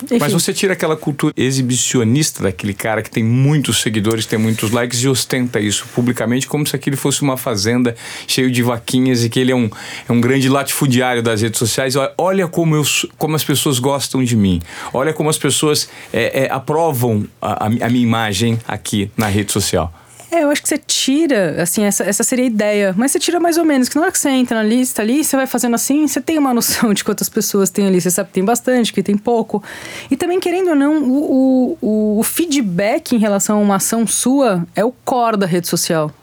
Enfim. 0.03 0.17
Mas 0.17 0.31
você 0.31 0.53
tira 0.53 0.73
aquela 0.73 0.95
cultura 0.95 1.33
exibicionista 1.35 2.43
daquele 2.43 2.73
cara 2.73 3.01
que 3.01 3.11
tem 3.11 3.23
muitos 3.23 3.81
seguidores, 3.81 4.25
tem 4.25 4.39
muitos 4.39 4.71
likes 4.71 4.99
e 4.99 5.09
ostenta 5.09 5.59
isso 5.59 5.85
publicamente 5.93 6.47
como 6.47 6.65
se 6.65 6.73
aquilo 6.73 6.95
fosse 6.95 7.21
uma 7.21 7.35
fazenda 7.35 7.95
cheio 8.25 8.49
de 8.49 8.63
vaquinhas 8.63 9.25
e 9.25 9.29
que 9.29 9.39
ele 9.39 9.51
é 9.51 9.55
um, 9.55 9.69
é 10.07 10.11
um 10.11 10.21
grande 10.21 10.47
latifundiário 10.47 11.21
das 11.21 11.41
redes 11.41 11.59
sociais. 11.59 11.95
Olha 12.17 12.47
como, 12.47 12.75
eu, 12.75 12.83
como 13.17 13.35
as 13.35 13.43
pessoas 13.43 13.77
gostam 13.77 14.23
de 14.23 14.37
mim. 14.37 14.61
Olha 14.93 15.13
como 15.13 15.29
as 15.29 15.37
pessoas 15.37 15.89
é, 16.13 16.45
é, 16.45 16.51
aprovam 16.51 17.25
a, 17.41 17.65
a 17.65 17.68
a, 17.81 17.89
minha 17.89 18.03
imagem 18.03 18.59
aqui 18.67 19.11
na 19.15 19.27
rede 19.27 19.51
social? 19.51 19.93
É, 20.31 20.43
eu 20.43 20.51
acho 20.51 20.61
que 20.61 20.69
você 20.69 20.77
tira, 20.77 21.61
assim, 21.61 21.83
essa, 21.83 22.03
essa 22.03 22.23
seria 22.23 22.45
a 22.45 22.47
ideia. 22.47 22.93
Mas 22.95 23.11
você 23.11 23.19
tira 23.19 23.39
mais 23.39 23.57
ou 23.57 23.65
menos, 23.65 23.89
que 23.89 23.95
na 23.95 24.03
hora 24.03 24.11
que 24.11 24.19
você 24.19 24.29
entra 24.29 24.61
na 24.61 24.63
lista 24.63 25.01
ali, 25.01 25.23
você 25.23 25.35
vai 25.35 25.47
fazendo 25.47 25.73
assim, 25.73 26.07
você 26.07 26.21
tem 26.21 26.37
uma 26.37 26.53
noção 26.53 26.93
de 26.93 27.03
quantas 27.03 27.27
pessoas 27.27 27.69
tem 27.71 27.87
ali. 27.87 27.99
Você 27.99 28.11
sabe 28.11 28.27
que 28.27 28.35
tem 28.35 28.45
bastante, 28.45 28.93
que 28.93 29.01
tem 29.01 29.17
pouco. 29.17 29.63
E 30.09 30.15
também, 30.15 30.39
querendo 30.39 30.69
ou 30.69 30.75
não, 30.75 31.03
o, 31.03 31.77
o, 31.81 32.19
o 32.19 32.23
feedback 32.23 33.15
em 33.15 33.17
relação 33.17 33.57
a 33.57 33.61
uma 33.61 33.75
ação 33.77 34.05
sua 34.05 34.67
é 34.75 34.85
o 34.85 34.91
core 35.03 35.37
da 35.37 35.47
rede 35.47 35.67
social. 35.67 36.13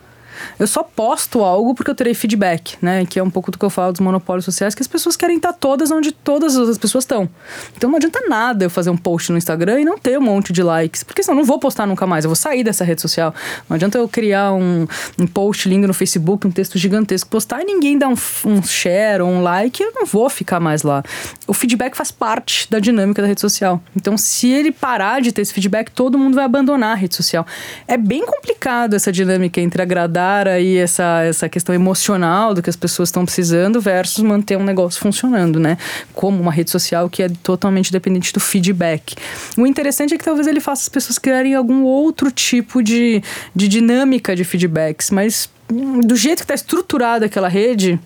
Eu 0.58 0.66
só 0.66 0.82
posto 0.82 1.42
algo 1.42 1.74
porque 1.74 1.90
eu 1.90 1.94
terei 1.94 2.14
feedback, 2.14 2.76
né? 2.80 3.04
Que 3.06 3.18
é 3.18 3.22
um 3.22 3.30
pouco 3.30 3.50
do 3.50 3.58
que 3.58 3.64
eu 3.64 3.70
falo 3.70 3.92
dos 3.92 4.00
monopólios 4.00 4.44
sociais, 4.44 4.74
que 4.74 4.82
as 4.82 4.88
pessoas 4.88 5.16
querem 5.16 5.36
estar 5.36 5.52
todas 5.52 5.90
onde 5.90 6.12
todas 6.12 6.56
as 6.56 6.78
pessoas 6.78 7.04
estão. 7.04 7.28
Então 7.76 7.90
não 7.90 7.96
adianta 7.96 8.20
nada 8.28 8.64
eu 8.64 8.70
fazer 8.70 8.90
um 8.90 8.96
post 8.96 9.30
no 9.30 9.38
Instagram 9.38 9.80
e 9.80 9.84
não 9.84 9.98
ter 9.98 10.18
um 10.18 10.22
monte 10.22 10.52
de 10.52 10.62
likes, 10.62 11.02
porque 11.02 11.22
senão 11.22 11.36
eu 11.36 11.40
não 11.40 11.44
vou 11.44 11.58
postar 11.58 11.86
nunca 11.86 12.06
mais, 12.06 12.24
eu 12.24 12.28
vou 12.28 12.36
sair 12.36 12.64
dessa 12.64 12.84
rede 12.84 13.00
social. 13.00 13.34
Não 13.68 13.74
adianta 13.74 13.98
eu 13.98 14.08
criar 14.08 14.52
um, 14.52 14.86
um 15.18 15.26
post 15.26 15.68
lindo 15.68 15.86
no 15.86 15.94
Facebook, 15.94 16.46
um 16.46 16.50
texto 16.50 16.78
gigantesco, 16.78 17.28
postar 17.28 17.62
e 17.62 17.64
ninguém 17.64 17.98
dá 17.98 18.08
um, 18.08 18.16
um 18.44 18.62
share 18.62 19.22
ou 19.22 19.28
um 19.28 19.42
like, 19.42 19.82
eu 19.82 19.92
não 19.92 20.06
vou 20.06 20.28
ficar 20.28 20.60
mais 20.60 20.82
lá. 20.82 21.02
O 21.46 21.54
feedback 21.54 21.96
faz 21.96 22.10
parte 22.10 22.68
da 22.68 22.80
dinâmica 22.80 23.22
da 23.22 23.28
rede 23.28 23.40
social. 23.40 23.80
Então, 23.94 24.18
se 24.18 24.48
ele 24.48 24.72
parar 24.72 25.20
de 25.20 25.30
ter 25.30 25.42
esse 25.42 25.54
feedback, 25.54 25.90
todo 25.90 26.18
mundo 26.18 26.34
vai 26.34 26.44
abandonar 26.44 26.92
a 26.92 26.94
rede 26.94 27.14
social. 27.14 27.46
É 27.86 27.96
bem 27.96 28.26
complicado 28.26 28.94
essa 28.94 29.12
dinâmica 29.12 29.60
entre 29.60 29.80
agradar 29.80 30.48
aí 30.48 30.76
essa, 30.76 31.22
essa 31.22 31.48
questão 31.48 31.72
emocional 31.72 32.52
do 32.52 32.60
que 32.60 32.68
as 32.68 32.74
pessoas 32.74 33.10
estão 33.10 33.24
precisando 33.24 33.80
versus 33.80 34.24
manter 34.24 34.56
um 34.56 34.64
negócio 34.64 35.00
funcionando, 35.00 35.60
né? 35.60 35.78
Como 36.12 36.40
uma 36.40 36.50
rede 36.50 36.70
social 36.70 37.08
que 37.08 37.22
é 37.22 37.28
totalmente 37.28 37.92
dependente 37.92 38.32
do 38.32 38.40
feedback. 38.40 39.14
O 39.56 39.66
interessante 39.66 40.14
é 40.14 40.18
que 40.18 40.24
talvez 40.24 40.48
ele 40.48 40.60
faça 40.60 40.82
as 40.82 40.88
pessoas 40.88 41.16
criarem 41.16 41.54
algum 41.54 41.84
outro 41.84 42.32
tipo 42.32 42.82
de, 42.82 43.22
de 43.54 43.68
dinâmica 43.68 44.34
de 44.34 44.42
feedbacks, 44.42 45.12
mas 45.12 45.48
hum, 45.72 46.00
do 46.00 46.16
jeito 46.16 46.38
que 46.38 46.44
está 46.44 46.54
estruturada 46.54 47.26
aquela 47.26 47.48
rede, 47.48 48.00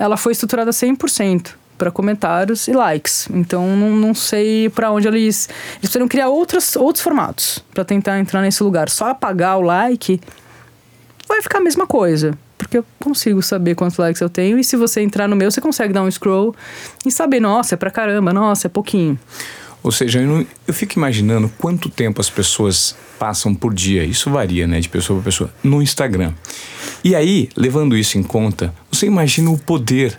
ela 0.00 0.16
foi 0.16 0.32
estruturada 0.32 0.72
100% 0.72 1.61
para 1.82 1.90
comentários 1.90 2.68
e 2.68 2.72
likes. 2.72 3.28
Então 3.34 3.76
não, 3.76 3.90
não 3.90 4.14
sei 4.14 4.68
para 4.68 4.92
onde 4.92 5.08
eles 5.08 5.48
eles 5.48 5.80
precisam 5.80 6.06
criar 6.06 6.28
outros 6.28 6.76
outros 6.76 7.02
formatos 7.02 7.58
para 7.74 7.84
tentar 7.84 8.20
entrar 8.20 8.40
nesse 8.40 8.62
lugar. 8.62 8.88
Só 8.88 9.08
apagar 9.08 9.58
o 9.58 9.62
like 9.62 10.20
vai 11.26 11.42
ficar 11.42 11.58
a 11.58 11.60
mesma 11.60 11.84
coisa. 11.84 12.38
Porque 12.56 12.78
eu 12.78 12.84
consigo 13.00 13.42
saber 13.42 13.74
quantos 13.74 13.98
likes 13.98 14.20
eu 14.20 14.30
tenho. 14.30 14.60
E 14.60 14.62
se 14.62 14.76
você 14.76 15.00
entrar 15.00 15.26
no 15.26 15.34
meu, 15.34 15.50
você 15.50 15.60
consegue 15.60 15.92
dar 15.92 16.04
um 16.04 16.10
scroll 16.10 16.54
e 17.04 17.10
saber, 17.10 17.40
nossa, 17.40 17.74
é 17.74 17.76
pra 17.76 17.90
caramba, 17.90 18.32
nossa, 18.32 18.68
é 18.68 18.70
pouquinho. 18.70 19.18
Ou 19.82 19.90
seja, 19.90 20.20
eu, 20.20 20.28
não, 20.28 20.46
eu 20.68 20.72
fico 20.72 20.96
imaginando 20.96 21.50
quanto 21.58 21.88
tempo 21.90 22.20
as 22.20 22.30
pessoas 22.30 22.94
passam 23.18 23.52
por 23.52 23.74
dia. 23.74 24.04
Isso 24.04 24.30
varia, 24.30 24.68
né, 24.68 24.78
de 24.78 24.88
pessoa 24.88 25.18
para 25.18 25.24
pessoa, 25.24 25.52
no 25.64 25.82
Instagram. 25.82 26.32
E 27.02 27.16
aí, 27.16 27.48
levando 27.56 27.96
isso 27.96 28.16
em 28.16 28.22
conta, 28.22 28.72
você 28.88 29.06
imagina 29.06 29.50
o 29.50 29.58
poder 29.58 30.16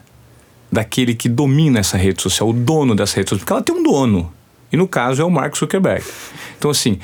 daquele 0.74 1.14
que 1.14 1.30
domina 1.30 1.80
essa 1.80 1.96
rede 1.98 2.22
social, 2.22 2.50
o 2.50 2.54
dono 2.54 2.96
dessa 2.96 3.16
rede 3.16 3.30
social, 3.30 3.40
porque 3.40 3.54
ela 3.54 3.62
tem 3.62 3.76
um 3.76 3.84
dono. 3.84 4.34
E 4.72 4.76
no 4.76 4.88
caso 4.88 5.22
é 5.22 5.26
o 5.26 5.30
Mark 5.30 5.56
Zuckerberg. 5.56 6.04
Então, 6.58 6.72
assim, 6.72 6.98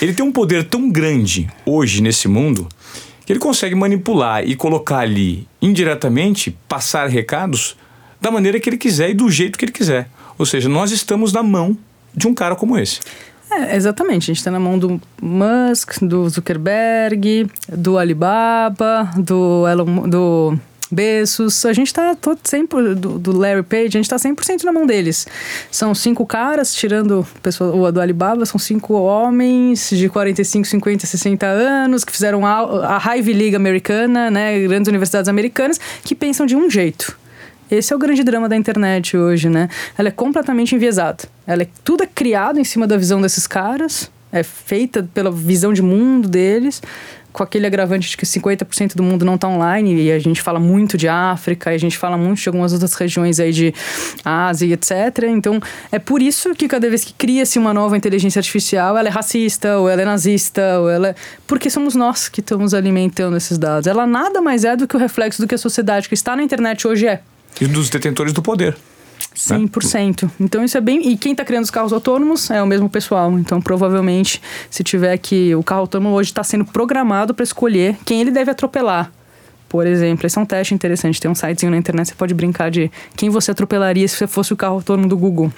ele 0.00 0.12
tem 0.12 0.24
um 0.24 0.32
poder 0.32 0.64
tão 0.64 0.90
grande 0.90 1.48
hoje 1.64 2.02
nesse 2.02 2.26
mundo 2.26 2.66
que 3.24 3.32
ele 3.32 3.38
consegue 3.38 3.76
manipular 3.76 4.44
e 4.44 4.56
colocar 4.56 4.98
ali 4.98 5.46
indiretamente, 5.60 6.56
passar 6.66 7.08
recados 7.08 7.76
da 8.20 8.30
maneira 8.30 8.58
que 8.58 8.68
ele 8.68 8.76
quiser 8.76 9.10
e 9.10 9.14
do 9.14 9.30
jeito 9.30 9.56
que 9.56 9.64
ele 9.64 9.72
quiser. 9.72 10.08
Ou 10.36 10.44
seja, 10.44 10.68
nós 10.68 10.90
estamos 10.90 11.32
na 11.32 11.42
mão 11.42 11.76
de 12.12 12.26
um 12.26 12.34
cara 12.34 12.56
como 12.56 12.76
esse. 12.76 12.98
É, 13.50 13.76
exatamente. 13.76 14.24
A 14.24 14.26
gente 14.26 14.38
está 14.38 14.50
na 14.50 14.58
mão 14.58 14.76
do 14.76 15.00
Musk, 15.20 16.02
do 16.02 16.28
Zuckerberg, 16.28 17.46
do 17.68 17.98
Alibaba, 17.98 19.10
do 19.16 19.68
Elon, 19.68 20.08
do 20.08 20.58
Bezos, 20.92 21.64
a 21.64 21.72
gente 21.72 21.92
tá 21.92 22.14
todo 22.14 22.38
sempre, 22.44 22.94
do, 22.94 23.18
do 23.18 23.36
Larry 23.36 23.62
Page, 23.62 23.86
a 23.86 23.90
gente 23.90 24.08
tá 24.08 24.16
100% 24.16 24.62
na 24.64 24.72
mão 24.72 24.84
deles. 24.84 25.26
São 25.70 25.94
cinco 25.94 26.26
caras, 26.26 26.74
tirando 26.74 27.26
pessoa, 27.42 27.74
o 27.74 27.90
do 27.90 28.00
Alibaba, 28.00 28.44
são 28.44 28.58
cinco 28.58 28.94
homens 28.94 29.88
de 29.90 30.08
45, 30.08 30.68
50, 30.68 31.06
60 31.06 31.46
anos 31.46 32.04
que 32.04 32.12
fizeram 32.12 32.44
a, 32.44 32.96
a 32.96 33.14
League 33.14 33.56
americana, 33.56 34.30
né, 34.30 34.60
grandes 34.60 34.88
universidades 34.88 35.28
americanas, 35.28 35.80
que 36.04 36.14
pensam 36.14 36.44
de 36.44 36.54
um 36.54 36.68
jeito. 36.68 37.16
Esse 37.70 37.94
é 37.94 37.96
o 37.96 37.98
grande 37.98 38.22
drama 38.22 38.50
da 38.50 38.56
internet 38.56 39.16
hoje, 39.16 39.48
né? 39.48 39.70
Ela 39.96 40.08
é 40.08 40.10
completamente 40.12 40.74
enviesada. 40.74 41.24
Ela 41.46 41.62
é 41.62 41.68
tudo 41.82 42.02
é 42.04 42.06
criado 42.06 42.60
em 42.60 42.64
cima 42.64 42.86
da 42.86 42.98
visão 42.98 43.18
desses 43.18 43.46
caras, 43.46 44.10
é 44.30 44.42
feita 44.42 45.08
pela 45.14 45.30
visão 45.30 45.72
de 45.72 45.80
mundo 45.80 46.28
deles, 46.28 46.82
com 47.32 47.42
aquele 47.42 47.66
agravante 47.66 48.10
de 48.10 48.16
que 48.16 48.26
50% 48.26 48.94
do 48.94 49.02
mundo 49.02 49.24
não 49.24 49.36
está 49.36 49.48
online, 49.48 50.02
e 50.02 50.12
a 50.12 50.18
gente 50.18 50.40
fala 50.40 50.60
muito 50.60 50.96
de 50.96 51.08
África, 51.08 51.72
e 51.72 51.74
a 51.74 51.78
gente 51.78 51.96
fala 51.96 52.16
muito 52.16 52.40
de 52.40 52.48
algumas 52.48 52.72
outras 52.72 52.92
regiões 52.94 53.40
aí 53.40 53.52
de 53.52 53.74
Ásia, 54.24 54.74
etc. 54.74 55.24
Então, 55.28 55.60
é 55.90 55.98
por 55.98 56.20
isso 56.20 56.54
que 56.54 56.68
cada 56.68 56.88
vez 56.88 57.04
que 57.04 57.12
cria-se 57.12 57.58
uma 57.58 57.72
nova 57.72 57.96
inteligência 57.96 58.40
artificial, 58.40 58.96
ela 58.96 59.08
é 59.08 59.10
racista, 59.10 59.78
ou 59.78 59.88
ela 59.88 60.02
é 60.02 60.04
nazista, 60.04 60.80
ou 60.80 60.90
ela 60.90 61.08
é... 61.08 61.14
Porque 61.46 61.70
somos 61.70 61.94
nós 61.94 62.28
que 62.28 62.40
estamos 62.40 62.74
alimentando 62.74 63.36
esses 63.36 63.58
dados. 63.58 63.86
Ela 63.86 64.06
nada 64.06 64.40
mais 64.40 64.64
é 64.64 64.76
do 64.76 64.86
que 64.86 64.96
o 64.96 64.98
reflexo 64.98 65.40
do 65.40 65.48
que 65.48 65.54
a 65.54 65.58
sociedade 65.58 66.08
que 66.08 66.14
está 66.14 66.36
na 66.36 66.42
internet 66.42 66.86
hoje 66.86 67.06
é. 67.06 67.20
E 67.60 67.66
dos 67.66 67.88
detentores 67.90 68.32
do 68.32 68.42
poder. 68.42 68.76
100%. 69.34 70.24
Né? 70.24 70.30
Então 70.40 70.64
isso 70.64 70.76
é 70.76 70.80
bem. 70.80 71.08
E 71.08 71.16
quem 71.16 71.32
está 71.32 71.44
criando 71.44 71.64
os 71.64 71.70
carros 71.70 71.92
autônomos 71.92 72.50
é 72.50 72.62
o 72.62 72.66
mesmo 72.66 72.88
pessoal. 72.88 73.38
Então 73.38 73.60
provavelmente, 73.60 74.40
se 74.70 74.82
tiver 74.82 75.16
que. 75.18 75.54
O 75.54 75.62
carro 75.62 75.82
autônomo 75.82 76.14
hoje 76.14 76.30
está 76.30 76.42
sendo 76.42 76.64
programado 76.64 77.34
para 77.34 77.42
escolher 77.42 77.96
quem 78.04 78.20
ele 78.20 78.30
deve 78.30 78.50
atropelar. 78.50 79.10
Por 79.68 79.86
exemplo, 79.86 80.26
esse 80.26 80.38
é 80.38 80.40
um 80.40 80.44
teste 80.44 80.74
interessante. 80.74 81.20
Tem 81.20 81.30
um 81.30 81.34
sitezinho 81.34 81.72
na 81.72 81.78
internet, 81.78 82.08
você 82.08 82.14
pode 82.14 82.34
brincar 82.34 82.70
de 82.70 82.90
quem 83.16 83.30
você 83.30 83.52
atropelaria 83.52 84.06
se 84.06 84.16
você 84.16 84.26
fosse 84.26 84.52
o 84.52 84.56
carro 84.56 84.74
autônomo 84.74 85.08
do 85.08 85.16
Google. 85.16 85.50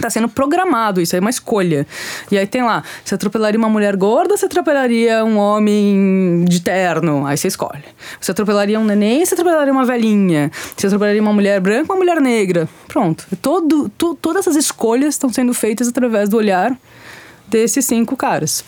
Tá 0.00 0.08
sendo 0.08 0.28
programado, 0.28 1.00
isso 1.00 1.16
é 1.16 1.20
uma 1.20 1.30
escolha. 1.30 1.86
E 2.30 2.38
aí 2.38 2.46
tem 2.46 2.62
lá, 2.62 2.82
você 3.04 3.14
atropelaria 3.14 3.58
uma 3.58 3.68
mulher 3.68 3.96
gorda, 3.96 4.36
você 4.36 4.46
atropelaria 4.46 5.24
um 5.24 5.36
homem 5.36 6.44
de 6.46 6.60
terno, 6.60 7.26
aí 7.26 7.36
você 7.36 7.48
escolhe. 7.48 7.84
Você 8.20 8.30
atropelaria 8.30 8.78
um 8.78 8.84
neném, 8.84 9.24
você 9.24 9.34
atropelaria 9.34 9.72
uma 9.72 9.84
velhinha. 9.84 10.50
Você 10.76 10.86
atropelaria 10.86 11.20
uma 11.20 11.32
mulher 11.32 11.60
branca, 11.60 11.92
uma 11.92 11.98
mulher 11.98 12.20
negra. 12.20 12.68
Pronto. 12.88 13.26
Todo, 13.42 13.88
to, 13.90 14.14
todas 14.14 14.46
essas 14.46 14.56
escolhas 14.56 15.14
estão 15.14 15.32
sendo 15.32 15.52
feitas 15.52 15.88
através 15.88 16.28
do 16.28 16.36
olhar 16.36 16.76
desses 17.48 17.84
cinco 17.84 18.16
caras. 18.16 18.64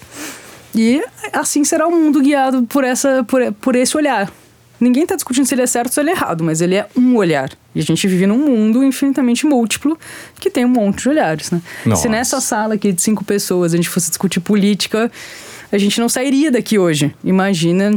E 0.74 1.02
assim 1.32 1.64
será 1.64 1.87
o 1.87 1.90
mundo 1.90 2.20
guiado 2.20 2.64
por, 2.64 2.85
essa, 2.85 3.24
por, 3.24 3.52
por 3.54 3.76
esse 3.76 3.96
olhar. 3.96 4.32
Ninguém 4.82 5.04
está 5.04 5.14
discutindo 5.14 5.46
se 5.46 5.54
ele 5.54 5.62
é 5.62 5.66
certo 5.66 5.86
ou 5.86 5.92
se 5.92 6.00
ele 6.00 6.10
é 6.10 6.12
errado, 6.12 6.42
mas 6.42 6.60
ele 6.60 6.74
é 6.74 6.88
um 6.96 7.14
olhar. 7.14 7.50
E 7.72 7.78
a 7.78 7.82
gente 7.84 8.04
vive 8.08 8.26
num 8.26 8.38
mundo 8.38 8.82
infinitamente 8.82 9.46
múltiplo 9.46 9.96
que 10.40 10.50
tem 10.50 10.64
um 10.64 10.68
monte 10.68 11.02
de 11.02 11.08
olhares, 11.08 11.52
né? 11.52 11.62
Se 11.94 12.08
nessa 12.08 12.40
sala 12.40 12.74
aqui 12.74 12.90
de 12.90 13.00
cinco 13.00 13.24
pessoas 13.24 13.72
a 13.72 13.76
gente 13.76 13.88
fosse 13.88 14.08
discutir 14.08 14.40
política, 14.40 15.08
a 15.70 15.78
gente 15.78 16.00
não 16.00 16.08
sairia 16.08 16.50
daqui 16.50 16.80
hoje. 16.80 17.14
Imagina 17.22 17.92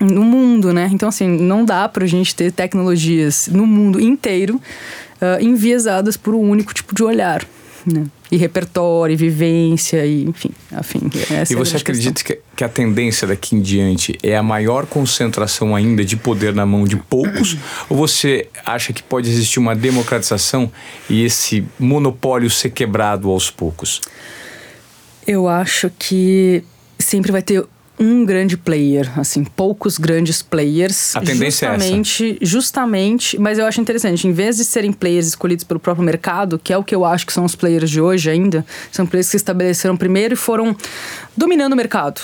no 0.00 0.24
mundo, 0.24 0.72
né? 0.72 0.90
Então, 0.92 1.08
assim, 1.08 1.28
não 1.28 1.64
dá 1.64 1.88
pra 1.88 2.04
gente 2.06 2.34
ter 2.34 2.50
tecnologias 2.50 3.46
no 3.46 3.64
mundo 3.64 4.00
inteiro 4.00 4.56
uh, 4.56 5.40
enviesadas 5.40 6.16
por 6.16 6.34
um 6.34 6.40
único 6.40 6.74
tipo 6.74 6.92
de 6.92 7.04
olhar. 7.04 7.46
Né? 7.86 8.06
E 8.30 8.36
repertório, 8.36 9.12
e 9.12 9.16
vivência, 9.16 10.06
e 10.06 10.22
enfim, 10.24 10.50
afim. 10.72 11.10
e 11.50 11.54
você 11.54 11.76
é 11.76 11.80
acredita 11.80 12.22
que, 12.22 12.38
que 12.54 12.62
a 12.62 12.68
tendência 12.68 13.26
daqui 13.26 13.56
em 13.56 13.60
diante 13.60 14.16
é 14.22 14.36
a 14.36 14.42
maior 14.42 14.86
concentração 14.86 15.74
ainda 15.74 16.04
de 16.04 16.16
poder 16.16 16.54
na 16.54 16.64
mão 16.64 16.84
de 16.84 16.96
poucos? 16.96 17.56
ou 17.90 17.96
você 17.96 18.46
acha 18.64 18.92
que 18.92 19.02
pode 19.02 19.28
existir 19.28 19.58
uma 19.58 19.74
democratização 19.74 20.70
e 21.08 21.24
esse 21.24 21.64
monopólio 21.78 22.48
ser 22.48 22.70
quebrado 22.70 23.28
aos 23.30 23.50
poucos? 23.50 24.00
Eu 25.26 25.48
acho 25.48 25.90
que 25.98 26.62
sempre 26.98 27.32
vai 27.32 27.42
ter 27.42 27.64
um 28.00 28.24
grande 28.24 28.56
player, 28.56 29.12
assim, 29.18 29.44
poucos 29.44 29.98
grandes 29.98 30.40
players. 30.40 31.14
A 31.14 31.20
tendência 31.20 31.68
justamente, 31.68 32.24
é 32.24 32.30
essa. 32.30 32.38
Justamente, 32.40 33.38
mas 33.38 33.58
eu 33.58 33.66
acho 33.66 33.78
interessante, 33.78 34.26
em 34.26 34.32
vez 34.32 34.56
de 34.56 34.64
serem 34.64 34.90
players 34.90 35.26
escolhidos 35.26 35.64
pelo 35.64 35.78
próprio 35.78 36.02
mercado, 36.02 36.58
que 36.58 36.72
é 36.72 36.78
o 36.78 36.82
que 36.82 36.94
eu 36.94 37.04
acho 37.04 37.26
que 37.26 37.32
são 37.32 37.44
os 37.44 37.54
players 37.54 37.90
de 37.90 38.00
hoje 38.00 38.30
ainda, 38.30 38.64
são 38.90 39.06
players 39.06 39.26
que 39.26 39.32
se 39.32 39.36
estabeleceram 39.36 39.98
primeiro 39.98 40.32
e 40.32 40.36
foram 40.36 40.74
dominando 41.36 41.74
o 41.74 41.76
mercado. 41.76 42.22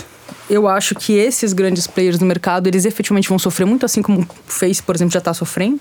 Eu 0.48 0.66
acho 0.66 0.94
que 0.94 1.12
esses 1.12 1.52
grandes 1.52 1.86
players 1.86 2.18
do 2.18 2.24
mercado, 2.24 2.66
eles 2.68 2.86
efetivamente 2.86 3.28
vão 3.28 3.38
sofrer 3.38 3.66
muito, 3.66 3.84
assim 3.84 4.00
como 4.00 4.20
o 4.20 4.26
Face, 4.46 4.82
por 4.82 4.94
exemplo, 4.94 5.12
já 5.12 5.18
está 5.18 5.34
sofrendo. 5.34 5.78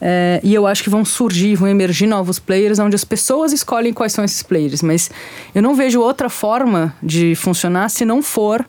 É, 0.00 0.38
e 0.42 0.52
eu 0.52 0.66
acho 0.66 0.82
que 0.82 0.90
vão 0.90 1.04
surgir, 1.04 1.54
vão 1.54 1.68
emergir 1.68 2.06
novos 2.06 2.38
players 2.38 2.78
onde 2.78 2.94
as 2.94 3.04
pessoas 3.04 3.52
escolhem 3.52 3.92
quais 3.92 4.12
são 4.12 4.22
esses 4.24 4.42
players. 4.42 4.82
Mas 4.82 5.10
eu 5.54 5.62
não 5.62 5.74
vejo 5.74 6.00
outra 6.00 6.28
forma 6.28 6.94
de 7.02 7.34
funcionar 7.36 7.88
se 7.88 8.04
não 8.04 8.20
for 8.20 8.66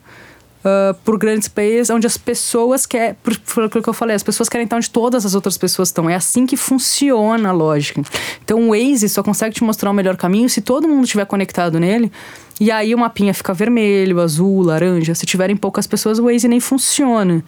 uh, 0.65 0.93
por 1.05 1.17
grandes 1.17 1.47
players, 1.47 1.89
onde 1.89 2.07
as 2.07 2.17
pessoas 2.17 2.85
querem. 2.85 3.15
Por, 3.23 3.37
por 3.37 3.63
aquilo 3.65 3.83
que 3.83 3.89
eu 3.89 3.93
falei, 3.93 4.15
as 4.15 4.23
pessoas 4.23 4.49
querem 4.49 4.65
estar 4.65 4.75
onde 4.75 4.89
todas 4.89 5.25
as 5.25 5.35
outras 5.35 5.57
pessoas 5.57 5.89
estão. 5.89 6.09
É 6.09 6.15
assim 6.15 6.45
que 6.45 6.57
funciona 6.57 7.49
a 7.49 7.51
lógica. 7.51 8.01
Então 8.43 8.59
o 8.59 8.69
Waze 8.69 9.07
só 9.07 9.21
consegue 9.21 9.55
te 9.55 9.63
mostrar 9.63 9.91
o 9.91 9.93
melhor 9.93 10.17
caminho 10.17 10.49
se 10.49 10.61
todo 10.61 10.87
mundo 10.87 11.03
estiver 11.03 11.25
conectado 11.25 11.79
nele. 11.79 12.11
E 12.59 12.71
aí 12.71 12.95
o 12.95 12.97
mapinha 12.97 13.33
fica 13.33 13.53
vermelho, 13.53 14.21
azul, 14.21 14.63
laranja. 14.63 15.13
Se 15.13 15.25
tiverem 15.25 15.57
poucas 15.57 15.85
pessoas, 15.85 16.19
o 16.19 16.25
Waze 16.25 16.47
nem 16.47 16.61
funciona. 16.61 17.43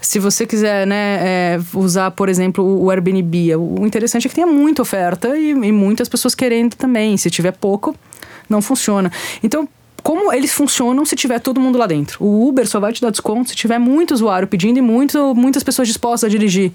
Se 0.00 0.18
você 0.18 0.44
quiser 0.44 0.84
né, 0.84 1.18
é, 1.20 1.60
usar, 1.72 2.10
por 2.10 2.28
exemplo, 2.28 2.64
o 2.64 2.90
Airbnb, 2.90 3.54
o 3.54 3.86
interessante 3.86 4.26
é 4.26 4.28
que 4.28 4.34
tenha 4.34 4.48
muita 4.48 4.82
oferta 4.82 5.38
e, 5.38 5.50
e 5.50 5.72
muitas 5.72 6.08
pessoas 6.08 6.34
querendo 6.34 6.74
também. 6.74 7.16
Se 7.16 7.30
tiver 7.30 7.52
pouco, 7.52 7.94
não 8.48 8.60
funciona. 8.60 9.12
Então, 9.44 9.68
como 10.02 10.32
eles 10.32 10.52
funcionam 10.52 11.04
se 11.04 11.16
tiver 11.16 11.40
todo 11.40 11.60
mundo 11.60 11.76
lá 11.78 11.86
dentro. 11.86 12.22
O 12.24 12.48
Uber 12.48 12.66
só 12.66 12.80
vai 12.80 12.92
te 12.92 13.00
dar 13.00 13.10
desconto 13.10 13.50
se 13.50 13.56
tiver 13.56 13.78
muito 13.78 14.14
usuário 14.14 14.46
pedindo 14.46 14.78
e 14.78 14.82
muito, 14.82 15.34
muitas 15.34 15.62
pessoas 15.62 15.88
dispostas 15.88 16.28
a 16.28 16.30
dirigir. 16.30 16.72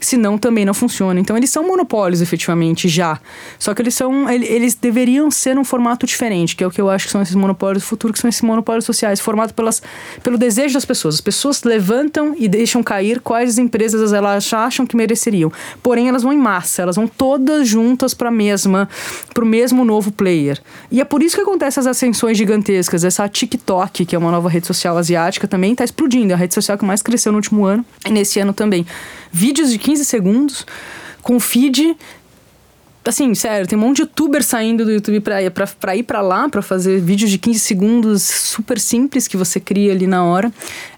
Senão 0.00 0.38
também 0.38 0.64
não 0.64 0.72
funciona. 0.72 1.20
Então 1.20 1.36
eles 1.36 1.50
são 1.50 1.66
monopólios 1.66 2.20
efetivamente 2.20 2.88
já. 2.88 3.20
Só 3.58 3.74
que 3.74 3.82
eles 3.82 3.94
são 3.94 4.30
eles 4.30 4.74
deveriam 4.74 5.30
ser 5.30 5.58
um 5.58 5.64
formato 5.64 6.06
diferente, 6.06 6.56
que 6.56 6.64
é 6.64 6.66
o 6.66 6.70
que 6.70 6.80
eu 6.80 6.88
acho 6.88 7.06
que 7.06 7.12
são 7.12 7.20
esses 7.20 7.34
monopólios 7.34 7.82
do 7.82 7.86
futuro, 7.86 8.12
que 8.12 8.18
são 8.18 8.28
esses 8.28 8.42
monopólios 8.42 8.84
sociais, 8.84 9.20
formado 9.20 9.52
pelas, 9.52 9.82
pelo 10.22 10.38
desejo 10.38 10.74
das 10.74 10.84
pessoas. 10.84 11.16
As 11.16 11.20
pessoas 11.20 11.62
levantam 11.64 12.34
e 12.38 12.48
deixam 12.48 12.82
cair 12.82 13.20
quais 13.20 13.58
empresas 13.58 14.12
elas 14.12 14.52
acham 14.52 14.86
que 14.86 14.96
mereceriam. 14.96 15.52
Porém 15.82 16.08
elas 16.08 16.22
vão 16.22 16.32
em 16.32 16.38
massa, 16.38 16.82
elas 16.82 16.96
vão 16.96 17.06
todas 17.06 17.68
juntas 17.68 18.14
para 18.14 18.30
mesma, 18.30 18.88
para 19.34 19.44
o 19.44 19.46
mesmo 19.46 19.84
novo 19.84 20.12
player. 20.12 20.60
E 20.90 21.00
é 21.00 21.04
por 21.04 21.22
isso 21.22 21.36
que 21.36 21.42
acontecem 21.42 21.80
as 21.80 21.86
ascensões 21.86 22.38
gigantes 22.38 22.59
gigantescas. 22.60 23.04
Essa 23.04 23.28
TikTok, 23.28 24.04
que 24.04 24.14
é 24.14 24.18
uma 24.18 24.30
nova 24.30 24.48
rede 24.48 24.66
social 24.66 24.96
asiática, 24.96 25.48
também 25.48 25.72
está 25.72 25.84
explodindo. 25.84 26.32
É 26.32 26.34
a 26.34 26.38
rede 26.38 26.54
social 26.54 26.76
que 26.76 26.84
mais 26.84 27.02
cresceu 27.02 27.32
no 27.32 27.38
último 27.38 27.64
ano 27.64 27.84
e 28.06 28.10
nesse 28.10 28.38
ano 28.38 28.52
também. 28.52 28.86
Vídeos 29.32 29.70
de 29.70 29.78
15 29.78 30.04
segundos 30.04 30.66
com 31.22 31.40
feed 31.40 31.96
assim, 33.02 33.34
sério, 33.34 33.66
tem 33.66 33.78
um 33.78 33.80
monte 33.80 33.96
de 33.96 34.02
youtuber 34.02 34.44
saindo 34.44 34.84
do 34.84 34.92
YouTube 34.92 35.20
pra, 35.20 35.50
pra, 35.50 35.66
pra 35.66 35.96
ir 35.96 36.02
pra 36.02 36.20
lá, 36.20 36.48
pra 36.48 36.60
fazer 36.60 37.00
vídeos 37.00 37.30
de 37.30 37.38
15 37.38 37.58
segundos 37.58 38.22
super 38.22 38.78
simples 38.78 39.26
que 39.26 39.38
você 39.38 39.58
cria 39.58 39.90
ali 39.92 40.06
na 40.06 40.22
hora. 40.22 40.52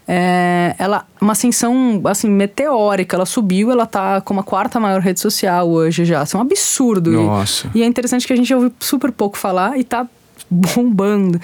É, 0.05 0.75
ela, 0.77 1.07
uma 1.19 1.31
ascensão, 1.31 2.01
assim, 2.05 2.29
meteórica. 2.29 3.15
Ela 3.15 3.25
subiu, 3.25 3.71
ela 3.71 3.85
tá 3.85 4.19
como 4.19 4.41
a 4.41 4.43
quarta 4.43 4.81
maior 4.81 4.99
rede 4.99 5.21
social 5.21 5.69
hoje 5.69 6.03
já. 6.03 6.21
Isso 6.23 6.35
é 6.35 6.39
um 6.39 6.43
absurdo. 6.43 7.09
Nossa. 7.11 7.71
E, 7.73 7.79
e 7.79 7.83
é 7.83 7.85
interessante 7.85 8.27
que 8.27 8.33
a 8.33 8.35
gente 8.35 8.53
ouve 8.53 8.71
super 8.81 9.11
pouco 9.11 9.37
falar 9.37 9.79
e 9.79 9.83
tá 9.83 10.05
bombando. 10.53 11.39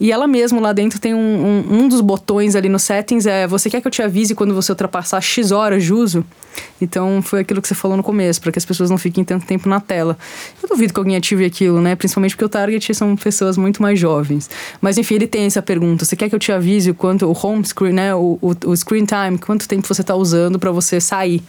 E 0.00 0.12
ela 0.12 0.26
mesmo 0.26 0.60
lá 0.60 0.72
dentro 0.72 1.00
tem 1.00 1.14
um, 1.14 1.18
um, 1.18 1.80
um, 1.80 1.88
dos 1.88 2.00
botões 2.00 2.54
ali 2.54 2.68
no 2.68 2.78
settings 2.78 3.26
é 3.26 3.46
você 3.46 3.68
quer 3.68 3.80
que 3.80 3.86
eu 3.86 3.92
te 3.92 4.02
avise 4.02 4.34
quando 4.34 4.54
você 4.54 4.72
ultrapassar 4.72 5.20
X 5.20 5.50
horas 5.50 5.84
de 5.84 5.92
uso? 5.92 6.24
Então 6.80 7.22
foi 7.22 7.40
aquilo 7.40 7.62
que 7.62 7.68
você 7.68 7.74
falou 7.74 7.96
no 7.96 8.02
começo, 8.02 8.40
para 8.40 8.52
que 8.52 8.58
as 8.58 8.64
pessoas 8.64 8.90
não 8.90 8.98
fiquem 8.98 9.24
tanto 9.24 9.46
tempo 9.46 9.68
na 9.68 9.80
tela. 9.80 10.18
Eu 10.62 10.68
duvido 10.68 10.92
que 10.92 10.98
alguém 10.98 11.16
ative 11.16 11.44
aquilo, 11.44 11.80
né? 11.80 11.94
Principalmente 11.94 12.32
porque 12.34 12.44
o 12.44 12.48
target 12.48 12.94
são 12.94 13.14
pessoas 13.16 13.56
muito 13.56 13.80
mais 13.80 13.98
jovens. 13.98 14.50
Mas 14.80 14.98
enfim, 14.98 15.14
ele 15.14 15.26
tem 15.26 15.44
essa 15.44 15.62
pergunta: 15.62 16.04
você 16.04 16.16
quer 16.16 16.28
que 16.28 16.34
eu 16.34 16.38
te 16.38 16.52
avise 16.52 16.90
o 16.90 16.94
quanto 16.94 17.26
o 17.26 17.46
home 17.46 17.64
screen, 17.64 17.92
né? 17.92 18.14
O, 18.14 18.38
o, 18.40 18.54
o 18.66 18.76
screen 18.76 19.04
time, 19.04 19.38
quanto 19.38 19.68
tempo 19.68 19.86
você 19.86 20.00
está 20.00 20.14
usando 20.14 20.58
para 20.58 20.70
você 20.70 21.00
sair? 21.00 21.42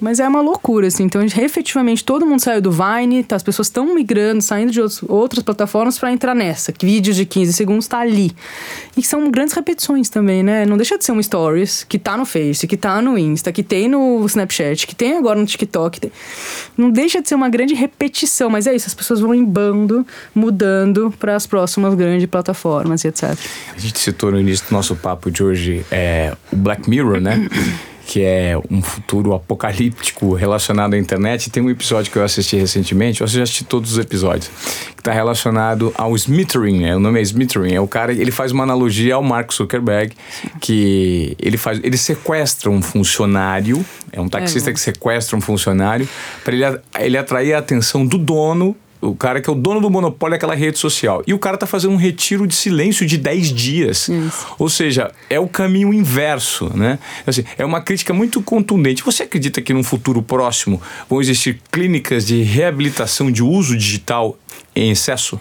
Mas 0.00 0.20
é 0.20 0.28
uma 0.28 0.40
loucura, 0.40 0.86
assim. 0.86 1.04
Então, 1.04 1.22
efetivamente, 1.22 2.04
todo 2.04 2.26
mundo 2.26 2.40
saiu 2.40 2.60
do 2.60 2.70
Vine, 2.70 3.24
tá? 3.24 3.36
as 3.36 3.42
pessoas 3.42 3.68
estão 3.68 3.94
migrando, 3.94 4.42
saindo 4.42 4.70
de 4.70 4.80
outros, 4.80 5.02
outras 5.08 5.42
plataformas 5.42 5.98
para 5.98 6.12
entrar 6.12 6.34
nessa. 6.34 6.72
Vídeos 6.80 7.16
de 7.16 7.24
15 7.24 7.52
segundos 7.52 7.86
tá 7.86 7.98
ali. 7.98 8.32
E 8.96 9.02
são 9.02 9.30
grandes 9.30 9.54
repetições 9.54 10.08
também, 10.08 10.42
né? 10.42 10.66
Não 10.66 10.76
deixa 10.76 10.98
de 10.98 11.04
ser 11.04 11.12
um 11.12 11.22
stories 11.22 11.84
que 11.84 11.98
tá 11.98 12.16
no 12.16 12.24
Face, 12.24 12.66
que 12.66 12.76
tá 12.76 13.00
no 13.00 13.18
Insta, 13.18 13.50
que 13.52 13.62
tem 13.62 13.88
no 13.88 14.27
Snapchat, 14.28 14.86
que 14.86 14.94
tem 14.94 15.16
agora 15.16 15.38
no 15.38 15.46
TikTok. 15.46 16.00
Tem... 16.00 16.12
Não 16.76 16.90
deixa 16.90 17.20
de 17.20 17.28
ser 17.28 17.34
uma 17.34 17.48
grande 17.48 17.74
repetição, 17.74 18.48
mas 18.48 18.66
é 18.66 18.74
isso, 18.74 18.86
as 18.86 18.94
pessoas 18.94 19.20
vão 19.20 19.34
em 19.34 19.44
bando, 19.44 20.06
mudando 20.34 21.12
para 21.18 21.34
as 21.34 21.46
próximas 21.46 21.94
grandes 21.94 22.26
plataformas 22.26 23.04
e 23.04 23.08
etc. 23.08 23.36
A 23.74 23.78
gente 23.78 23.98
citou 23.98 24.30
no 24.30 24.40
início 24.40 24.66
do 24.68 24.72
nosso 24.72 24.94
papo 24.96 25.30
de 25.30 25.42
hoje 25.42 25.84
é, 25.90 26.34
o 26.52 26.56
Black 26.56 26.88
Mirror, 26.88 27.20
né? 27.20 27.48
Que 28.08 28.22
é 28.22 28.58
um 28.70 28.80
futuro 28.80 29.34
apocalíptico 29.34 30.32
relacionado 30.32 30.94
à 30.94 30.98
internet. 30.98 31.50
Tem 31.50 31.62
um 31.62 31.68
episódio 31.68 32.10
que 32.10 32.16
eu 32.16 32.24
assisti 32.24 32.56
recentemente, 32.56 33.20
eu 33.20 33.26
assisti 33.26 33.64
todos 33.64 33.92
os 33.92 33.98
episódios, 33.98 34.48
que 34.96 35.02
está 35.02 35.12
relacionado 35.12 35.92
ao 35.94 36.16
Smithering, 36.16 36.80
né? 36.80 36.96
o 36.96 36.98
nome 36.98 37.18
é 37.18 37.22
Smithering, 37.22 37.74
é 37.74 37.80
o 37.80 37.86
cara, 37.86 38.10
ele 38.10 38.30
faz 38.30 38.50
uma 38.50 38.64
analogia 38.64 39.14
ao 39.14 39.22
Mark 39.22 39.52
Zuckerberg, 39.52 40.16
que 40.58 41.36
ele 41.38 41.58
faz, 41.58 41.80
ele 41.84 41.98
sequestra 41.98 42.70
um 42.70 42.80
funcionário, 42.80 43.84
é 44.10 44.18
um 44.18 44.28
taxista 44.28 44.70
é, 44.70 44.72
que 44.72 44.80
sequestra 44.80 45.36
um 45.36 45.42
funcionário 45.42 46.08
para 46.42 46.54
ele, 46.54 46.64
ele 47.00 47.18
atrair 47.18 47.52
a 47.52 47.58
atenção 47.58 48.06
do 48.06 48.16
dono 48.16 48.74
o 49.00 49.14
cara 49.14 49.40
que 49.40 49.48
é 49.48 49.52
o 49.52 49.56
dono 49.56 49.80
do 49.80 49.90
monopólio 49.90 50.34
daquela 50.34 50.54
rede 50.54 50.78
social. 50.78 51.22
E 51.26 51.34
o 51.34 51.38
cara 51.38 51.56
tá 51.56 51.66
fazendo 51.66 51.92
um 51.92 51.96
retiro 51.96 52.46
de 52.46 52.54
silêncio 52.54 53.06
de 53.06 53.16
10 53.16 53.52
dias. 53.52 54.08
Isso. 54.08 54.46
Ou 54.58 54.68
seja, 54.68 55.12
é 55.30 55.38
o 55.38 55.48
caminho 55.48 55.92
inverso, 55.92 56.70
né? 56.76 56.98
Assim, 57.26 57.44
é 57.56 57.64
uma 57.64 57.80
crítica 57.80 58.12
muito 58.12 58.42
contundente. 58.42 59.02
Você 59.02 59.22
acredita 59.22 59.60
que 59.60 59.72
num 59.72 59.84
futuro 59.84 60.22
próximo 60.22 60.80
vão 61.08 61.20
existir 61.20 61.60
clínicas 61.70 62.26
de 62.26 62.42
reabilitação 62.42 63.30
de 63.30 63.42
uso 63.42 63.76
digital 63.76 64.36
em 64.74 64.90
excesso? 64.90 65.40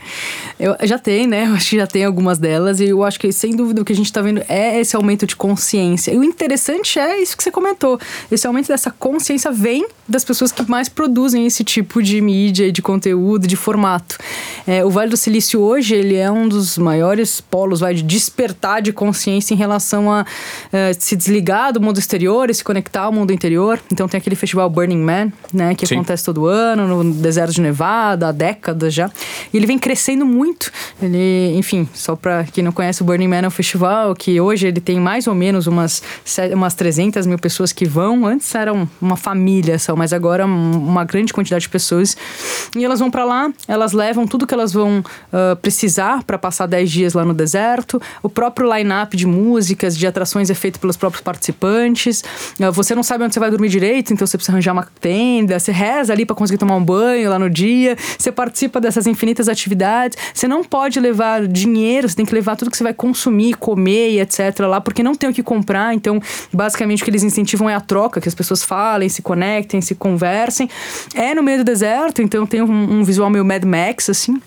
Eu, 0.59 0.75
já 0.83 0.97
tem, 0.97 1.27
né? 1.27 1.45
Eu 1.47 1.53
acho 1.53 1.69
que 1.69 1.75
já 1.77 1.87
tem 1.87 2.03
algumas 2.03 2.37
delas. 2.37 2.79
E 2.79 2.85
eu 2.85 3.03
acho 3.03 3.19
que, 3.19 3.31
sem 3.31 3.55
dúvida, 3.55 3.81
o 3.81 3.85
que 3.85 3.93
a 3.93 3.95
gente 3.95 4.07
está 4.07 4.21
vendo 4.21 4.43
é 4.47 4.79
esse 4.79 4.95
aumento 4.95 5.25
de 5.25 5.35
consciência. 5.35 6.11
E 6.11 6.17
o 6.17 6.23
interessante 6.23 6.99
é 6.99 7.21
isso 7.21 7.37
que 7.37 7.43
você 7.43 7.51
comentou. 7.51 7.99
Esse 8.31 8.47
aumento 8.47 8.67
dessa 8.67 8.91
consciência 8.91 9.51
vem 9.51 9.85
das 10.07 10.23
pessoas 10.23 10.51
que 10.51 10.69
mais 10.69 10.87
produzem 10.87 11.45
esse 11.45 11.63
tipo 11.63 12.01
de 12.01 12.21
mídia, 12.21 12.71
de 12.71 12.81
conteúdo, 12.81 13.45
de 13.47 13.55
formato. 13.55 14.17
É, 14.65 14.83
o 14.85 14.89
Vale 14.89 15.09
do 15.09 15.17
Silício 15.17 15.59
hoje, 15.61 15.95
ele 15.95 16.15
é 16.15 16.31
um 16.31 16.47
dos 16.47 16.77
maiores 16.77 17.41
polos 17.41 17.81
vai, 17.81 17.93
de 17.93 18.03
despertar 18.03 18.81
de 18.81 18.93
consciência 18.93 19.53
em 19.53 19.57
relação 19.57 20.11
a 20.11 20.21
uh, 20.21 20.75
se 20.97 21.15
desligar 21.15 21.73
do 21.73 21.81
mundo 21.81 21.99
exterior 21.99 22.49
e 22.49 22.53
se 22.53 22.63
conectar 22.63 23.01
ao 23.01 23.11
mundo 23.11 23.33
interior. 23.33 23.79
Então 23.91 24.07
tem 24.07 24.17
aquele 24.17 24.35
festival 24.35 24.69
Burning 24.69 25.01
Man, 25.01 25.31
né? 25.53 25.75
Que 25.75 25.85
Sim. 25.85 25.95
acontece 25.95 26.23
todo 26.23 26.45
ano 26.45 27.03
no 27.03 27.13
deserto 27.13 27.53
de 27.53 27.61
Nevada, 27.61 28.29
há 28.29 28.31
décadas 28.31 28.93
já. 28.93 29.11
E 29.53 29.57
ele 29.57 29.65
vem 29.65 29.77
crescendo 29.77 30.25
muito. 30.25 30.71
Ele, 31.01 31.53
enfim, 31.57 31.87
só 31.93 32.15
para 32.15 32.45
quem 32.45 32.63
não 32.63 32.71
conhece, 32.71 33.01
o 33.01 33.05
Burning 33.05 33.27
Man 33.27 33.41
é 33.41 33.47
um 33.47 33.51
festival 33.51 34.15
que 34.15 34.39
hoje 34.39 34.67
ele 34.67 34.79
tem 34.79 34.99
mais 34.99 35.27
ou 35.27 35.35
menos 35.35 35.67
umas, 35.67 36.01
umas 36.53 36.73
300 36.73 37.25
mil 37.25 37.37
pessoas 37.37 37.73
que 37.73 37.85
vão. 37.85 38.25
Antes 38.25 38.53
eram 38.55 38.89
uma 39.01 39.17
família 39.17 39.77
só, 39.77 39.95
mas 39.97 40.13
agora 40.13 40.45
uma 40.45 41.03
grande 41.03 41.33
quantidade 41.33 41.63
de 41.63 41.69
pessoas. 41.69 42.15
E 42.75 42.85
elas 42.85 42.99
vão 42.99 43.09
para 43.09 43.25
lá, 43.25 43.51
elas 43.67 43.93
levam 43.93 44.27
tudo 44.27 44.45
que 44.45 44.53
elas 44.53 44.71
vão 44.71 44.99
uh, 44.99 45.55
precisar 45.57 46.23
para 46.23 46.37
passar 46.37 46.67
10 46.67 46.91
dias 46.91 47.13
lá 47.13 47.25
no 47.25 47.33
deserto. 47.33 48.01
O 48.21 48.29
próprio 48.29 48.73
line-up 48.73 49.15
de 49.17 49.25
músicas, 49.25 49.97
de 49.97 50.05
atrações 50.05 50.49
é 50.49 50.53
feito 50.53 50.79
pelos 50.79 50.95
próprios 50.95 51.21
participantes. 51.21 52.23
Uh, 52.59 52.71
você 52.71 52.95
não 52.95 53.03
sabe 53.03 53.23
onde 53.23 53.33
você 53.33 53.39
vai 53.39 53.49
dormir 53.49 53.69
direito, 53.69 54.13
então 54.13 54.25
você 54.25 54.37
precisa 54.37 54.53
arranjar 54.53 54.73
uma 54.73 54.87
tenda. 54.99 55.59
Você 55.59 55.71
reza 55.71 56.13
ali 56.13 56.25
para 56.25 56.35
conseguir 56.35 56.57
tomar 56.57 56.75
um 56.75 56.83
banho 56.83 57.29
lá 57.29 57.39
no 57.39 57.49
dia. 57.49 57.97
Você 58.17 58.31
participa 58.31 58.79
dessas 58.79 59.07
infinitas 59.07 59.49
atividades. 59.49 60.17
Você 60.33 60.47
não 60.47 60.63
pode 60.63 60.99
levar 60.99 61.47
dinheiro, 61.47 62.07
você 62.07 62.15
tem 62.15 62.25
que 62.25 62.33
levar 62.33 62.55
tudo 62.55 62.69
que 62.69 62.77
você 62.77 62.83
vai 62.83 62.93
consumir, 62.93 63.55
comer 63.55 64.11
e 64.11 64.19
etc. 64.19 64.59
lá, 64.61 64.79
porque 64.79 65.01
não 65.01 65.15
tem 65.15 65.29
o 65.29 65.33
que 65.33 65.43
comprar. 65.43 65.93
Então, 65.93 66.21
basicamente, 66.53 67.01
o 67.01 67.05
que 67.05 67.09
eles 67.09 67.23
incentivam 67.23 67.69
é 67.69 67.75
a 67.75 67.81
troca, 67.81 68.21
que 68.21 68.27
as 68.27 68.35
pessoas 68.35 68.63
falem, 68.63 69.09
se 69.09 69.21
conectem, 69.21 69.81
se 69.87 69.95
conversem. 69.95 70.69
É 71.15 71.33
no 71.33 71.43
meio 71.43 71.59
do 71.59 71.63
deserto, 71.63 72.21
então 72.21 72.45
tem 72.45 72.61
um, 72.61 72.99
um 72.99 73.03
visual 73.03 73.29
meio 73.29 73.45
Mad 73.45 73.63
Max, 73.63 74.09
assim. 74.09 74.41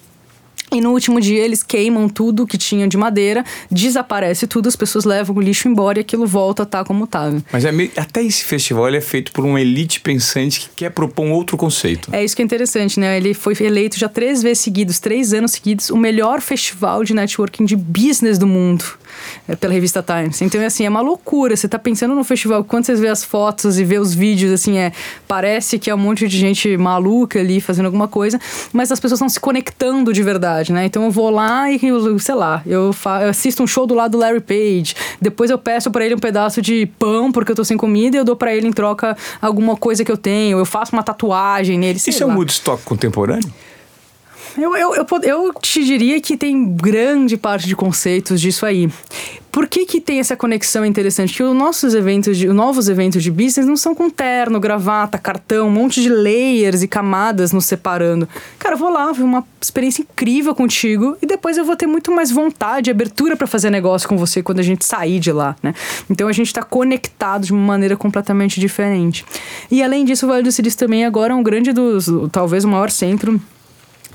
E 0.72 0.80
no 0.80 0.90
último 0.90 1.20
dia 1.20 1.44
eles 1.44 1.62
queimam 1.62 2.09
tudo 2.09 2.46
que 2.46 2.56
tinha 2.56 2.87
de 2.87 2.96
madeira, 2.96 3.44
desaparece 3.70 4.46
tudo, 4.46 4.68
as 4.68 4.76
pessoas 4.76 5.04
levam 5.04 5.37
o 5.37 5.40
lixo 5.40 5.68
embora 5.68 5.98
e 5.98 6.02
aquilo 6.02 6.26
volta 6.26 6.62
a 6.62 6.64
estar 6.64 6.78
tá 6.78 6.85
como 6.85 7.04
estava. 7.04 7.42
Mas 7.52 7.64
é 7.64 7.72
meio, 7.72 7.90
até 7.96 8.22
esse 8.22 8.44
festival 8.44 8.88
é 8.88 9.00
feito 9.00 9.33
por 9.33 9.44
uma 9.44 9.61
elite 9.61 10.00
pensante 10.00 10.61
que 10.61 10.68
quer 10.76 10.90
propor 10.90 11.24
um 11.24 11.33
outro 11.33 11.56
conceito. 11.56 12.09
É 12.12 12.24
isso 12.24 12.37
que 12.37 12.42
é 12.42 12.44
interessante, 12.44 13.00
né? 13.00 13.16
Ele 13.16 13.35
foi 13.35 13.54
eleito 13.61 13.98
já 13.98 14.09
três 14.09 14.42
vezes 14.42 14.61
seguidos, 14.61 14.98
três 14.98 15.33
anos 15.33 15.52
seguidos, 15.52 15.90
o 15.90 15.96
melhor 15.96 16.40
festival 16.40 17.04
de 17.04 17.14
networking 17.14 17.64
de 17.64 17.76
business 17.76 18.38
do 18.38 18.46
mundo. 18.46 18.85
É, 19.48 19.56
pela 19.56 19.72
revista 19.72 20.02
Times. 20.02 20.40
Então, 20.42 20.61
é 20.61 20.66
assim, 20.66 20.85
é 20.85 20.88
uma 20.88 21.00
loucura. 21.00 21.56
Você 21.56 21.68
tá 21.68 21.78
pensando 21.78 22.14
no 22.14 22.24
festival, 22.24 22.64
quando 22.64 22.87
você 22.87 22.94
vê 22.94 23.09
as 23.09 23.24
fotos 23.24 23.78
e 23.78 23.85
vê 23.85 23.98
os 23.98 24.14
vídeos, 24.14 24.52
assim, 24.52 24.78
é 24.78 24.92
parece 25.26 25.78
que 25.78 25.90
é 25.90 25.94
um 25.94 25.98
monte 25.98 26.26
de 26.28 26.38
gente 26.38 26.76
maluca 26.76 27.38
ali 27.38 27.61
fazendo 27.61 27.87
alguma 27.87 28.09
coisa, 28.09 28.38
mas 28.72 28.90
as 28.92 29.00
pessoas 29.00 29.18
estão 29.18 29.28
se 29.28 29.40
conectando 29.40 30.12
de 30.12 30.22
verdade, 30.22 30.60
né? 30.68 30.85
Então 30.85 31.05
eu 31.05 31.11
vou 31.11 31.31
lá 31.31 31.70
e, 31.70 31.81
sei 32.18 32.35
lá, 32.35 32.62
eu, 32.66 32.90
eu 33.23 33.29
assisto 33.29 33.62
um 33.62 33.66
show 33.66 33.87
do 33.87 33.94
lado 33.94 34.12
do 34.12 34.18
Larry 34.18 34.40
Page, 34.40 34.94
depois 35.20 35.51
eu 35.51 35.59
peço 35.59 35.90
para 35.90 36.05
ele 36.05 36.14
um 36.14 36.18
pedaço 36.18 36.61
de 36.61 36.87
pão 36.99 37.33
porque 37.33 37.53
eu 37.53 37.57
tô 37.57 37.64
sem 37.64 37.77
comida 37.77 38.16
e 38.16 38.20
eu 38.20 38.25
dou 38.25 38.37
para 38.37 38.55
ele 38.55 38.68
em 38.68 38.73
troca 38.73 39.16
alguma 39.40 39.77
coisa 39.77 40.05
que 40.05 40.12
eu 40.12 40.18
tenho, 40.18 40.59
eu 40.59 40.66
faço 40.66 40.92
uma 40.92 41.03
tatuagem 41.03 41.79
nele. 41.79 41.99
Isso 41.99 42.27
lá. 42.27 42.33
é 42.33 42.35
um 42.35 42.37
Woodstock 42.37 42.83
contemporâneo? 42.85 43.51
Eu, 44.56 44.76
eu, 44.76 44.94
eu, 44.94 45.06
eu, 45.22 45.54
te 45.54 45.84
diria 45.84 46.20
que 46.20 46.36
tem 46.36 46.74
grande 46.74 47.36
parte 47.36 47.66
de 47.66 47.76
conceitos 47.76 48.40
disso 48.40 48.66
aí. 48.66 48.88
Por 49.50 49.66
que, 49.66 49.84
que 49.84 50.00
tem 50.00 50.20
essa 50.20 50.36
conexão 50.36 50.84
interessante? 50.84 51.34
Que 51.34 51.42
os 51.42 51.54
nossos 51.54 51.94
eventos, 51.94 52.36
de, 52.36 52.48
os 52.48 52.54
novos 52.54 52.88
eventos 52.88 53.22
de 53.22 53.30
business 53.30 53.66
não 53.66 53.76
são 53.76 53.94
com 53.94 54.08
terno, 54.08 54.60
gravata, 54.60 55.18
cartão, 55.18 55.66
um 55.66 55.70
monte 55.70 56.00
de 56.00 56.08
layers 56.08 56.82
e 56.82 56.88
camadas 56.88 57.52
nos 57.52 57.64
separando. 57.64 58.28
Cara, 58.58 58.74
eu 58.74 58.78
vou 58.78 58.90
lá, 58.90 59.10
ver 59.10 59.24
uma 59.24 59.44
experiência 59.60 60.02
incrível 60.02 60.54
contigo 60.54 61.16
e 61.20 61.26
depois 61.26 61.56
eu 61.56 61.64
vou 61.64 61.76
ter 61.76 61.86
muito 61.86 62.12
mais 62.12 62.30
vontade, 62.30 62.90
abertura 62.90 63.36
para 63.36 63.46
fazer 63.46 63.70
negócio 63.70 64.08
com 64.08 64.16
você 64.16 64.40
quando 64.40 64.60
a 64.60 64.64
gente 64.64 64.84
sair 64.84 65.18
de 65.18 65.32
lá, 65.32 65.56
né? 65.62 65.74
Então 66.08 66.28
a 66.28 66.32
gente 66.32 66.46
está 66.46 66.62
conectado 66.62 67.44
de 67.44 67.52
uma 67.52 67.60
maneira 67.60 67.96
completamente 67.96 68.60
diferente. 68.60 69.24
E 69.68 69.82
além 69.82 70.04
disso, 70.04 70.26
o 70.26 70.28
Vale 70.28 70.44
do 70.44 70.52
Silício 70.52 70.78
também 70.78 71.04
agora 71.04 71.32
é 71.32 71.36
um 71.36 71.42
grande 71.42 71.72
dos, 71.72 72.08
talvez 72.30 72.64
o 72.64 72.68
maior 72.68 72.90
centro 72.90 73.40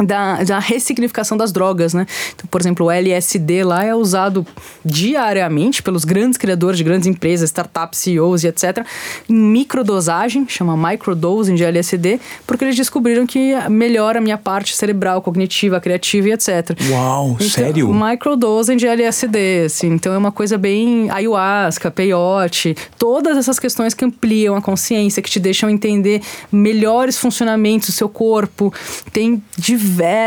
da, 0.04 0.44
da 0.44 0.60
ressignificação 0.60 1.38
das 1.38 1.52
drogas, 1.52 1.94
né? 1.94 2.06
Então, 2.34 2.48
por 2.50 2.60
exemplo, 2.60 2.88
o 2.88 2.92
LSD 2.92 3.64
lá 3.64 3.84
é 3.84 3.96
usado 3.96 4.46
diariamente 4.84 5.82
pelos 5.82 6.04
grandes 6.04 6.38
criadores 6.38 6.78
de 6.78 6.84
grandes 6.84 7.08
empresas, 7.08 7.50
startups, 7.50 8.00
CEOs 8.00 8.44
e 8.44 8.48
etc. 8.48 8.86
em 9.30 9.34
microdosagem, 9.34 10.46
chama 10.50 10.76
microdosing 10.76 11.56
de 11.56 11.64
LSD, 11.64 12.20
porque 12.46 12.66
eles 12.66 12.76
descobriram 12.76 13.26
que 13.26 13.56
melhora 13.70 14.20
a 14.20 14.22
minha 14.22 14.38
parte 14.38 14.76
cerebral, 14.76 15.22
cognitiva, 15.22 15.80
criativa 15.80 16.30
e 16.30 16.32
etc. 16.34 16.78
Uau, 16.90 17.32
então, 17.36 17.50
sério? 17.50 17.94
Microdosing 17.94 18.76
de 18.76 18.88
LSD, 18.88 19.64
assim, 19.66 19.88
então 19.88 20.14
é 20.14 20.18
uma 20.18 20.32
coisa 20.32 20.58
bem 20.58 21.10
ayahuasca, 21.10 21.90
peyote, 21.90 22.76
todas 22.98 23.38
essas 23.38 23.60
questões 23.60 23.94
que 23.94 24.04
ampliam 24.04 24.56
a 24.56 24.62
consciência, 24.62 25.22
que 25.22 25.30
te 25.30 25.40
deixam 25.40 25.70
entender 25.70 26.22
melhores 26.52 27.18
funcionamentos 27.18 27.90
do 27.90 27.94
seu 27.94 28.10
corpo, 28.10 28.74
tem 29.14 29.42
diversos 29.58 29.85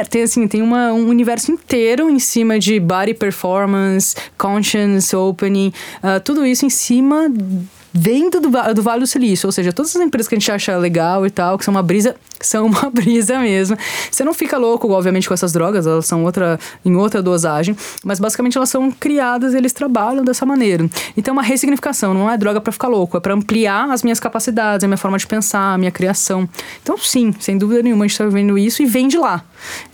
tem 0.08 0.22
assim, 0.22 0.46
tem 0.46 0.62
uma, 0.62 0.92
um 0.92 1.08
universo 1.08 1.50
inteiro 1.50 2.08
em 2.10 2.18
cima 2.18 2.58
de 2.58 2.78
body 2.78 3.14
performance, 3.14 4.14
conscience 4.36 5.14
opening, 5.14 5.72
uh, 6.02 6.20
tudo 6.22 6.44
isso 6.44 6.64
em 6.64 6.70
cima 6.70 7.28
vendo 7.92 8.40
do, 8.40 8.51
do 8.74 8.83
Vale 8.83 9.01
do 9.01 9.07
Silício, 9.07 9.46
ou 9.46 9.53
seja, 9.53 9.72
todas 9.72 9.94
as 9.94 10.03
empresas 10.03 10.29
que 10.29 10.35
a 10.35 10.38
gente 10.38 10.51
acha 10.51 10.77
legal 10.77 11.27
e 11.27 11.31
tal, 11.31 11.59
que 11.59 11.64
são 11.64 11.72
uma 11.72 11.83
brisa, 11.83 12.14
são 12.40 12.66
uma 12.66 12.88
brisa 12.90 13.38
mesmo. 13.38 13.77
Você 14.11 14.24
não 14.24 14.35
fica 14.35 14.59
louco, 14.59 14.88
obviamente, 14.90 15.27
com 15.27 15.35
essas 15.35 15.53
drogas, 15.53 15.87
elas 15.87 16.07
são 16.07 16.24
outra, 16.24 16.59
em 16.85 16.94
outra 16.96 17.22
dosagem, 17.22 17.77
mas 18.05 18.20
basicamente 18.20 18.57
elas 18.57 18.68
são 18.68 18.90
criadas, 18.90 19.55
eles 19.55 19.72
trabalham 19.72 20.24
dessa 20.24 20.44
maneira. 20.44 20.88
Então, 21.16 21.33
é 21.33 21.35
uma 21.35 21.42
ressignificação, 21.42 22.12
não 22.14 22.31
é 22.31 22.37
droga 22.37 22.61
para 22.61 22.72
ficar 22.72 22.88
louco, 22.88 23.16
é 23.16 23.20
para 23.20 23.35
ampliar 23.35 23.90
as 23.90 24.03
minhas 24.03 24.20
capacidades, 24.20 24.85
a 24.85 24.87
minha 24.87 24.98
forma 24.98 25.18
de 25.18 25.27
pensar, 25.27 25.74
a 25.74 25.79
minha 25.79 25.90
criação. 25.90 26.48
Então, 26.83 26.96
sim, 26.98 27.35
sem 27.40 27.57
dúvida 27.57 27.83
nenhuma, 27.83 28.05
a 28.05 28.09
gente 28.09 28.20
está 28.20 28.27
vendo 28.27 28.59
isso 28.59 28.83
e 28.83 28.87
vem 28.87 29.09
de 29.09 29.18
lá. 29.18 29.42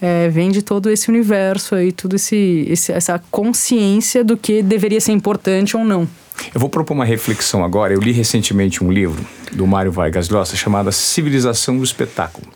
É, 0.00 0.28
vem 0.28 0.50
de 0.50 0.62
todo 0.62 0.90
esse 0.90 1.08
universo 1.08 1.74
aí, 1.74 1.92
tudo 1.92 2.16
esse, 2.16 2.66
esse, 2.68 2.92
essa 2.92 3.22
consciência 3.30 4.24
do 4.24 4.36
que 4.36 4.62
deveria 4.62 5.00
ser 5.00 5.12
importante 5.12 5.76
ou 5.76 5.84
não. 5.84 6.08
Eu 6.54 6.60
vou 6.60 6.68
propor 6.68 6.94
uma 6.94 7.04
reflexão 7.04 7.64
agora. 7.64 7.92
Eu 7.92 8.00
li 8.00 8.12
recentemente 8.12 8.82
um 8.82 8.90
livro 8.90 9.24
do 9.52 9.66
Mário 9.66 9.90
Vargas 9.90 10.28
Llosa 10.28 10.56
chamado 10.56 10.90
Civilização 10.92 11.76
do 11.76 11.84
Espetáculo. 11.84 12.46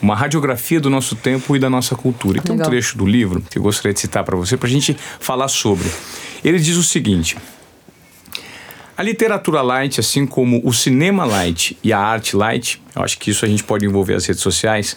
Uma 0.00 0.14
radiografia 0.14 0.80
do 0.80 0.88
nosso 0.88 1.16
tempo 1.16 1.56
e 1.56 1.58
da 1.58 1.68
nossa 1.68 1.96
cultura. 1.96 2.38
E 2.38 2.40
tem 2.40 2.54
um 2.54 2.58
trecho 2.58 2.96
do 2.96 3.06
livro 3.06 3.42
que 3.42 3.58
eu 3.58 3.62
gostaria 3.62 3.92
de 3.92 4.00
citar 4.00 4.22
para 4.22 4.36
você, 4.36 4.56
para 4.56 4.68
a 4.68 4.70
gente 4.70 4.96
falar 5.18 5.48
sobre. 5.48 5.90
Ele 6.44 6.58
diz 6.58 6.76
o 6.76 6.84
seguinte: 6.84 7.36
a 8.96 9.02
literatura 9.02 9.62
light, 9.62 9.98
assim 9.98 10.26
como 10.26 10.60
o 10.64 10.72
cinema 10.72 11.24
light 11.24 11.76
e 11.82 11.92
a 11.92 11.98
arte 11.98 12.36
light, 12.36 12.82
eu 12.94 13.02
acho 13.02 13.18
que 13.18 13.30
isso 13.30 13.44
a 13.44 13.48
gente 13.48 13.64
pode 13.64 13.86
envolver 13.86 14.14
as 14.14 14.26
redes 14.26 14.42
sociais, 14.42 14.96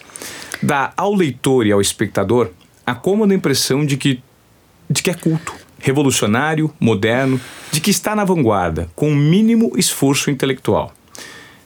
dá 0.62 0.92
ao 0.96 1.14
leitor 1.14 1.66
e 1.66 1.72
ao 1.72 1.80
espectador 1.80 2.50
a 2.84 2.94
cômoda 2.94 3.34
impressão 3.34 3.86
de 3.86 3.96
que, 3.96 4.22
de 4.90 5.02
que 5.02 5.10
é 5.10 5.14
culto 5.14 5.61
revolucionário, 5.82 6.72
moderno, 6.80 7.38
de 7.70 7.80
que 7.80 7.90
está 7.90 8.16
na 8.16 8.24
vanguarda, 8.24 8.88
com 8.94 9.10
o 9.10 9.16
mínimo 9.16 9.72
esforço 9.76 10.30
intelectual. 10.30 10.94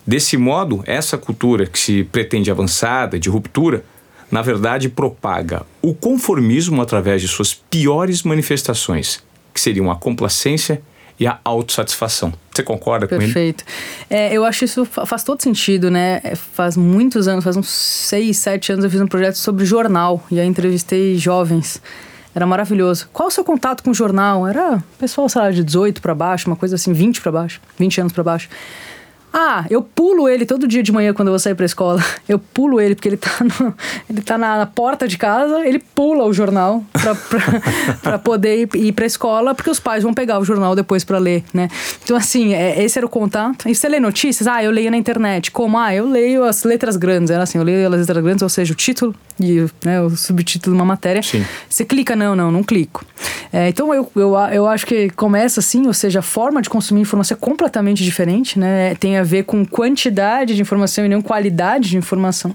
Desse 0.05 0.37
modo, 0.37 0.83
essa 0.87 1.19
cultura 1.19 1.67
que 1.67 1.79
se 1.79 2.03
pretende 2.05 2.51
avançada, 2.51 3.19
de 3.19 3.29
ruptura, 3.29 3.85
na 4.31 4.41
verdade 4.41 4.89
propaga 4.89 5.65
o 5.83 5.95
conformismo 5.95 6.81
através 6.81 7.21
de 7.21 7.29
suas 7.29 7.55
piores 7.55 8.23
manifestações, 8.23 9.23
que 9.53 9.61
seriam 9.61 9.91
a 9.91 9.97
complacência 9.97 10.81
e 11.19 11.27
a 11.27 11.39
autossatisfação. 11.45 12.33
Você 12.55 12.63
concorda 12.63 13.07
Perfeito. 13.07 13.33
com 13.33 13.39
ele? 13.39 13.53
Perfeito. 13.53 13.65
É, 14.09 14.33
eu 14.33 14.45
acho 14.45 14.65
isso 14.65 14.85
faz 14.85 15.23
todo 15.25 15.43
sentido, 15.43 15.91
né? 15.91 16.21
É, 16.25 16.35
faz 16.35 16.77
muitos 16.77 17.29
anos, 17.29 17.45
faz 17.45 17.57
uns 17.57 17.69
seis, 17.69 18.39
sete 18.39 18.73
anos 18.73 18.85
eu 18.85 18.91
fiz 18.91 19.01
um 19.01 19.07
projeto 19.07 19.37
sobre 19.37 19.65
jornal 19.65 20.25
e 20.31 20.41
aí 20.41 20.47
entrevistei 20.47 21.17
jovens. 21.17 21.81
Era 22.37 22.45
maravilhoso. 22.45 23.09
Qual 23.15 23.29
o 23.29 23.31
seu 23.31 23.43
contato 23.43 23.83
com 23.83 23.89
o 23.89 23.95
jornal? 23.95 24.47
Era 24.47 24.85
pessoal, 24.99 25.27
sei 25.27 25.41
lá, 25.41 25.51
de 25.51 25.65
18 25.65 26.03
para 26.03 26.15
baixo, 26.15 26.51
uma 26.51 26.55
coisa 26.55 26.75
assim, 26.75 26.93
20 26.93 27.23
para 27.23 27.33
baixo, 27.33 27.63
20 27.79 28.03
anos 28.03 28.13
para 28.13 28.23
baixo. 28.23 28.51
Ah, 29.39 29.67
eu 29.69 29.83
pulo 29.83 30.31
ele 30.31 30.47
todo 30.47 30.67
dia 30.67 30.83
de 30.83 30.91
manhã 30.91 31.13
quando 31.13 31.29
eu 31.29 31.33
vou 31.33 31.39
sair 31.39 31.55
pra 31.55 31.67
escola. 31.67 32.03
Eu 32.27 32.39
pulo 32.39 32.81
ele, 32.81 32.95
porque 32.95 33.09
ele 33.09 33.17
tá, 33.19 33.31
no, 33.41 33.75
ele 34.11 34.21
tá 34.21 34.37
na, 34.37 34.59
na, 34.59 34.67
porta 34.67 35.07
de 35.07 35.17
casa, 35.17 35.65
ele 35.65 35.79
pula 35.79 36.25
o 36.25 36.33
jornal 36.33 36.83
pra, 36.93 37.15
pra, 37.15 37.41
pra 38.03 38.19
poder 38.19 38.63
ir, 38.63 38.69
ir 38.75 38.93
pra 38.93 39.07
escola, 39.07 39.55
porque 39.55 39.71
os 39.71 39.79
pais 39.79 40.03
vão 40.03 40.13
pegar 40.13 40.41
o 40.41 40.45
jornal 40.45 40.75
depois 40.75 41.05
pra 41.05 41.19
ler, 41.19 41.45
né? 41.55 41.69
Então, 42.03 42.17
assim, 42.17 42.55
é, 42.55 42.83
esse 42.83 42.99
era 42.99 43.07
o 43.07 43.09
contato. 43.11 43.69
E 43.69 43.75
você 43.75 43.89
lê 43.89 44.01
notícias? 44.01 44.49
Ah, 44.49 44.65
eu 44.65 44.71
leio 44.71 44.91
na 44.91 44.97
internet. 44.97 45.51
Como? 45.51 45.79
Ah, 45.79 45.95
eu 45.95 46.09
leio 46.09 46.43
as 46.43 46.65
letras 46.65 46.97
grandes. 46.97 47.31
Era 47.31 47.45
assim, 47.45 47.59
eu 47.59 47.65
leio 47.65 47.87
as 47.87 48.01
letras 48.01 48.25
grandes, 48.25 48.43
ou 48.43 48.49
seja, 48.49 48.73
o 48.73 48.77
título 48.77 49.15
e 49.39 49.67
né, 49.85 50.01
o 50.01 50.11
subtítulo 50.11 50.75
de 50.75 50.81
uma 50.81 50.87
matéria. 50.87 51.23
Sim. 51.23 51.45
Você 51.69 51.85
clica? 51.85 52.17
Não, 52.17 52.35
não, 52.35 52.51
não 52.51 52.65
clico. 52.65 53.05
É, 53.53 53.69
então, 53.69 53.95
eu, 53.95 54.11
eu, 54.17 54.35
eu 54.53 54.67
acho 54.67 54.87
que 54.87 55.11
começa 55.11 55.61
assim, 55.61 55.87
ou 55.87 55.95
seja, 55.95 56.21
a 56.21 56.23
forma 56.23 56.61
de 56.63 56.71
consumir 56.71 57.03
informação 57.03 57.37
é 57.37 57.41
completamente 57.41 58.03
diferente, 58.03 58.59
né? 58.59 58.95
Tem 58.97 59.19
a 59.19 59.26
ver 59.27 59.43
com 59.45 59.65
quantidade 59.65 60.55
de 60.55 60.63
informação 60.63 61.05
e 61.05 61.09
não 61.09 61.21
qualidade 61.21 61.91
de 61.91 61.97
informação. 61.97 62.55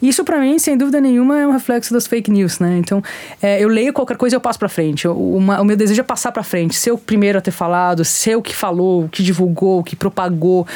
Isso, 0.00 0.24
para 0.24 0.40
mim, 0.40 0.58
sem 0.58 0.76
dúvida 0.76 1.00
nenhuma, 1.00 1.38
é 1.38 1.46
um 1.46 1.52
reflexo 1.52 1.92
das 1.92 2.06
fake 2.06 2.30
news, 2.30 2.58
né? 2.58 2.78
Então, 2.78 3.02
é, 3.40 3.62
eu 3.62 3.68
leio 3.68 3.92
qualquer 3.92 4.16
coisa 4.16 4.34
e 4.34 4.36
eu 4.36 4.40
passo 4.40 4.58
para 4.58 4.68
frente. 4.68 5.06
O, 5.06 5.36
uma, 5.36 5.60
o 5.60 5.64
meu 5.64 5.76
desejo 5.76 6.00
é 6.00 6.04
passar 6.04 6.32
para 6.32 6.42
frente, 6.42 6.74
ser 6.74 6.90
o 6.90 6.98
primeiro 6.98 7.38
a 7.38 7.40
ter 7.40 7.50
falado, 7.50 8.04
ser 8.04 8.36
o 8.36 8.42
que 8.42 8.54
falou, 8.54 9.04
o 9.04 9.08
que 9.08 9.22
divulgou, 9.22 9.80
o 9.80 9.84
que 9.84 9.94
propagou. 9.94 10.66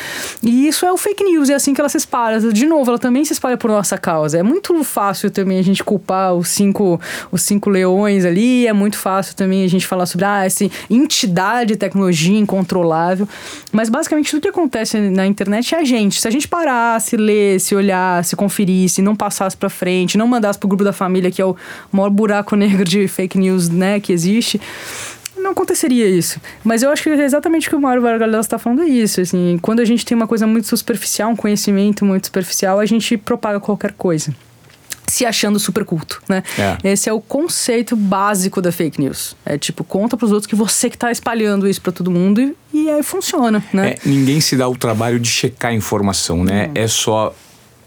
E 0.42 0.68
isso 0.68 0.85
é 0.85 0.92
o 0.92 0.96
fake 0.96 1.24
news, 1.24 1.50
é 1.50 1.55
assim 1.55 1.74
que 1.74 1.81
ela 1.81 1.88
se 1.88 1.96
espalha. 1.96 2.38
De 2.40 2.66
novo, 2.66 2.90
ela 2.90 2.98
também 2.98 3.24
se 3.24 3.33
espalha 3.33 3.57
por 3.57 3.70
nossa 3.70 3.96
causa. 3.96 4.38
É 4.38 4.42
muito 4.42 4.85
fácil 4.85 5.31
também 5.31 5.59
a 5.59 5.62
gente 5.62 5.83
culpar 5.83 6.35
os 6.35 6.48
cinco, 6.48 7.00
os 7.33 7.42
cinco 7.42 7.70
leões 7.70 8.24
ali, 8.24 8.66
é 8.66 8.72
muito 8.72 8.96
fácil 8.96 9.35
também 9.35 9.64
a 9.64 9.68
gente 9.68 9.87
falar 9.87 10.07
sobre 10.07 10.26
ah, 10.26 10.44
essa 10.44 10.68
entidade 10.88 11.70
de 11.70 11.76
tecnologia 11.76 12.38
incontrolável. 12.38 13.29
Mas 13.72 13.88
basicamente 13.88 14.31
tudo 14.31 14.42
que 14.42 14.48
acontece 14.48 14.98
na 14.98 15.26
internet 15.30 15.74
é 15.74 15.78
a 15.78 15.84
gente. 15.84 16.20
Se 16.20 16.28
a 16.28 16.30
gente 16.30 16.46
parasse, 16.48 17.16
lesse, 17.16 17.74
olhasse, 17.74 18.36
conferisse, 18.36 19.00
não 19.02 19.16
passasse 19.16 19.56
para 19.56 19.68
frente, 19.68 20.18
não 20.18 20.26
mandasse 20.26 20.58
pro 20.58 20.68
grupo 20.68 20.84
da 20.84 20.92
família, 20.92 21.30
que 21.30 21.40
é 21.40 21.44
o 21.44 21.56
maior 21.92 22.10
buraco 22.10 22.54
negro 22.56 22.84
de 22.84 23.06
fake 23.08 23.38
news, 23.38 23.68
né, 23.68 24.00
que 24.00 24.12
existe, 24.12 24.60
não 25.36 25.52
aconteceria 25.52 26.08
isso. 26.08 26.40
Mas 26.62 26.82
eu 26.82 26.90
acho 26.90 27.02
que 27.02 27.10
exatamente 27.10 27.66
o 27.66 27.70
que 27.70 27.76
o 27.76 27.80
Mário 27.80 28.02
Vargas 28.02 28.46
está 28.46 28.58
falando 28.58 28.82
é 28.82 28.86
isso. 28.88 29.20
Assim, 29.20 29.58
quando 29.62 29.80
a 29.80 29.84
gente 29.84 30.04
tem 30.04 30.16
uma 30.16 30.26
coisa 30.26 30.46
muito 30.46 30.68
superficial, 30.68 31.30
um 31.30 31.36
conhecimento 31.36 32.04
muito 32.04 32.26
superficial, 32.26 32.78
a 32.78 32.86
gente 32.86 33.16
propaga 33.16 33.58
qualquer 33.58 33.92
coisa 33.92 34.34
se 35.10 35.26
achando 35.26 35.58
super 35.58 35.84
culto, 35.84 36.22
né? 36.28 36.42
É. 36.58 36.92
Esse 36.92 37.08
é 37.08 37.12
o 37.12 37.20
conceito 37.20 37.96
básico 37.96 38.62
da 38.62 38.70
fake 38.70 39.00
news. 39.00 39.36
É 39.44 39.58
tipo, 39.58 39.82
conta 39.82 40.16
para 40.16 40.24
os 40.24 40.32
outros 40.32 40.46
que 40.46 40.54
você 40.54 40.88
que 40.88 40.96
tá 40.96 41.10
espalhando 41.10 41.68
isso 41.68 41.80
para 41.80 41.92
todo 41.92 42.10
mundo 42.10 42.40
e, 42.40 42.56
e, 42.72 42.88
aí 42.88 43.02
funciona, 43.02 43.62
né? 43.72 43.90
É, 43.90 43.98
ninguém 44.04 44.40
se 44.40 44.56
dá 44.56 44.68
o 44.68 44.76
trabalho 44.76 45.18
de 45.18 45.28
checar 45.28 45.72
a 45.72 45.74
informação, 45.74 46.44
né? 46.44 46.68
Hum. 46.68 46.72
É 46.74 46.86
só 46.86 47.34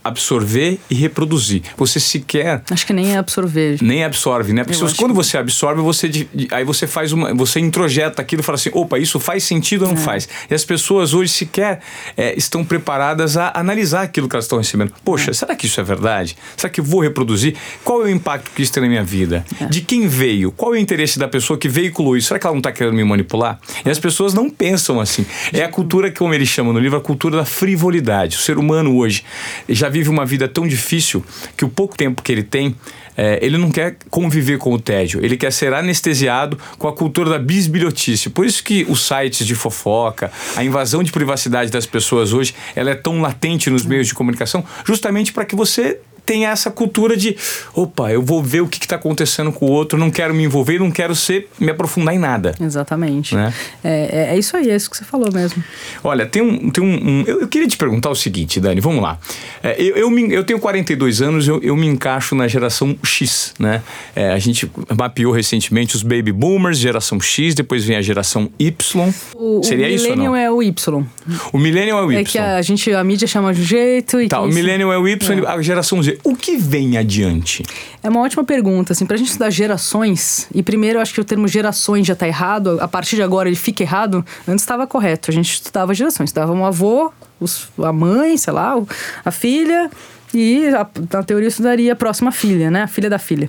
absorver 0.04 0.80
e 0.90 0.96
reproduzir. 0.96 1.62
Você 1.78 2.00
sequer. 2.00 2.64
Acho 2.70 2.86
que 2.86 2.94
nem 2.94 3.14
é 3.14 3.18
absorver. 3.18 3.78
Nem 3.82 4.04
absorve, 4.04 4.54
né? 4.54 4.64
Porque 4.64 4.80
quando 4.98 5.12
que... 5.12 5.16
você 5.16 5.38
absorve, 5.38 5.82
você 5.82 6.28
aí 6.52 6.64
você 6.64 6.86
faz 6.86 7.12
uma. 7.12 7.34
Você 7.34 7.60
introjeta 7.60 8.22
aquilo 8.22 8.42
e 8.42 8.44
fala 8.44 8.58
assim: 8.58 8.70
opa, 8.74 9.00
isso 9.00 9.20
faz 9.20 9.44
sentido 9.44 9.84
ou 9.84 9.92
não 9.92 9.98
é. 9.98 10.00
faz? 10.00 10.28
E 10.50 10.54
as 10.54 10.66
pessoas 10.66 11.14
hoje 11.14 11.32
sequer 11.32 11.80
é, 12.18 12.38
estão 12.38 12.66
preparadas 12.66 13.38
a 13.38 13.52
analisar 13.56 14.04
aquilo 14.04 14.28
que 14.28 14.36
elas 14.36 14.46
estão 14.46 14.58
recebendo. 14.58 14.92
Poxa, 15.04 15.32
é. 15.32 15.34
será 15.34 15.56
que 15.56 15.66
isso 15.66 15.80
é 15.80 15.84
verdade? 15.84 16.36
Será 16.58 16.70
que 16.70 16.80
eu 16.80 16.84
vou 16.84 17.02
reproduzir? 17.02 17.56
Qual 17.84 18.02
é 18.02 18.06
o 18.06 18.10
impacto 18.10 18.52
que 18.52 18.62
isso 18.62 18.74
tem 18.74 18.84
na 18.84 18.90
minha 18.90 19.04
vida? 19.04 19.46
É. 19.60 19.66
De 19.66 19.82
quem 19.82 20.08
veio? 20.08 20.52
Qual 20.52 20.74
é 20.74 20.78
o 20.78 20.80
interesse 20.80 21.18
da 21.18 21.28
pessoa 21.28 21.58
que 21.58 21.70
veiculou 21.70 22.18
isso? 22.18 22.28
Será 22.28 22.40
que 22.40 22.46
ela 22.46 22.54
não 22.54 22.60
está 22.60 22.72
querendo 22.72 22.96
me 22.96 23.04
manipular? 23.04 23.60
E 23.86 23.90
as 23.90 24.00
pessoas 24.00 24.34
não 24.34 24.50
pensam 24.50 25.00
assim. 25.00 25.26
É 25.52 25.64
a 25.64 25.70
cultura, 25.70 26.12
como 26.12 26.34
ele 26.34 26.46
chama 26.46 26.74
no 26.74 26.80
livro, 26.80 26.98
a 26.98 27.02
cultura 27.02 27.38
da 27.38 27.46
frivolidade. 27.46 28.36
O 28.36 28.40
ser 28.40 28.58
humano 28.58 28.96
hoje 28.98 29.24
já 29.70 29.90
vive 29.94 30.10
uma 30.10 30.26
vida 30.26 30.48
tão 30.48 30.68
difícil 30.68 31.24
que 31.56 31.64
o 31.64 31.70
pouco 31.70 31.96
tempo 31.96 32.24
que 32.24 32.32
ele 32.32 32.42
tem, 32.42 32.76
é, 33.16 33.38
ele 33.42 33.58
não 33.58 33.70
quer 33.70 33.96
conviver 34.10 34.58
com 34.58 34.74
o 34.74 34.80
tédio, 34.80 35.24
ele 35.24 35.38
quer 35.38 35.52
ser 35.52 35.72
anestesiado 35.72 36.58
com 36.80 36.88
a 36.88 36.94
cultura 36.94 37.30
da 37.30 37.40
bisbilhotice. 37.40 38.32
Por 38.32 38.44
isso 38.46 38.64
que 38.64 38.86
os 38.90 39.06
sites 39.06 39.46
de 39.46 39.54
fofoca, 39.54 40.32
a 40.56 40.64
invasão 40.64 41.04
de 41.04 41.12
privacidade 41.12 41.70
das 41.70 41.86
pessoas 41.86 42.34
hoje, 42.34 42.56
ela 42.76 42.90
é 42.90 42.96
tão 42.96 43.22
latente 43.22 43.70
nos 43.70 43.86
meios 43.86 44.08
de 44.08 44.16
comunicação, 44.16 44.66
justamente 44.84 45.32
para 45.32 45.46
que 45.46 45.56
você 45.56 46.00
tem 46.26 46.46
essa 46.46 46.72
cultura 46.72 47.16
de 47.18 47.36
opa, 47.74 48.12
eu 48.12 48.22
vou 48.22 48.42
ver 48.42 48.62
o 48.62 48.68
que 48.68 48.78
está 48.78 48.96
acontecendo 48.96 49.52
com 49.52 49.66
o 49.66 49.70
outro, 49.70 49.98
não 49.98 50.10
quero 50.10 50.34
me 50.34 50.44
envolver, 50.44 50.80
não 50.80 50.92
quero 50.92 51.16
ser, 51.16 51.50
me 51.60 51.72
aprofundar 51.72 52.14
em 52.16 52.20
nada. 52.20 52.56
Exatamente. 52.60 53.36
Né? 53.36 53.54
É, 53.84 54.30
é, 54.32 54.36
é 54.36 54.38
isso 54.38 54.56
aí, 54.56 54.70
é 54.70 54.76
isso 54.76 54.90
que 54.90 54.98
você 54.98 55.04
falou 55.04 55.32
mesmo. 55.32 55.64
Olha, 56.04 56.26
tem 56.26 56.42
um. 56.42 56.70
Tem 56.70 56.84
um, 56.84 56.94
um 56.94 57.24
eu, 57.28 57.42
eu, 57.42 57.48
queria 57.48 57.68
te 57.68 57.78
perguntar 57.78 58.10
o 58.10 58.16
seguinte, 58.16 58.60
Dani, 58.60 58.80
vamos 58.80 59.02
lá. 59.02 59.18
É, 59.62 59.82
eu, 59.82 59.96
eu, 59.96 60.10
me, 60.10 60.32
eu 60.34 60.44
tenho 60.44 60.60
42 60.60 61.22
anos, 61.22 61.48
eu, 61.48 61.62
eu 61.62 61.76
me 61.76 61.88
encaixo 61.88 62.36
na 62.36 62.48
geração 62.48 62.96
X, 63.04 63.54
né? 63.60 63.82
É, 64.16 64.32
a 64.32 64.40
gente 64.40 64.70
mapeou 64.98 65.34
recentemente 65.34 65.96
os 65.96 66.04
baby 66.04 66.32
boomers, 66.32 66.78
geração 66.78 67.20
X, 67.20 67.54
depois 67.54 67.84
vem 67.84 67.98
a 67.98 68.02
geração 68.02 68.50
Y. 68.58 69.14
O, 69.36 69.62
Seria 69.64 69.88
o 69.88 69.90
isso? 69.90 70.06
O 70.06 70.10
millennial 70.10 70.36
é 70.36 70.52
o 70.52 70.64
Y. 70.64 71.06
O 71.52 71.58
millennial 71.58 72.00
é 72.00 72.06
o 72.06 72.12
Y. 72.12 72.22
É 72.22 72.24
que 72.24 72.38
a, 72.38 72.62
gente, 72.62 72.92
a 72.94 73.04
mídia 73.04 73.28
chama 73.28 73.54
de 73.54 73.62
um 73.62 73.66
jeito 73.66 74.22
e. 74.22 74.28
Tá, 74.28 74.42
o 74.42 74.48
isso... 74.48 74.56
millennial 74.56 74.92
é 74.94 74.98
o 74.98 75.08
Y, 75.08 75.44
é. 75.44 75.48
a 75.48 75.62
geração 75.62 76.02
Z 76.02 76.13
o 76.24 76.36
que 76.36 76.58
vem 76.58 76.98
adiante? 76.98 77.64
É 78.02 78.10
uma 78.10 78.22
ótima 78.22 78.44
pergunta, 78.44 78.94
assim, 78.94 79.06
pra 79.06 79.18
gente 79.18 79.28
estudar 79.28 79.50
gerações, 79.50 80.48
e 80.54 80.62
primeiro 80.62 80.98
eu 80.98 81.02
acho 81.02 81.14
que 81.14 81.22
o 81.22 81.24
termo 81.24 81.48
gerações 81.48 82.06
já 82.06 82.16
tá 82.16 82.28
errado, 82.28 82.78
a 82.82 82.88
partir 82.88 83.16
de 83.16 83.24
agora 83.24 83.48
ele 83.48 83.56
fica 83.56 83.84
errado, 83.84 84.26
antes 84.48 84.64
estava 84.64 84.86
correto, 84.88 85.32
a 85.32 85.34
gente 85.34 85.54
estudava 85.54 85.94
gerações, 85.94 86.30
estudava 86.30 86.54
um 86.54 86.66
avô, 86.66 87.12
os, 87.40 87.70
a 87.80 87.92
mãe, 87.92 88.38
sei 88.38 88.54
lá, 88.54 88.76
a 89.24 89.32
filha, 89.32 89.90
e 90.34 90.70
na 91.12 91.24
teoria 91.24 91.48
estudaria 91.48 91.94
a 91.94 91.96
próxima 91.96 92.32
filha, 92.32 92.72
né? 92.72 92.84
A 92.84 92.88
filha 92.88 93.10
da 93.10 93.20
filha. 93.20 93.48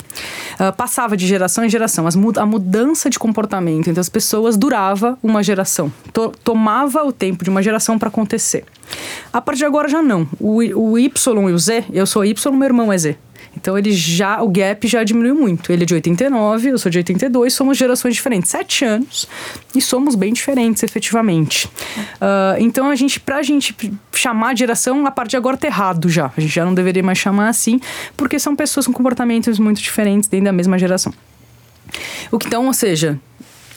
Uh, 0.54 0.72
passava 0.76 1.16
de 1.16 1.26
geração 1.26 1.64
em 1.64 1.68
geração. 1.68 2.06
As, 2.06 2.16
a 2.16 2.46
mudança 2.46 3.08
de 3.08 3.18
comportamento 3.18 3.88
entre 3.88 4.00
as 4.00 4.08
pessoas 4.08 4.56
durava 4.56 5.18
uma 5.22 5.42
geração. 5.42 5.92
To, 6.12 6.32
tomava 6.42 7.02
o 7.04 7.12
tempo 7.12 7.44
de 7.44 7.50
uma 7.50 7.62
geração 7.62 7.98
para 7.98 8.08
acontecer. 8.08 8.64
A 9.32 9.40
partir 9.40 9.60
de 9.60 9.64
agora 9.66 9.88
já 9.88 10.02
não. 10.02 10.28
O, 10.38 10.56
o 10.58 10.98
Y 10.98 11.50
e 11.50 11.52
o 11.52 11.58
Z, 11.58 11.84
eu 11.92 12.06
sou 12.06 12.24
Y, 12.24 12.56
meu 12.56 12.66
irmão 12.66 12.92
é 12.92 12.98
Z. 12.98 13.16
Então 13.64 13.78
ele 13.78 13.92
já, 13.92 14.42
o 14.42 14.48
gap 14.50 14.86
já 14.86 15.02
diminuiu 15.02 15.34
muito. 15.34 15.72
Ele 15.72 15.84
é 15.84 15.86
de 15.86 15.94
89, 15.94 16.68
eu 16.68 16.78
sou 16.78 16.90
de 16.90 16.98
82, 16.98 17.54
somos 17.54 17.78
gerações 17.78 18.14
diferentes, 18.14 18.50
sete 18.50 18.84
anos 18.84 19.26
e 19.74 19.80
somos 19.80 20.14
bem 20.14 20.34
diferentes, 20.34 20.82
efetivamente. 20.82 21.66
Uh, 21.66 22.60
então 22.60 22.90
a 22.90 22.94
gente, 22.94 23.18
pra 23.18 23.42
gente 23.42 23.74
chamar 24.12 24.52
de 24.52 24.58
geração, 24.58 25.06
a 25.06 25.10
partir 25.10 25.30
de 25.30 25.36
agora 25.38 25.56
tá 25.56 25.66
errado 25.66 26.10
já. 26.10 26.30
A 26.36 26.40
gente 26.42 26.54
já 26.54 26.62
não 26.62 26.74
deveria 26.74 27.02
mais 27.02 27.16
chamar 27.16 27.48
assim, 27.48 27.80
porque 28.18 28.38
são 28.38 28.54
pessoas 28.54 28.86
com 28.86 28.92
comportamentos 28.92 29.58
muito 29.58 29.80
diferentes 29.80 30.28
dentro 30.28 30.44
da 30.44 30.52
mesma 30.52 30.78
geração. 30.78 31.14
O 32.30 32.38
que 32.38 32.48
então, 32.48 32.66
ou 32.66 32.74
seja, 32.74 33.18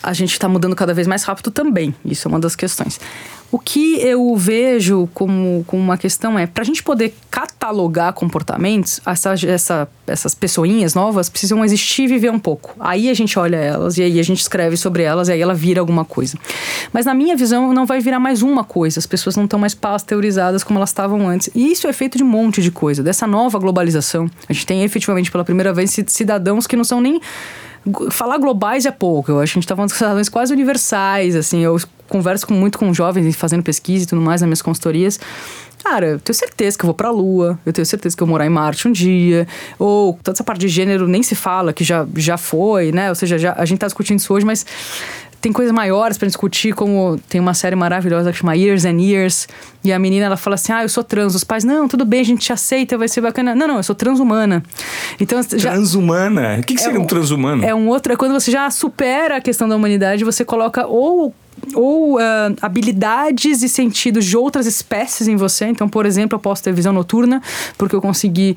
a 0.02 0.12
gente 0.12 0.32
está 0.32 0.50
mudando 0.50 0.76
cada 0.76 0.92
vez 0.92 1.06
mais 1.06 1.22
rápido 1.22 1.50
também. 1.50 1.94
Isso 2.04 2.28
é 2.28 2.30
uma 2.30 2.38
das 2.38 2.54
questões. 2.54 3.00
O 3.50 3.58
que 3.58 3.98
eu 4.00 4.36
vejo 4.36 5.08
como, 5.14 5.64
como 5.66 5.82
uma 5.82 5.96
questão 5.96 6.38
é, 6.38 6.46
para 6.46 6.62
a 6.62 6.66
gente 6.66 6.82
poder 6.82 7.14
catalogar 7.30 8.12
comportamentos, 8.12 9.00
essa, 9.06 9.34
essa, 9.46 9.88
essas 10.06 10.34
pessoinhas 10.34 10.94
novas 10.94 11.30
precisam 11.30 11.64
existir 11.64 12.02
e 12.02 12.06
viver 12.08 12.30
um 12.30 12.38
pouco. 12.38 12.74
Aí 12.78 13.08
a 13.08 13.14
gente 13.14 13.38
olha 13.38 13.56
elas 13.56 13.96
e 13.96 14.02
aí 14.02 14.20
a 14.20 14.22
gente 14.22 14.40
escreve 14.40 14.76
sobre 14.76 15.02
elas 15.02 15.28
e 15.28 15.32
aí 15.32 15.40
ela 15.40 15.54
vira 15.54 15.80
alguma 15.80 16.04
coisa. 16.04 16.36
Mas 16.92 17.06
na 17.06 17.14
minha 17.14 17.34
visão, 17.36 17.72
não 17.72 17.86
vai 17.86 18.00
virar 18.00 18.20
mais 18.20 18.42
uma 18.42 18.64
coisa. 18.64 18.98
As 18.98 19.06
pessoas 19.06 19.34
não 19.34 19.44
estão 19.44 19.58
mais 19.58 19.74
pasteurizadas 19.74 20.62
como 20.62 20.78
elas 20.78 20.90
estavam 20.90 21.26
antes. 21.26 21.48
E 21.54 21.72
isso 21.72 21.88
é 21.88 21.92
feito 21.92 22.18
de 22.18 22.24
um 22.24 22.28
monte 22.28 22.60
de 22.60 22.70
coisa. 22.70 23.02
Dessa 23.02 23.26
nova 23.26 23.58
globalização, 23.58 24.30
a 24.46 24.52
gente 24.52 24.66
tem 24.66 24.84
efetivamente 24.84 25.30
pela 25.30 25.44
primeira 25.44 25.72
vez 25.72 25.96
cidadãos 26.08 26.66
que 26.66 26.76
não 26.76 26.84
são 26.84 27.00
nem 27.00 27.18
falar 28.10 28.36
globais 28.36 28.84
é 28.84 28.90
pouco. 28.90 29.30
Eu 29.30 29.40
acho 29.40 29.54
que 29.54 29.58
a 29.58 29.60
gente 29.60 29.68
tá 29.68 29.74
falando 29.74 29.90
de 29.90 29.96
cidadãos 29.96 30.28
quase 30.28 30.52
universais, 30.52 31.34
assim. 31.34 31.60
Eu 31.60 31.78
converso 32.08 32.46
com, 32.46 32.54
muito 32.54 32.78
com 32.78 32.92
jovens 32.92 33.36
fazendo 33.36 33.62
pesquisa 33.62 34.04
e 34.04 34.06
tudo 34.06 34.20
mais 34.20 34.40
nas 34.40 34.48
minhas 34.48 34.62
consultorias. 34.62 35.20
Cara, 35.82 36.06
eu 36.06 36.20
tenho 36.20 36.34
certeza 36.34 36.76
que 36.76 36.84
eu 36.84 36.88
vou 36.88 36.94
pra 36.94 37.10
Lua, 37.10 37.58
eu 37.64 37.72
tenho 37.72 37.86
certeza 37.86 38.16
que 38.16 38.22
eu 38.22 38.26
vou 38.26 38.32
morar 38.32 38.46
em 38.46 38.50
Marte 38.50 38.88
um 38.88 38.92
dia. 38.92 39.46
Ou 39.78 40.18
toda 40.22 40.34
essa 40.34 40.44
parte 40.44 40.60
de 40.60 40.68
gênero 40.68 41.06
nem 41.06 41.22
se 41.22 41.34
fala, 41.34 41.72
que 41.72 41.84
já, 41.84 42.06
já 42.16 42.36
foi, 42.36 42.90
né? 42.90 43.08
Ou 43.08 43.14
seja, 43.14 43.38
já, 43.38 43.54
a 43.56 43.64
gente 43.64 43.78
tá 43.78 43.86
discutindo 43.86 44.18
isso 44.18 44.32
hoje, 44.34 44.44
mas 44.44 44.66
tem 45.40 45.52
coisas 45.52 45.72
maiores 45.72 46.18
para 46.18 46.26
discutir, 46.26 46.74
como 46.74 47.18
tem 47.28 47.40
uma 47.40 47.54
série 47.54 47.76
maravilhosa 47.76 48.32
que 48.32 48.38
chama 48.38 48.56
Years 48.56 48.84
and 48.84 49.00
Years, 49.00 49.48
e 49.84 49.92
a 49.92 49.98
menina 49.98 50.26
ela 50.26 50.36
fala 50.36 50.54
assim: 50.54 50.72
"Ah, 50.72 50.82
eu 50.82 50.88
sou 50.88 51.04
trans". 51.04 51.34
Os 51.34 51.44
pais: 51.44 51.62
"Não, 51.62 51.86
tudo 51.86 52.04
bem, 52.04 52.20
a 52.20 52.24
gente 52.24 52.40
te 52.40 52.52
aceita, 52.52 52.98
vai 52.98 53.06
ser 53.06 53.20
bacana". 53.20 53.54
Não, 53.54 53.68
não, 53.68 53.76
eu 53.76 53.82
sou 53.82 53.94
transhumana. 53.94 54.62
Então, 55.20 55.40
já, 55.56 55.70
transhumana? 55.70 56.58
O 56.60 56.64
que, 56.64 56.74
que 56.74 56.80
seria 56.80 56.96
é 56.96 57.00
um, 57.00 57.04
um 57.04 57.06
transhumano? 57.06 57.64
É 57.64 57.74
um 57.74 57.88
outro, 57.88 58.12
é 58.12 58.16
quando 58.16 58.32
você 58.32 58.50
já 58.50 58.68
supera 58.70 59.36
a 59.36 59.40
questão 59.40 59.68
da 59.68 59.76
humanidade, 59.76 60.24
você 60.24 60.44
coloca 60.44 60.86
ou 60.86 61.32
ou 61.74 62.16
uh, 62.16 62.20
habilidades 62.60 63.62
e 63.62 63.68
sentidos 63.68 64.24
de 64.24 64.36
outras 64.36 64.66
espécies 64.66 65.28
em 65.28 65.36
você. 65.36 65.66
Então, 65.66 65.88
por 65.88 66.06
exemplo, 66.06 66.36
eu 66.36 66.40
posso 66.40 66.62
ter 66.62 66.72
visão 66.72 66.92
noturna, 66.92 67.42
porque 67.76 67.94
eu 67.94 68.00
consegui 68.00 68.56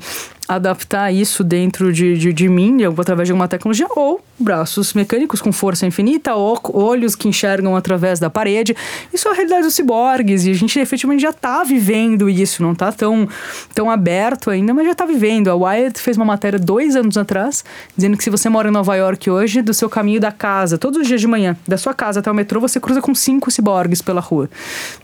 adaptar 0.56 1.12
isso 1.12 1.42
dentro 1.42 1.92
de, 1.92 2.16
de, 2.16 2.32
de 2.32 2.48
mim, 2.48 2.78
através 2.84 3.28
de 3.28 3.32
alguma 3.32 3.48
tecnologia, 3.48 3.86
ou 3.90 4.20
braços 4.38 4.92
mecânicos 4.92 5.40
com 5.40 5.52
força 5.52 5.86
infinita, 5.86 6.34
ou 6.34 6.58
olhos 6.74 7.14
que 7.14 7.28
enxergam 7.28 7.76
através 7.76 8.18
da 8.18 8.28
parede. 8.28 8.76
Isso 9.12 9.28
é 9.28 9.30
a 9.30 9.34
realidade 9.34 9.62
dos 9.62 9.74
ciborgues, 9.74 10.44
e 10.44 10.50
a 10.50 10.54
gente 10.54 10.78
efetivamente 10.78 11.20
já 11.20 11.30
está 11.30 11.62
vivendo 11.64 12.28
isso, 12.28 12.62
não 12.62 12.72
está 12.72 12.90
tão, 12.90 13.28
tão 13.74 13.90
aberto 13.90 14.50
ainda, 14.50 14.74
mas 14.74 14.84
já 14.86 14.92
está 14.92 15.06
vivendo. 15.06 15.48
A 15.48 15.54
Wired 15.54 15.98
fez 15.98 16.16
uma 16.16 16.26
matéria 16.26 16.58
dois 16.58 16.96
anos 16.96 17.16
atrás, 17.16 17.64
dizendo 17.96 18.16
que 18.16 18.24
se 18.24 18.30
você 18.30 18.48
mora 18.48 18.68
em 18.68 18.72
Nova 18.72 18.94
York 18.96 19.30
hoje, 19.30 19.62
do 19.62 19.72
seu 19.72 19.88
caminho 19.88 20.20
da 20.20 20.32
casa, 20.32 20.76
todos 20.76 21.00
os 21.00 21.06
dias 21.06 21.20
de 21.20 21.26
manhã, 21.26 21.56
da 21.66 21.76
sua 21.76 21.94
casa 21.94 22.20
até 22.20 22.30
o 22.30 22.34
metrô, 22.34 22.60
você 22.60 22.80
cruza 22.80 23.00
com 23.00 23.14
cinco 23.14 23.50
ciborgues 23.50 24.02
pela 24.02 24.20
rua. 24.20 24.48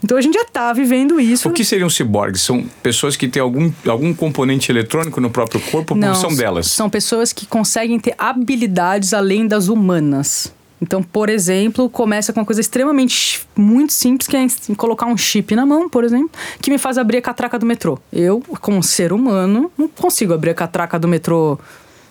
Então 0.03 0.17
a 0.17 0.21
gente 0.21 0.35
já 0.35 0.43
está 0.43 0.73
vivendo 0.73 1.21
isso. 1.21 1.49
O 1.49 1.53
que 1.53 1.65
seriam 1.65 1.89
ciborgues? 1.89 2.43
São 2.43 2.65
pessoas 2.83 3.17
que 3.17 3.29
têm 3.29 3.43
algum, 3.43 3.71
algum 3.87 4.13
componente 4.15 4.71
eletrônico 4.71 5.21
no 5.21 5.31
próprio 5.39 5.61
corpo 5.71 5.95
ou 5.95 6.15
são 6.15 6.35
delas? 6.35 6.67
São 6.67 6.91
pessoas 6.91 7.33
que 7.33 7.47
conseguem 7.47 7.99
ter 8.01 8.15
habilidades 8.19 9.15
além 9.15 9.47
das 9.47 9.69
humanas. 9.69 10.53
Então, 10.81 11.03
por 11.03 11.29
exemplo, 11.29 11.89
começa 11.91 12.33
com 12.33 12.41
uma 12.41 12.47
coisa 12.47 12.61
extremamente 12.61 13.47
muito 13.57 13.93
simples, 13.93 14.29
que 14.29 14.37
é 14.37 14.47
colocar 14.77 15.07
um 15.07 15.17
chip 15.17 15.55
na 15.55 15.67
mão, 15.67 15.89
por 15.89 16.05
exemplo, 16.05 16.31
que 16.61 16.71
me 16.71 16.79
faz 16.79 16.99
abrir 16.99 17.19
a 17.19 17.23
catraca 17.23 17.59
do 17.59 17.67
metrô. 17.67 17.99
Eu, 18.13 18.43
como 18.61 18.83
ser 18.83 19.13
humano, 19.13 19.71
não 19.77 19.89
consigo 19.89 20.33
abrir 20.33 20.51
a 20.51 20.55
catraca 20.55 20.99
do 20.99 21.09
metrô, 21.09 21.59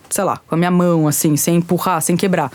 sei 0.09 0.23
lá, 0.23 0.38
com 0.47 0.55
a 0.55 0.57
minha 0.57 0.71
mão, 0.71 1.07
assim, 1.07 1.38
sem 1.38 1.55
empurrar, 1.55 2.01
sem 2.01 2.17
quebrar. 2.17 2.51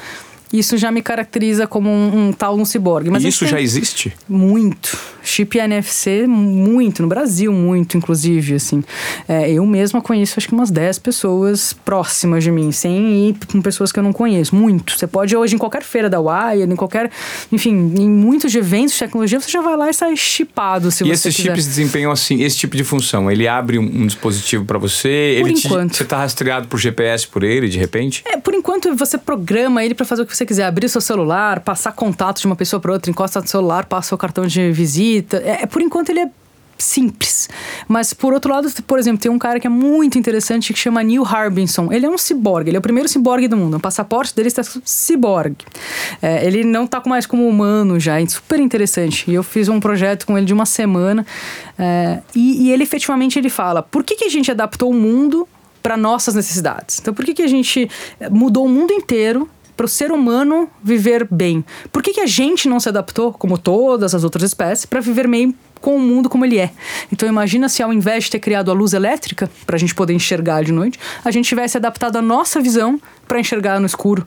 Isso 0.52 0.76
já 0.76 0.90
me 0.90 1.00
caracteriza 1.00 1.66
como 1.66 1.88
um, 1.88 2.28
um 2.28 2.32
tal 2.32 2.56
um 2.56 2.64
ciborgue. 2.64 3.10
Mas 3.10 3.24
isso 3.24 3.46
já 3.46 3.60
existe? 3.60 4.12
Muito. 4.28 4.98
Chip 5.22 5.58
NFC, 5.58 6.26
muito. 6.26 7.02
No 7.02 7.08
Brasil, 7.08 7.52
muito, 7.52 7.96
inclusive, 7.96 8.54
assim. 8.54 8.82
É, 9.28 9.50
eu 9.50 9.64
mesma 9.64 10.02
conheço, 10.02 10.34
acho 10.36 10.48
que 10.48 10.54
umas 10.54 10.70
10 10.70 10.98
pessoas 10.98 11.72
próximas 11.72 12.42
de 12.44 12.50
mim, 12.50 12.72
sem 12.72 13.28
ir 13.28 13.36
com 13.50 13.62
pessoas 13.62 13.92
que 13.92 13.98
eu 13.98 14.02
não 14.02 14.12
conheço. 14.12 14.54
Muito. 14.54 14.98
Você 14.98 15.06
pode 15.06 15.36
hoje, 15.36 15.54
em 15.54 15.58
qualquer 15.58 15.82
feira 15.82 16.10
da 16.10 16.20
Wired, 16.20 16.72
em 16.72 16.76
qualquer... 16.76 17.10
Enfim, 17.50 17.70
em 17.70 18.10
muitos 18.10 18.54
eventos 18.54 18.94
de 18.94 18.98
tecnologia, 18.98 19.40
você 19.40 19.50
já 19.50 19.60
vai 19.60 19.76
lá 19.76 19.88
e 19.88 19.94
sai 19.94 20.16
chipado, 20.16 20.90
se 20.90 21.04
e 21.04 21.06
você 21.06 21.12
esses 21.12 21.36
quiser. 21.36 21.50
chips 21.50 21.66
desempenham, 21.66 22.10
assim, 22.10 22.42
esse 22.42 22.56
tipo 22.58 22.76
de 22.76 22.84
função? 22.84 23.30
Ele 23.30 23.46
abre 23.46 23.78
um, 23.78 23.84
um 23.84 24.06
dispositivo 24.06 24.64
para 24.64 24.78
você? 24.78 25.38
Por 25.40 25.48
ele 25.48 25.58
enquanto. 25.58 25.92
Te, 25.92 25.96
você 25.98 26.02
está 26.02 26.18
rastreado 26.18 26.68
por 26.68 26.78
GPS 26.78 27.26
por 27.26 27.42
ele, 27.42 27.68
de 27.68 27.78
repente? 27.78 28.22
É, 28.26 28.36
por 28.36 28.54
enquanto 28.54 28.94
você 28.96 29.16
programa 29.16 29.84
ele 29.84 29.94
para 29.94 30.04
fazer 30.04 30.22
o 30.22 30.26
que 30.26 30.36
você 30.36 30.41
quiser. 30.46 30.64
Abrir 30.64 30.88
seu 30.88 31.00
celular, 31.00 31.60
passar 31.60 31.92
contato 31.92 32.40
de 32.40 32.46
uma 32.46 32.56
pessoa 32.56 32.80
para 32.80 32.92
outra, 32.92 33.10
encosta 33.10 33.40
no 33.40 33.46
celular, 33.46 33.86
passa 33.86 34.14
o 34.14 34.18
cartão 34.18 34.46
de 34.46 34.70
visita. 34.72 35.38
É, 35.38 35.66
por 35.66 35.80
enquanto 35.80 36.10
ele 36.10 36.20
é 36.20 36.30
simples. 36.82 37.48
Mas 37.88 38.12
por 38.12 38.32
outro 38.32 38.52
lado, 38.52 38.68
por 38.86 38.98
exemplo, 38.98 39.20
tem 39.22 39.30
um 39.30 39.38
cara 39.38 39.58
que 39.60 39.66
é 39.66 39.70
muito 39.70 40.18
interessante 40.18 40.72
que 40.72 40.78
chama 40.78 41.02
Neil 41.02 41.24
Harbinson. 41.24 41.92
Ele 41.92 42.04
é 42.04 42.10
um 42.10 42.18
ciborgue, 42.18 42.70
ele 42.70 42.76
é 42.76 42.78
o 42.78 42.82
primeiro 42.82 43.08
ciborgue 43.08 43.48
do 43.48 43.56
mundo. 43.56 43.76
O 43.76 43.80
passaporte 43.80 44.34
dele 44.34 44.48
está 44.48 44.62
ciborgue. 44.84 45.64
É, 46.20 46.44
ele 46.44 46.64
não 46.64 46.84
está 46.84 47.02
mais 47.06 47.24
como 47.24 47.48
humano 47.48 47.98
já, 47.98 48.20
é 48.20 48.26
super 48.26 48.60
interessante. 48.60 49.30
E 49.30 49.34
eu 49.34 49.42
fiz 49.42 49.68
um 49.68 49.80
projeto 49.80 50.26
com 50.26 50.36
ele 50.36 50.46
de 50.46 50.52
uma 50.52 50.66
semana 50.66 51.24
é, 51.78 52.20
e, 52.34 52.66
e, 52.66 52.72
ele 52.72 52.82
efetivamente 52.82 53.38
ele 53.38 53.48
fala: 53.48 53.82
por 53.82 54.04
que, 54.04 54.16
que 54.16 54.24
a 54.24 54.28
gente 54.28 54.50
adaptou 54.50 54.90
o 54.90 54.94
mundo 54.94 55.48
para 55.82 55.96
nossas 55.96 56.34
necessidades? 56.34 56.98
Então, 57.00 57.14
por 57.14 57.24
que, 57.24 57.34
que 57.34 57.42
a 57.42 57.48
gente 57.48 57.88
mudou 58.30 58.66
o 58.66 58.68
mundo 58.68 58.92
inteiro 58.92 59.48
para 59.76 59.86
o 59.86 59.88
ser 59.88 60.12
humano 60.12 60.68
viver 60.82 61.26
bem. 61.30 61.64
Por 61.90 62.02
que, 62.02 62.12
que 62.12 62.20
a 62.20 62.26
gente 62.26 62.68
não 62.68 62.80
se 62.80 62.88
adaptou, 62.88 63.32
como 63.32 63.58
todas 63.58 64.14
as 64.14 64.24
outras 64.24 64.44
espécies, 64.44 64.86
para 64.86 65.00
viver 65.00 65.28
bem 65.28 65.54
com 65.80 65.96
o 65.96 66.00
mundo 66.00 66.30
como 66.30 66.44
ele 66.44 66.58
é. 66.58 66.70
Então 67.12 67.28
imagina 67.28 67.68
se 67.68 67.82
ao 67.82 67.92
invés 67.92 68.24
de 68.24 68.30
ter 68.30 68.38
criado 68.38 68.70
a 68.70 68.74
luz 68.74 68.92
elétrica 68.94 69.50
para 69.66 69.74
a 69.74 69.78
gente 69.78 69.94
poder 69.94 70.14
enxergar 70.14 70.62
de 70.62 70.70
noite, 70.70 70.98
a 71.24 71.30
gente 71.30 71.48
tivesse 71.48 71.76
adaptado 71.76 72.16
a 72.16 72.22
nossa 72.22 72.60
visão 72.60 73.00
para 73.26 73.40
enxergar 73.40 73.80
no 73.80 73.86
escuro. 73.86 74.26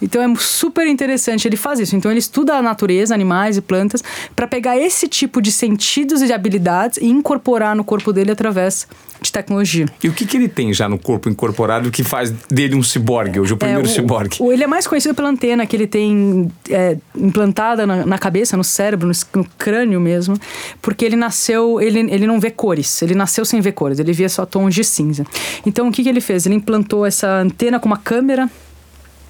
Então 0.00 0.22
é 0.22 0.34
super 0.36 0.86
interessante, 0.86 1.46
ele 1.46 1.56
faz 1.56 1.80
isso. 1.80 1.96
Então 1.96 2.10
ele 2.10 2.18
estuda 2.18 2.54
a 2.54 2.62
natureza, 2.62 3.14
animais 3.14 3.56
e 3.56 3.60
plantas, 3.60 4.02
para 4.34 4.46
pegar 4.46 4.76
esse 4.76 5.08
tipo 5.08 5.40
de 5.40 5.50
sentidos 5.50 6.22
e 6.22 6.26
de 6.26 6.32
habilidades 6.32 6.98
e 6.98 7.06
incorporar 7.06 7.74
no 7.74 7.84
corpo 7.84 8.12
dele 8.12 8.30
através 8.30 8.86
de 9.24 9.32
tecnologia. 9.32 9.86
E 10.02 10.08
o 10.08 10.12
que, 10.12 10.26
que 10.26 10.36
ele 10.36 10.48
tem 10.48 10.72
já 10.72 10.88
no 10.88 10.98
corpo 10.98 11.28
incorporado 11.28 11.90
que 11.90 12.04
faz 12.04 12.30
dele 12.30 12.74
um 12.74 12.82
ciborgue, 12.82 13.40
hoje 13.40 13.54
o 13.54 13.56
primeiro 13.56 13.86
é, 13.86 13.90
o, 13.90 13.92
ciborgue? 13.92 14.36
O, 14.40 14.52
ele 14.52 14.62
é 14.62 14.66
mais 14.66 14.86
conhecido 14.86 15.14
pela 15.14 15.28
antena 15.28 15.66
que 15.66 15.74
ele 15.74 15.86
tem 15.86 16.50
é, 16.68 16.96
implantada 17.16 17.86
na, 17.86 18.04
na, 18.04 18.18
cabeça, 18.18 18.56
no 18.56 18.64
cérebro, 18.64 19.08
no, 19.08 19.14
no, 19.40 19.48
crânio 19.56 20.00
mesmo, 20.00 20.38
porque 20.82 21.04
ele 21.04 21.16
nasceu, 21.16 21.80
ele, 21.80 22.00
ele 22.00 22.26
não 22.26 22.38
vê 22.38 22.50
cores, 22.50 23.00
ele 23.00 23.14
nasceu 23.14 23.44
sem 23.44 23.60
ver 23.60 23.72
cores, 23.72 23.98
ele 23.98 24.12
via 24.12 24.28
só 24.28 24.44
tons 24.44 24.74
de 24.74 24.84
cinza. 24.84 25.24
Então 25.64 25.88
o 25.88 25.92
que, 25.92 26.02
que 26.02 26.08
ele 26.08 26.20
fez? 26.20 26.44
Ele 26.44 26.56
implantou 26.56 27.06
essa 27.06 27.40
antena 27.40 27.80
com 27.80 27.86
uma 27.86 27.96
câmera 27.96 28.50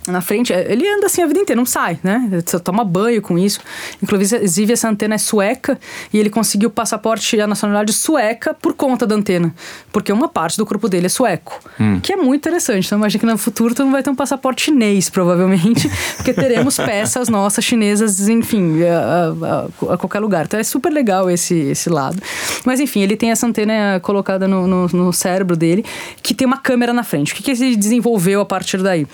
na 0.06 0.20
frente, 0.20 0.52
é, 0.52 0.70
ele 0.70 0.86
anda 0.88 1.06
assim 1.06 1.22
a 1.22 1.26
vida 1.26 1.40
inteira, 1.40 1.58
não 1.58 1.66
sai, 1.66 1.98
né? 2.02 2.28
Ele 2.30 2.42
só 2.46 2.58
toma 2.58 2.84
banho 2.84 3.22
com 3.22 3.38
isso. 3.38 3.60
Inclusive, 4.02 4.72
essa 4.72 4.88
antena 4.88 5.14
é 5.14 5.18
sueca 5.18 5.78
e 6.12 6.18
ele 6.18 6.28
conseguiu 6.28 6.68
o 6.68 6.72
passaporte 6.72 7.36
e 7.36 7.40
a 7.40 7.46
nacionalidade 7.46 7.92
sueca 7.92 8.52
por 8.54 8.74
conta 8.74 9.06
da 9.06 9.14
antena, 9.14 9.54
porque 9.92 10.12
uma 10.12 10.28
parte 10.28 10.58
do 10.58 10.66
corpo 10.66 10.88
dele 10.88 11.06
é 11.06 11.08
sueco, 11.08 11.58
hum. 11.80 12.00
que 12.00 12.12
é 12.12 12.16
muito 12.16 12.42
interessante. 12.42 12.86
Então, 12.86 12.98
imagina 12.98 13.20
que 13.20 13.26
no 13.26 13.38
futuro 13.38 13.74
tu 13.74 13.84
não 13.84 13.92
vai 13.92 14.02
ter 14.02 14.10
um 14.10 14.14
passaporte 14.14 14.64
chinês, 14.64 15.08
provavelmente, 15.08 15.90
porque 16.16 16.34
teremos 16.34 16.76
peças 16.76 17.28
nossas 17.28 17.64
chinesas, 17.64 18.28
enfim, 18.28 18.82
a, 18.82 19.88
a, 19.88 19.94
a, 19.94 19.96
qualquer 19.96 20.20
lugar. 20.20 20.44
Então, 20.44 20.60
é 20.60 20.64
super 20.64 20.92
legal 20.92 21.30
esse, 21.30 21.54
esse 21.54 21.88
lado. 21.88 22.20
Mas, 22.64 22.78
enfim, 22.78 23.00
ele 23.00 23.16
tem 23.16 23.30
essa 23.30 23.46
antena 23.46 23.98
colocada 24.00 24.46
no, 24.46 24.66
no, 24.66 24.86
no 24.88 25.12
cérebro 25.12 25.56
dele, 25.56 25.84
que 26.22 26.34
tem 26.34 26.46
uma 26.46 26.58
câmera 26.58 26.92
na 26.92 27.02
frente. 27.02 27.32
O 27.32 27.36
que, 27.36 27.42
que 27.42 27.50
ele 27.50 27.76
desenvolveu 27.76 28.40
a 28.40 28.44
partir 28.44 28.82
daí? 28.82 29.06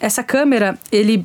Essa 0.00 0.22
câmera, 0.22 0.78
ele 0.90 1.24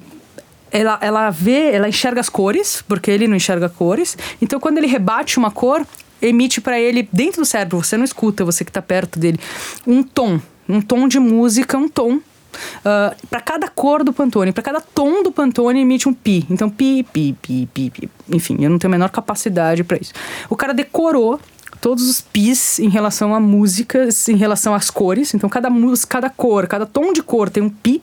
ela, 0.71 0.97
ela 1.01 1.29
vê, 1.29 1.71
ela 1.71 1.87
enxerga 1.87 2.19
as 2.19 2.27
cores, 2.27 2.83
porque 2.85 3.09
ele 3.09 3.27
não 3.27 3.37
enxerga 3.37 3.69
cores. 3.69 4.17
Então, 4.41 4.59
quando 4.59 4.77
ele 4.77 4.87
rebate 4.87 5.37
uma 5.37 5.49
cor, 5.49 5.87
emite 6.21 6.59
para 6.59 6.77
ele, 6.77 7.07
dentro 7.13 7.41
do 7.41 7.45
cérebro, 7.45 7.81
você 7.81 7.95
não 7.95 8.03
escuta, 8.03 8.43
você 8.43 8.65
que 8.65 8.71
está 8.71 8.81
perto 8.81 9.17
dele, 9.17 9.39
um 9.87 10.03
tom. 10.03 10.39
Um 10.67 10.81
tom 10.81 11.07
de 11.07 11.19
música, 11.19 11.77
um 11.77 11.87
tom. 11.87 12.15
Uh, 12.15 13.27
para 13.29 13.41
cada 13.41 13.67
cor 13.67 14.03
do 14.03 14.13
Pantone, 14.13 14.51
para 14.51 14.63
cada 14.63 14.79
tom 14.79 15.21
do 15.21 15.31
Pantone 15.31 15.81
emite 15.81 16.07
um 16.07 16.13
pi. 16.13 16.45
Então, 16.49 16.69
pi, 16.69 17.03
pi, 17.03 17.35
pi, 17.41 17.69
pi, 17.73 17.89
pi. 17.89 18.09
Enfim, 18.29 18.57
eu 18.61 18.69
não 18.69 18.79
tenho 18.79 18.91
a 18.91 18.95
menor 18.97 19.09
capacidade 19.09 19.83
para 19.83 19.97
isso. 19.97 20.13
O 20.49 20.55
cara 20.55 20.73
decorou 20.73 21.39
todos 21.85 22.09
os 22.09 22.19
pis 22.19 22.79
em 22.79 22.89
relação 22.89 23.35
a 23.35 23.39
músicas, 23.39 24.27
em 24.27 24.35
relação 24.35 24.73
às 24.73 24.89
cores. 24.89 25.35
Então, 25.35 25.47
cada 25.47 25.69
música, 25.69 26.13
cada 26.13 26.31
cor, 26.31 26.65
cada 26.65 26.83
tom 26.83 27.13
de 27.13 27.21
cor 27.21 27.47
tem 27.47 27.61
um 27.61 27.69
pi. 27.69 28.01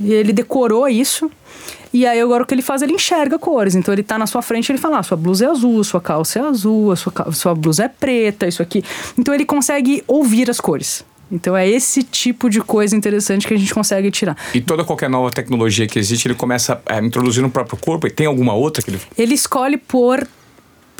E 0.00 0.10
ele 0.10 0.32
decorou 0.32 0.88
isso. 0.88 1.30
E 1.92 2.06
aí, 2.06 2.18
agora 2.18 2.44
o 2.44 2.46
que 2.46 2.54
ele 2.54 2.62
faz, 2.62 2.80
ele 2.80 2.94
enxerga 2.94 3.38
cores. 3.38 3.74
Então, 3.74 3.92
ele 3.92 4.02
tá 4.02 4.16
na 4.16 4.26
sua 4.26 4.40
frente, 4.40 4.72
ele 4.72 4.78
fala: 4.78 5.00
ah, 5.00 5.02
sua 5.02 5.18
blusa 5.18 5.44
é 5.44 5.48
azul, 5.50 5.84
sua 5.84 6.00
calça 6.00 6.38
é 6.38 6.42
azul, 6.42 6.92
a 6.92 6.96
sua, 6.96 7.12
sua 7.32 7.54
blusa 7.54 7.84
é 7.84 7.88
preta, 7.88 8.46
isso 8.46 8.62
aqui. 8.62 8.82
Então, 9.18 9.34
ele 9.34 9.44
consegue 9.44 10.02
ouvir 10.08 10.48
as 10.48 10.58
cores. 10.58 11.04
Então 11.30 11.56
é 11.56 11.68
esse 11.68 12.02
tipo 12.02 12.50
de 12.50 12.60
coisa 12.60 12.96
interessante 12.96 13.46
que 13.46 13.54
a 13.54 13.56
gente 13.56 13.72
consegue 13.72 14.10
tirar. 14.10 14.36
E 14.52 14.60
toda 14.60 14.82
qualquer 14.82 15.08
nova 15.08 15.30
tecnologia 15.30 15.86
que 15.86 15.96
existe, 15.96 16.26
ele 16.26 16.34
começa 16.34 16.82
a 16.84 16.98
introduzir 16.98 17.40
no 17.40 17.48
próprio 17.48 17.78
corpo 17.78 18.06
e 18.08 18.10
tem 18.10 18.26
alguma 18.26 18.52
outra 18.52 18.82
que 18.82 18.90
ele. 18.90 19.00
Ele 19.16 19.34
escolhe 19.34 19.76
por 19.76 20.26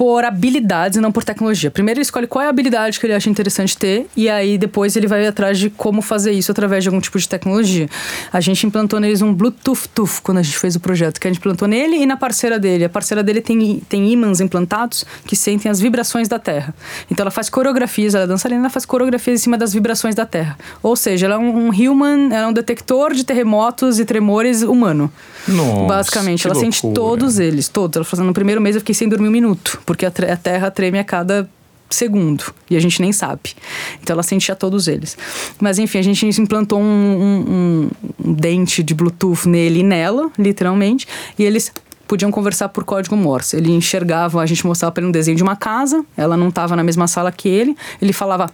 por 0.01 0.25
habilidades 0.25 0.97
e 0.97 1.01
não 1.03 1.13
por 1.13 1.23
tecnologia. 1.23 1.71
Primeiro 1.71 1.99
ele 1.99 2.05
escolhe 2.05 2.27
qual 2.27 2.43
é 2.43 2.47
a 2.47 2.49
habilidade 2.49 2.99
que 2.99 3.05
ele 3.05 3.13
acha 3.13 3.29
interessante 3.29 3.77
ter 3.77 4.07
e 4.17 4.31
aí 4.31 4.57
depois 4.57 4.97
ele 4.97 5.07
vai 5.07 5.27
atrás 5.27 5.59
de 5.59 5.69
como 5.69 6.01
fazer 6.01 6.33
isso 6.33 6.51
através 6.51 6.83
de 6.83 6.89
algum 6.89 7.03
tipo 7.03 7.19
de 7.19 7.29
tecnologia. 7.29 7.87
A 8.33 8.41
gente 8.41 8.67
implantou 8.67 8.99
neles 8.99 9.21
um 9.21 9.35
Bluetooth 9.35 9.91
Tuf 9.95 10.23
quando 10.23 10.39
a 10.39 10.43
gente 10.43 10.57
fez 10.57 10.75
o 10.75 10.81
projeto, 10.81 11.21
que 11.21 11.29
a 11.29 11.31
gente 11.31 11.39
implantou 11.39 11.69
nele 11.69 11.97
e 11.97 12.07
na 12.07 12.17
parceira 12.17 12.59
dele. 12.59 12.87
A 12.87 12.89
parceira 12.89 13.23
dele 13.23 13.43
tem, 13.43 13.83
tem 13.91 14.11
ímãs 14.11 14.41
implantados 14.41 15.05
que 15.27 15.37
sentem 15.37 15.71
as 15.71 15.79
vibrações 15.79 16.29
da 16.29 16.39
Terra. 16.39 16.75
Então 17.11 17.23
ela 17.23 17.31
faz 17.31 17.51
coreografias, 17.51 18.15
ela 18.15 18.25
é 18.25 18.27
dançarina, 18.27 18.63
ela 18.63 18.71
faz 18.71 18.87
coreografias 18.87 19.39
em 19.39 19.43
cima 19.43 19.59
das 19.59 19.75
vibrações 19.75 20.15
da 20.15 20.25
Terra. 20.25 20.57
Ou 20.83 20.97
seja, 20.97 21.27
ela 21.27 21.35
é 21.35 21.39
um, 21.39 21.67
um 21.67 21.69
human, 21.69 22.33
ela 22.33 22.45
é 22.45 22.47
um 22.47 22.55
detector 22.55 23.13
de 23.13 23.23
terremotos 23.23 24.01
e 24.01 24.07
tremores 24.07 24.63
humano. 24.63 25.13
Nossa, 25.49 25.87
Basicamente, 25.87 26.47
ela 26.47 26.55
loucura. 26.55 26.73
sente 26.73 26.95
todos 26.95 27.39
eles, 27.39 27.69
todos. 27.69 27.97
Ela 27.97 28.05
falou, 28.05 28.27
no 28.27 28.33
primeiro 28.33 28.61
mês 28.61 28.77
eu 28.77 28.81
fiquei 28.81 28.95
sem 28.95 29.09
dormir 29.09 29.29
um 29.29 29.33
minuto 29.33 29.81
porque 29.85 30.07
a, 30.07 30.09
a 30.09 30.37
Terra 30.37 30.71
treme 30.71 30.99
a 30.99 31.05
cada 31.05 31.49
segundo 31.91 32.45
e 32.69 32.77
a 32.77 32.81
gente 32.81 33.01
nem 33.03 33.13
sabe. 33.13 33.55
Então 34.03 34.15
ela 34.15 34.23
sentia 34.23 34.55
todos 34.55 34.89
eles. 34.89 35.19
Mas 35.61 35.79
enfim, 35.79 35.99
a 35.99 36.03
gente 36.03 36.25
implantou 36.41 36.81
um, 36.81 36.85
um, 36.85 37.91
um, 38.25 38.33
dente 38.33 38.83
de 38.83 38.95
Bluetooth 38.95 39.49
nele 39.49 39.81
e 39.81 39.83
nela, 39.83 40.31
literalmente, 40.39 41.07
e 41.39 41.45
eles 41.45 41.73
podiam 42.07 42.31
conversar 42.31 42.69
por 42.71 42.85
código 42.85 43.17
Morse. 43.17 43.57
Ele 43.57 43.71
enxergava, 43.71 44.41
a 44.41 44.47
gente 44.47 44.67
mostrava 44.67 44.93
para 44.93 45.03
ele 45.03 45.09
um 45.09 45.13
desenho 45.13 45.37
de 45.37 45.43
uma 45.43 45.57
casa, 45.57 46.05
ela 46.17 46.37
não 46.37 46.49
estava 46.49 46.75
na 46.75 46.83
mesma 46.83 47.07
sala 47.07 47.31
que 47.31 47.49
ele, 47.49 47.77
ele 48.01 48.13
falava 48.13 48.51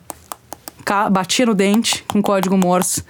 batia 1.11 1.47
no 1.47 1.55
dente 1.55 2.05
com 2.09 2.23
código 2.23 2.57
Morse, 2.57 3.03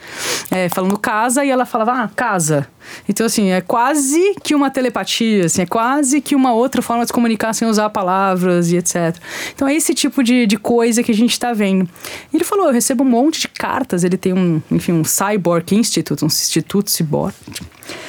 é, 0.51 0.69
falando 0.69 0.99
casa, 0.99 1.45
e 1.45 1.51
ela 1.51 1.67
falava, 1.67 1.93
ah, 1.93 2.09
casa. 2.09 2.67
Então, 3.09 3.27
assim, 3.27 3.51
é 3.51 3.61
quase 3.61 4.35
que 4.43 4.55
uma 4.55 4.71
telepatia, 4.71 5.47
assim, 5.47 5.63
é 5.63 5.67
quase 5.67 6.21
que 6.21 6.35
uma 6.35 6.53
outra 6.53 6.81
forma 6.81 7.03
de 7.03 7.09
se 7.09 7.13
comunicar 7.13 7.53
sem 7.53 7.67
usar 7.69 7.91
palavras 7.91 8.71
e 8.71 8.77
etc. 8.77 9.17
Então, 9.55 9.69
é 9.69 9.75
esse 9.75 9.95
tipo 9.95 10.23
de, 10.23 10.47
de 10.47 10.57
coisa 10.57 11.03
que 11.03 11.13
a 11.13 11.15
gente 11.15 11.33
está 11.33 11.53
vendo. 11.53 11.89
E 12.33 12.37
ele 12.37 12.45
falou: 12.45 12.67
eu 12.67 12.73
recebo 12.73 13.05
um 13.05 13.09
monte 13.09 13.41
de 13.41 13.49
cartas, 13.49 14.05
ele 14.05 14.17
tem 14.17 14.33
um, 14.33 14.63
enfim, 14.71 14.93
um 14.93 15.05
Cyborg 15.05 15.75
Institute, 15.75 16.25
um 16.25 16.29
Instituto 16.29 16.91
Cyborg. 16.91 17.35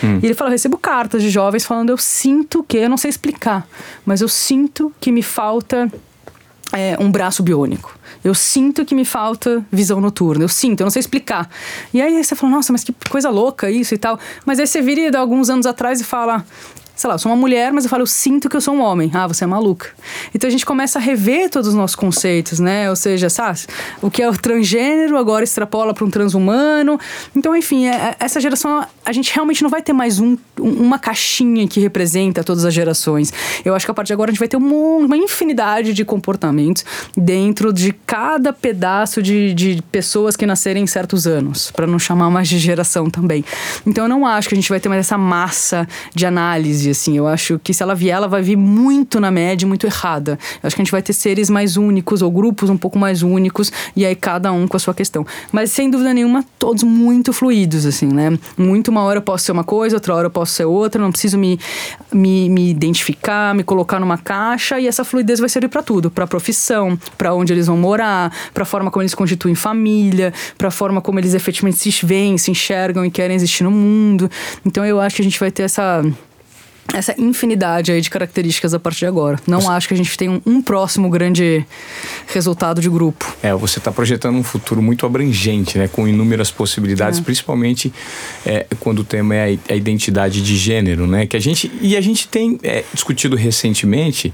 Hum. 0.03 0.20
E 0.22 0.26
ele 0.26 0.34
falou: 0.34 0.49
eu 0.49 0.53
recebo 0.53 0.78
cartas 0.78 1.22
de 1.22 1.30
jovens 1.30 1.65
falando, 1.65 1.89
eu 1.89 1.97
sinto 1.97 2.63
que, 2.63 2.78
eu 2.78 2.89
não 2.89 2.97
sei 2.97 3.09
explicar, 3.09 3.68
mas 4.05 4.22
eu 4.22 4.28
sinto 4.28 4.93
que 4.99 5.11
me 5.11 5.22
falta 5.22 5.91
é, 6.78 6.97
um 6.99 7.11
braço 7.11 7.41
biônico. 7.41 7.97
Eu 8.23 8.34
sinto 8.34 8.86
que 8.86 8.93
me 8.93 9.05
falta 9.05 9.65
visão 9.71 9.99
noturna. 10.01 10.43
Eu 10.43 10.49
sinto, 10.49 10.82
eu 10.82 10.86
não 10.86 10.91
sei 10.91 10.99
explicar. 10.99 11.49
E 11.93 12.01
aí 12.01 12.23
você 12.23 12.36
fala, 12.36 12.51
nossa, 12.53 12.71
mas 12.71 12.84
que 12.84 12.93
coisa 13.09 13.30
louca 13.30 13.69
isso 13.69 13.93
e 13.93 13.97
tal. 13.97 14.19
Mas 14.45 14.59
aí 14.59 14.67
você 14.67 14.82
vira 14.82 15.09
de 15.09 15.17
alguns 15.17 15.49
anos 15.49 15.65
atrás 15.65 16.01
e 16.01 16.03
fala, 16.03 16.45
sei 16.97 17.07
lá, 17.07 17.13
eu 17.13 17.19
sou 17.19 17.32
uma 17.32 17.38
mulher, 17.38 17.71
mas 17.71 17.86
eu 17.86 17.89
falo, 17.89 18.01
eu 18.01 18.07
sinto 18.07 18.49
que 18.49 18.57
eu 18.57 18.61
sou 18.61 18.73
um 18.73 18.82
homem. 18.82 19.11
Ah, 19.13 19.28
você 19.28 19.43
é 19.43 19.47
maluca. 19.47 19.89
Então 20.34 20.47
a 20.47 20.51
gente 20.51 20.65
começa 20.65 20.97
a 20.97 21.01
rever 21.01 21.49
todos 21.49 21.69
os 21.69 21.75
nossos 21.75 21.95
conceitos, 21.95 22.59
né? 22.59 22.89
Ou 22.89 22.95
seja, 22.95 23.30
sabe, 23.30 23.59
o 24.01 24.09
que 24.09 24.21
é 24.21 24.30
o 24.30 24.36
transgênero 24.36 25.15
agora 25.15 25.43
extrapola 25.43 25.93
para 25.93 26.03
um 26.03 26.09
transhumano. 26.09 26.99
Então, 27.36 27.55
enfim, 27.55 27.86
é, 27.86 27.91
é, 27.91 28.15
essa 28.19 28.41
geração, 28.41 28.84
a 29.08 29.14
gente 29.14 29.34
realmente 29.34 29.64
não 29.64 29.70
vai 29.70 29.82
ter 29.82 29.93
mais 29.93 30.20
um, 30.20 30.38
uma 30.60 30.99
caixinha 30.99 31.66
que 31.66 31.80
representa 31.80 32.43
todas 32.43 32.66
as 32.66 32.74
gerações. 32.74 33.32
Eu 33.64 33.74
acho 33.74 33.86
que 33.86 33.91
a 33.91 33.93
partir 33.93 34.08
de 34.08 34.14
agora 34.14 34.30
a 34.30 34.34
gente 34.34 34.39
vai 34.39 34.49
ter 34.49 34.58
uma, 34.58 34.76
uma 34.76 35.16
infinidade 35.16 35.93
de 35.93 36.03
comportamentos 36.03 36.84
dentro 37.16 37.72
de 37.72 37.93
cada 38.05 38.51
pedaço 38.51 39.22
de, 39.22 39.53
de 39.53 39.82
pessoas 39.84 40.36
que 40.36 40.45
nascerem 40.45 40.84
em 40.84 40.88
certos 40.88 41.26
anos, 41.26 41.72
para 41.72 41.88
não 41.88 41.97
chamar 41.97 42.30
mais 42.30 42.49
de 42.49 42.60
geração 42.60 43.10
também. 43.10 43.45
Então 43.86 44.03
eu 44.03 44.10
não 44.10 44.26
acho 44.26 44.49
que 44.49 44.55
a 44.55 44.58
gente 44.58 44.68
vai 44.68 44.78
ter 44.78 44.89
mais 44.89 44.99
essa 44.99 45.18
massa 45.18 45.88
de 46.14 46.26
análise 46.26 46.89
assim. 46.89 47.16
Eu 47.18 47.28
acho 47.28 47.58
que 47.64 47.74
se 47.74 47.82
ela 47.82 47.95
vier, 47.95 48.18
ela 48.18 48.28
vai 48.28 48.41
vir 48.41 48.58
muito 48.58 49.22
na 49.22 49.32
média, 49.32 49.66
muito 49.66 49.88
errada. 49.88 50.38
Eu 50.62 50.68
acho 50.68 50.76
que 50.76 50.82
a 50.82 50.84
gente 50.84 50.91
vai 50.91 51.01
ter 51.01 51.14
seres 51.14 51.49
mais 51.49 51.78
únicos 51.78 52.22
ou 52.22 52.30
grupos 52.30 52.70
um 52.70 52.78
pouco 52.78 52.99
mais 52.99 53.24
únicos 53.24 53.72
e 53.95 54.05
aí 54.05 54.16
cada 54.18 54.51
um 54.51 54.68
com 54.68 54.76
a 54.76 54.80
sua 54.82 54.93
questão. 54.93 55.26
Mas 55.49 55.72
sem 55.72 55.89
dúvida 55.89 56.14
nenhuma, 56.14 56.43
todos 56.60 56.84
muito 56.84 57.32
fluidos, 57.32 57.86
assim, 57.86 58.08
né? 58.08 58.38
Muito 58.58 58.97
uma 58.98 59.06
hora 59.06 59.20
eu 59.20 59.22
posso 59.22 59.45
ser 59.45 59.52
uma 59.52 59.64
coisa, 59.64 59.95
outra 59.95 60.16
hora 60.16 60.26
eu 60.26 60.32
posso 60.32 60.54
ser 60.54 60.66
outra, 60.66 61.02
não 61.02 61.12
preciso 61.12 61.38
me, 61.38 61.60
me, 62.12 62.50
me 62.50 62.70
identificar, 62.70 63.54
me 63.54 63.64
colocar 63.64 64.00
numa 64.00 64.18
caixa 64.18 64.80
e 64.80 64.88
essa 64.88 65.04
fluidez 65.04 65.39
vai 65.39 65.50
servir 65.50 65.70
para 65.70 65.84
tudo, 65.84 66.10
para 66.10 66.26
profissão, 66.26 66.98
para 67.18 67.34
onde 67.34 67.54
eles 67.54 67.68
vão 67.68 67.78
morar, 67.78 68.34
para 68.54 68.64
a 68.64 68.66
forma 68.66 68.89
como 68.89 69.04
eles 69.04 69.14
constituem 69.14 69.56
família, 69.56 70.34
para 70.58 70.70
a 70.70 70.72
forma 70.72 71.02
como 71.02 71.20
eles 71.20 71.34
efetivamente 71.34 71.78
se 71.78 72.06
veem, 72.06 72.38
se 72.38 72.50
enxergam 72.52 73.06
e 73.06 73.12
querem 73.12 73.36
existir 73.36 73.64
no 73.64 73.72
mundo. 73.72 74.30
Então 74.66 74.86
eu 74.86 75.00
acho 75.00 75.18
que 75.18 75.22
a 75.22 75.26
gente 75.26 75.39
vai 75.39 75.52
ter 75.52 75.64
essa 75.64 76.04
essa 76.93 77.13
infinidade 77.17 77.91
aí 77.91 78.01
de 78.01 78.09
características 78.09 78.73
a 78.73 78.79
partir 78.79 78.99
de 78.99 79.05
agora. 79.07 79.39
Não 79.45 79.61
você... 79.61 79.67
acho 79.69 79.88
que 79.88 79.93
a 79.93 79.97
gente 79.97 80.17
tem 80.17 80.29
um, 80.29 80.41
um, 80.45 80.61
próximo 80.61 81.09
grande 81.09 81.65
resultado 82.27 82.81
de 82.81 82.89
grupo. 82.89 83.35
É, 83.43 83.53
você 83.53 83.79
está 83.79 83.91
projetando 83.91 84.35
um 84.35 84.43
futuro 84.43 84.81
muito 84.81 85.05
abrangente, 85.05 85.77
né? 85.77 85.88
Com 85.88 86.07
inúmeras 86.07 86.49
possibilidades, 86.51 87.19
é. 87.19 87.21
principalmente 87.21 87.93
é, 88.45 88.65
quando 88.79 88.99
o 88.99 89.03
tema 89.03 89.35
é 89.35 89.57
a, 89.69 89.75
identidade 89.75 90.41
de 90.41 90.57
gênero, 90.57 91.07
né? 91.07 91.25
Que 91.25 91.38
a 91.38 91.39
gente, 91.39 91.71
e 91.81 91.95
a 91.95 92.01
gente 92.01 92.27
tem 92.27 92.59
é, 92.63 92.83
discutido 92.93 93.35
recentemente 93.35 94.33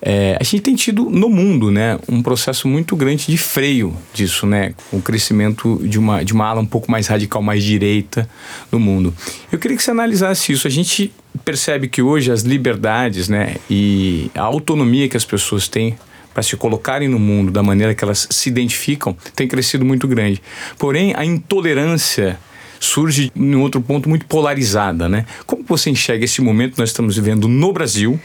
é, 0.00 0.36
a 0.38 0.44
gente 0.44 0.60
tem 0.60 0.74
tido 0.74 1.08
no 1.08 1.28
mundo 1.28 1.70
né, 1.70 1.98
um 2.08 2.22
processo 2.22 2.68
muito 2.68 2.94
grande 2.94 3.26
de 3.26 3.38
freio 3.38 3.96
disso, 4.12 4.46
né, 4.46 4.74
com 4.90 4.98
o 4.98 5.02
crescimento 5.02 5.80
de 5.82 5.98
uma, 5.98 6.24
de 6.24 6.32
uma 6.32 6.46
ala 6.46 6.60
um 6.60 6.66
pouco 6.66 6.90
mais 6.90 7.06
radical, 7.06 7.42
mais 7.42 7.64
direita 7.64 8.28
no 8.70 8.78
mundo. 8.78 9.14
Eu 9.50 9.58
queria 9.58 9.76
que 9.76 9.82
você 9.82 9.90
analisasse 9.90 10.52
isso. 10.52 10.66
A 10.66 10.70
gente 10.70 11.12
percebe 11.44 11.88
que 11.88 12.02
hoje 12.02 12.30
as 12.30 12.42
liberdades 12.42 13.28
né, 13.28 13.56
e 13.70 14.30
a 14.34 14.42
autonomia 14.42 15.08
que 15.08 15.16
as 15.16 15.24
pessoas 15.24 15.68
têm 15.68 15.96
para 16.34 16.42
se 16.42 16.56
colocarem 16.56 17.08
no 17.08 17.18
mundo 17.18 17.52
da 17.52 17.62
maneira 17.62 17.94
que 17.94 18.04
elas 18.04 18.26
se 18.28 18.48
identificam 18.48 19.16
tem 19.36 19.46
crescido 19.46 19.84
muito 19.84 20.08
grande. 20.08 20.42
Porém, 20.78 21.14
a 21.16 21.24
intolerância 21.24 22.38
surge 22.80 23.32
em 23.34 23.54
outro 23.54 23.80
ponto 23.80 24.08
muito 24.08 24.26
polarizada, 24.26 25.08
né? 25.08 25.24
Como 25.46 25.64
você 25.66 25.90
enxerga 25.90 26.24
esse 26.24 26.42
momento 26.42 26.74
que 26.74 26.80
nós 26.80 26.90
estamos 26.90 27.16
vivendo 27.16 27.48
no 27.48 27.72
Brasil? 27.72 28.20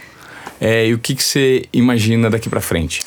É, 0.59 0.87
e 0.87 0.93
o 0.93 0.99
que, 0.99 1.15
que 1.15 1.23
você 1.23 1.65
imagina 1.71 2.29
daqui 2.29 2.49
para 2.49 2.61
frente? 2.61 3.01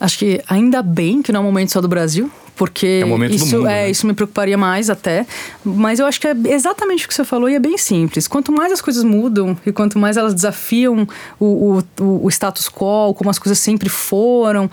Acho 0.00 0.18
que 0.18 0.40
ainda 0.48 0.82
bem 0.82 1.22
que 1.22 1.32
não 1.32 1.40
é 1.40 1.42
um 1.42 1.46
momento 1.46 1.72
só 1.72 1.80
do 1.80 1.88
Brasil, 1.88 2.30
porque 2.56 3.02
é 3.04 3.26
isso, 3.34 3.56
mundo, 3.56 3.66
é, 3.66 3.70
né? 3.70 3.90
isso 3.90 4.06
me 4.06 4.14
preocuparia 4.14 4.56
mais 4.56 4.88
até. 4.88 5.26
Mas 5.64 5.98
eu 5.98 6.06
acho 6.06 6.20
que 6.20 6.26
é 6.26 6.34
exatamente 6.46 7.04
o 7.04 7.08
que 7.08 7.14
você 7.14 7.24
falou 7.24 7.48
e 7.48 7.54
é 7.54 7.58
bem 7.58 7.76
simples. 7.76 8.28
Quanto 8.28 8.52
mais 8.52 8.72
as 8.72 8.80
coisas 8.80 9.02
mudam 9.02 9.56
e 9.66 9.72
quanto 9.72 9.98
mais 9.98 10.16
elas 10.16 10.34
desafiam 10.34 11.06
o, 11.38 11.82
o, 12.00 12.26
o 12.26 12.30
status 12.30 12.68
quo, 12.68 13.14
como 13.14 13.30
as 13.30 13.38
coisas 13.38 13.58
sempre 13.58 13.88
foram, 13.88 14.70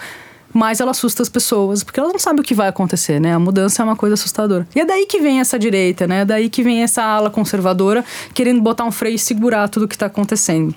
mais 0.53 0.79
ela 0.79 0.91
assusta 0.91 1.23
as 1.23 1.29
pessoas, 1.29 1.83
porque 1.83 1.99
elas 1.99 2.11
não 2.11 2.19
sabem 2.19 2.41
o 2.41 2.43
que 2.43 2.53
vai 2.53 2.67
acontecer, 2.67 3.19
né? 3.19 3.33
A 3.33 3.39
mudança 3.39 3.81
é 3.81 3.85
uma 3.85 3.95
coisa 3.95 4.13
assustadora. 4.13 4.67
E 4.75 4.79
é 4.79 4.85
daí 4.85 5.05
que 5.05 5.19
vem 5.19 5.39
essa 5.39 5.57
direita, 5.57 6.05
né? 6.05 6.21
É 6.21 6.25
daí 6.25 6.49
que 6.49 6.61
vem 6.61 6.83
essa 6.83 7.01
ala 7.01 7.29
conservadora 7.29 8.03
querendo 8.33 8.61
botar 8.61 8.83
um 8.83 8.91
freio 8.91 9.15
e 9.15 9.19
segurar 9.19 9.69
tudo 9.69 9.83
o 9.83 9.87
que 9.87 9.95
está 9.95 10.07
acontecendo. 10.07 10.75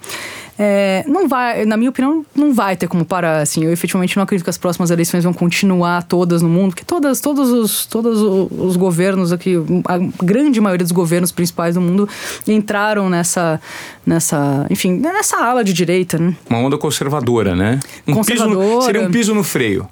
É, 0.59 1.05
não 1.07 1.29
vai, 1.29 1.65
na 1.65 1.77
minha 1.77 1.91
opinião, 1.91 2.25
não 2.35 2.55
vai 2.55 2.77
ter 2.77 2.87
como 2.87 3.05
parar. 3.05 3.41
Assim, 3.41 3.65
eu 3.65 3.73
efetivamente 3.73 4.17
não 4.17 4.23
acredito 4.23 4.45
que 4.45 4.51
as 4.51 4.59
próximas 4.59 4.91
eleições 4.91 5.25
vão 5.25 5.33
continuar 5.33 6.03
todas 6.05 6.43
no 6.43 6.49
mundo, 6.49 6.71
porque 6.71 6.85
todas, 6.85 7.21
todos 7.21 7.51
os, 7.51 7.87
todos 7.87 8.21
os 8.21 8.77
governos 8.77 9.33
aqui, 9.33 9.55
a 9.87 9.99
grande 10.25 10.61
maioria 10.61 10.85
dos 10.85 10.93
governos 10.93 11.33
principais 11.33 11.75
do 11.75 11.81
mundo 11.81 12.09
entraram 12.47 13.11
nessa, 13.11 13.61
nessa, 14.07 14.67
enfim, 14.71 14.93
nessa 14.99 15.37
ala 15.39 15.65
de 15.65 15.73
direita, 15.73 16.19
né? 16.19 16.37
Uma 16.49 16.61
onda 16.61 16.79
conservadora, 16.79 17.57
né? 17.57 17.81
Um 18.07 18.15
conservadora. 18.15 18.59
Piso 18.59 18.75
no, 18.75 18.83
seria 18.83 19.01
um 19.03 19.11
piso 19.11 19.35
no 19.35 19.43
freio. 19.43 19.89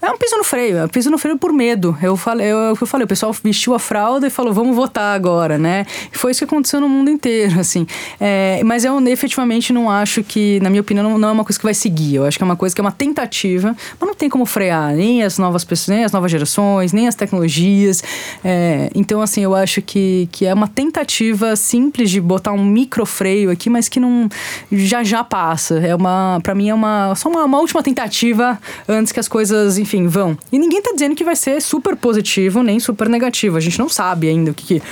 É 0.00 0.10
um 0.10 0.16
piso 0.16 0.36
no 0.36 0.44
freio, 0.44 0.76
é 0.78 0.84
um 0.84 0.88
piso 0.88 1.10
no 1.10 1.18
freio 1.18 1.36
por 1.36 1.52
medo. 1.52 1.96
Eu 2.00 2.16
falei, 2.16 2.46
eu, 2.46 2.76
eu 2.80 2.86
falei, 2.86 3.04
o 3.04 3.08
pessoal 3.08 3.32
vestiu 3.32 3.74
a 3.74 3.80
fralda 3.80 4.28
e 4.28 4.30
falou, 4.30 4.52
vamos 4.52 4.76
votar 4.76 5.14
agora, 5.14 5.58
né? 5.58 5.84
Foi 6.12 6.30
isso 6.30 6.38
que 6.38 6.44
aconteceu 6.44 6.80
no 6.80 6.88
mundo 6.88 7.10
inteiro, 7.10 7.58
assim. 7.60 7.84
É, 8.20 8.62
mas 8.64 8.84
eu 8.84 8.98
efetivamente 9.08 9.72
não 9.72 9.90
acho 9.90 10.22
que, 10.22 10.60
na 10.60 10.70
minha 10.70 10.80
opinião, 10.80 11.02
não, 11.02 11.18
não, 11.18 11.28
é 11.30 11.32
uma 11.32 11.44
coisa 11.44 11.58
que 11.58 11.64
vai 11.64 11.74
seguir. 11.74 12.14
Eu 12.14 12.26
acho 12.26 12.38
que 12.38 12.44
é 12.44 12.46
uma 12.46 12.54
coisa 12.54 12.74
que 12.74 12.80
é 12.80 12.84
uma 12.84 12.92
tentativa, 12.92 13.76
mas 13.98 14.08
não 14.08 14.14
tem 14.14 14.28
como 14.28 14.46
frear 14.46 14.94
nem 14.94 15.24
as 15.24 15.36
novas 15.36 15.64
pessoas, 15.64 15.88
nem 15.88 16.04
as 16.04 16.12
novas 16.12 16.30
gerações, 16.30 16.92
nem 16.92 17.08
as 17.08 17.16
tecnologias. 17.16 18.02
É, 18.44 18.90
então, 18.94 19.20
assim, 19.20 19.42
eu 19.42 19.54
acho 19.54 19.82
que, 19.82 20.28
que 20.30 20.46
é 20.46 20.54
uma 20.54 20.68
tentativa 20.68 21.56
simples 21.56 22.08
de 22.08 22.20
botar 22.20 22.52
um 22.52 22.64
micro 22.64 23.04
freio 23.04 23.50
aqui, 23.50 23.68
mas 23.68 23.88
que 23.88 23.98
não 23.98 24.28
já 24.70 25.02
já 25.02 25.24
passa. 25.24 25.80
É 25.80 25.94
uma, 25.94 26.38
para 26.42 26.54
mim 26.54 26.68
é 26.68 26.74
uma 26.74 27.14
só 27.16 27.28
uma, 27.28 27.44
uma 27.44 27.58
última 27.58 27.82
tentativa 27.82 28.58
antes 28.88 29.12
que 29.12 29.18
as 29.18 29.26
coisas 29.26 29.76
vão. 30.08 30.36
E 30.52 30.58
ninguém 30.58 30.82
tá 30.82 30.92
dizendo 30.92 31.14
que 31.14 31.24
vai 31.24 31.36
ser 31.36 31.60
super 31.62 31.96
positivo 31.96 32.62
nem 32.62 32.78
super 32.78 33.08
negativo. 33.08 33.56
A 33.56 33.60
gente 33.60 33.78
não 33.78 33.88
sabe 33.88 34.28
ainda 34.28 34.50
o 34.50 34.54
que, 34.54 34.80
que 34.80 34.82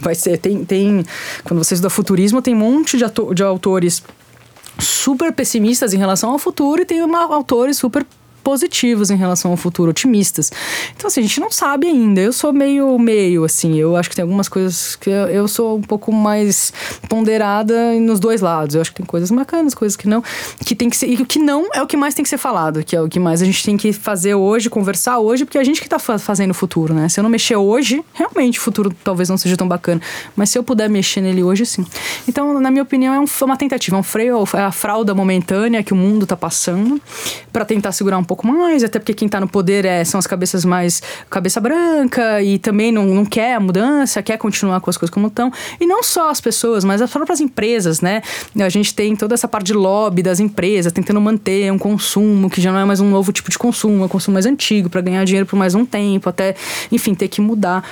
vai 0.00 0.14
ser. 0.14 0.38
Tem, 0.38 0.64
tem. 0.64 1.04
Quando 1.42 1.62
você 1.62 1.74
estuda 1.74 1.90
futurismo, 1.90 2.42
tem 2.42 2.54
um 2.54 2.58
monte 2.58 2.96
de, 2.96 3.04
de 3.34 3.42
autores 3.42 4.02
super 4.78 5.32
pessimistas 5.32 5.94
em 5.94 5.98
relação 5.98 6.30
ao 6.30 6.38
futuro 6.38 6.82
e 6.82 6.84
tem 6.84 7.02
uma, 7.02 7.24
autores 7.34 7.78
super 7.78 8.04
positivos 8.44 9.10
em 9.10 9.16
relação 9.16 9.50
ao 9.50 9.56
futuro, 9.56 9.90
otimistas. 9.90 10.52
Então, 10.94 11.08
assim, 11.08 11.20
a 11.20 11.22
gente 11.22 11.40
não 11.40 11.50
sabe 11.50 11.86
ainda. 11.86 12.20
Eu 12.20 12.32
sou 12.32 12.52
meio, 12.52 12.96
meio, 12.98 13.42
assim. 13.44 13.76
Eu 13.76 13.96
acho 13.96 14.10
que 14.10 14.14
tem 14.14 14.22
algumas 14.22 14.48
coisas 14.48 14.94
que 14.94 15.08
eu, 15.08 15.26
eu 15.28 15.48
sou 15.48 15.78
um 15.78 15.82
pouco 15.82 16.12
mais 16.12 16.72
ponderada 17.08 17.94
nos 17.94 18.20
dois 18.20 18.42
lados. 18.42 18.74
Eu 18.74 18.82
acho 18.82 18.90
que 18.90 18.98
tem 18.98 19.06
coisas 19.06 19.30
bacanas, 19.30 19.74
coisas 19.74 19.96
que 19.96 20.06
não. 20.06 20.22
Que 20.64 20.74
tem 20.74 20.90
que 20.90 20.96
ser. 20.96 21.08
E 21.08 21.14
o 21.16 21.26
que 21.26 21.38
não 21.38 21.68
é 21.74 21.82
o 21.82 21.86
que 21.86 21.96
mais 21.96 22.14
tem 22.14 22.22
que 22.22 22.28
ser 22.28 22.38
falado, 22.38 22.84
que 22.84 22.94
é 22.94 23.00
o 23.00 23.08
que 23.08 23.18
mais 23.18 23.40
a 23.40 23.44
gente 23.44 23.64
tem 23.64 23.76
que 23.76 23.92
fazer 23.92 24.34
hoje, 24.34 24.68
conversar 24.68 25.18
hoje, 25.18 25.44
porque 25.44 25.56
é 25.56 25.60
a 25.60 25.64
gente 25.64 25.80
que 25.80 25.88
tá 25.88 25.98
fazendo 25.98 26.50
o 26.50 26.54
futuro, 26.54 26.92
né? 26.92 27.08
Se 27.08 27.18
eu 27.18 27.22
não 27.22 27.30
mexer 27.30 27.56
hoje, 27.56 28.04
realmente 28.12 28.58
o 28.58 28.62
futuro 28.62 28.94
talvez 29.02 29.28
não 29.28 29.38
seja 29.38 29.56
tão 29.56 29.66
bacana. 29.66 30.00
Mas 30.36 30.50
se 30.50 30.58
eu 30.58 30.62
puder 30.62 30.90
mexer 30.90 31.22
nele 31.22 31.42
hoje, 31.42 31.64
sim. 31.64 31.86
Então, 32.28 32.60
na 32.60 32.70
minha 32.70 32.82
opinião, 32.82 33.14
é 33.14 33.20
um, 33.20 33.24
uma 33.42 33.56
tentativa, 33.56 33.96
é 33.96 34.00
um 34.00 34.02
freio, 34.02 34.44
é 34.52 34.60
a 34.60 34.72
fralda 34.72 35.14
momentânea 35.14 35.82
que 35.82 35.92
o 35.92 35.96
mundo 35.96 36.26
tá 36.26 36.36
passando 36.36 37.00
para 37.52 37.64
tentar 37.64 37.92
segurar 37.92 38.18
um 38.18 38.24
pouco 38.24 38.33
pouco 38.34 38.46
mais, 38.48 38.82
até 38.82 38.98
porque 38.98 39.14
quem 39.14 39.26
está 39.26 39.38
no 39.38 39.46
poder 39.46 39.84
é, 39.84 40.04
são 40.04 40.18
as 40.18 40.26
cabeças 40.26 40.64
mais 40.64 41.00
cabeça 41.30 41.60
branca 41.60 42.42
e 42.42 42.58
também 42.58 42.90
não, 42.90 43.06
não 43.06 43.24
quer 43.24 43.54
a 43.54 43.60
mudança, 43.60 44.20
quer 44.22 44.36
continuar 44.36 44.80
com 44.80 44.90
as 44.90 44.96
coisas 44.96 45.14
como 45.14 45.28
estão. 45.28 45.52
E 45.80 45.86
não 45.86 46.02
só 46.02 46.30
as 46.30 46.40
pessoas, 46.40 46.84
mas 46.84 47.00
as 47.00 47.10
próprias 47.10 47.40
empresas, 47.40 48.00
né? 48.00 48.22
A 48.58 48.68
gente 48.68 48.92
tem 48.92 49.14
toda 49.14 49.34
essa 49.34 49.46
parte 49.46 49.66
de 49.66 49.72
lobby 49.72 50.22
das 50.22 50.40
empresas 50.40 50.92
tentando 50.92 51.20
manter 51.20 51.70
um 51.70 51.78
consumo 51.78 52.50
que 52.50 52.60
já 52.60 52.72
não 52.72 52.80
é 52.80 52.84
mais 52.84 53.00
um 53.00 53.08
novo 53.08 53.32
tipo 53.32 53.50
de 53.50 53.58
consumo, 53.58 54.02
é 54.02 54.06
um 54.06 54.08
consumo 54.08 54.34
mais 54.34 54.46
antigo 54.46 54.90
para 54.90 55.00
ganhar 55.00 55.24
dinheiro 55.24 55.46
por 55.46 55.56
mais 55.56 55.74
um 55.74 55.86
tempo, 55.86 56.28
até, 56.28 56.56
enfim, 56.90 57.14
ter 57.14 57.28
que 57.28 57.40
mudar. 57.40 57.84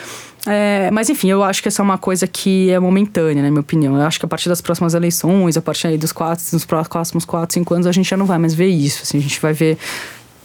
É, 0.44 0.90
mas 0.90 1.08
enfim, 1.08 1.30
eu 1.30 1.42
acho 1.44 1.62
que 1.62 1.68
essa 1.68 1.82
é 1.82 1.84
uma 1.84 1.98
coisa 1.98 2.26
que 2.26 2.68
é 2.70 2.78
momentânea, 2.78 3.42
na 3.42 3.48
minha 3.48 3.60
opinião. 3.60 3.96
Eu 3.96 4.02
acho 4.02 4.18
que 4.18 4.26
a 4.26 4.28
partir 4.28 4.48
das 4.48 4.60
próximas 4.60 4.92
eleições, 4.94 5.56
a 5.56 5.62
partir 5.62 5.96
dos 5.96 6.10
quatro, 6.10 6.44
dos 6.50 6.64
próximos 6.64 7.24
quatro, 7.24 7.54
cinco 7.54 7.74
anos, 7.74 7.86
a 7.86 7.92
gente 7.92 8.08
já 8.10 8.16
não 8.16 8.26
vai 8.26 8.38
mais 8.38 8.52
ver 8.52 8.66
isso. 8.66 9.02
Assim, 9.02 9.18
a 9.18 9.20
gente 9.20 9.40
vai 9.40 9.52
ver 9.52 9.78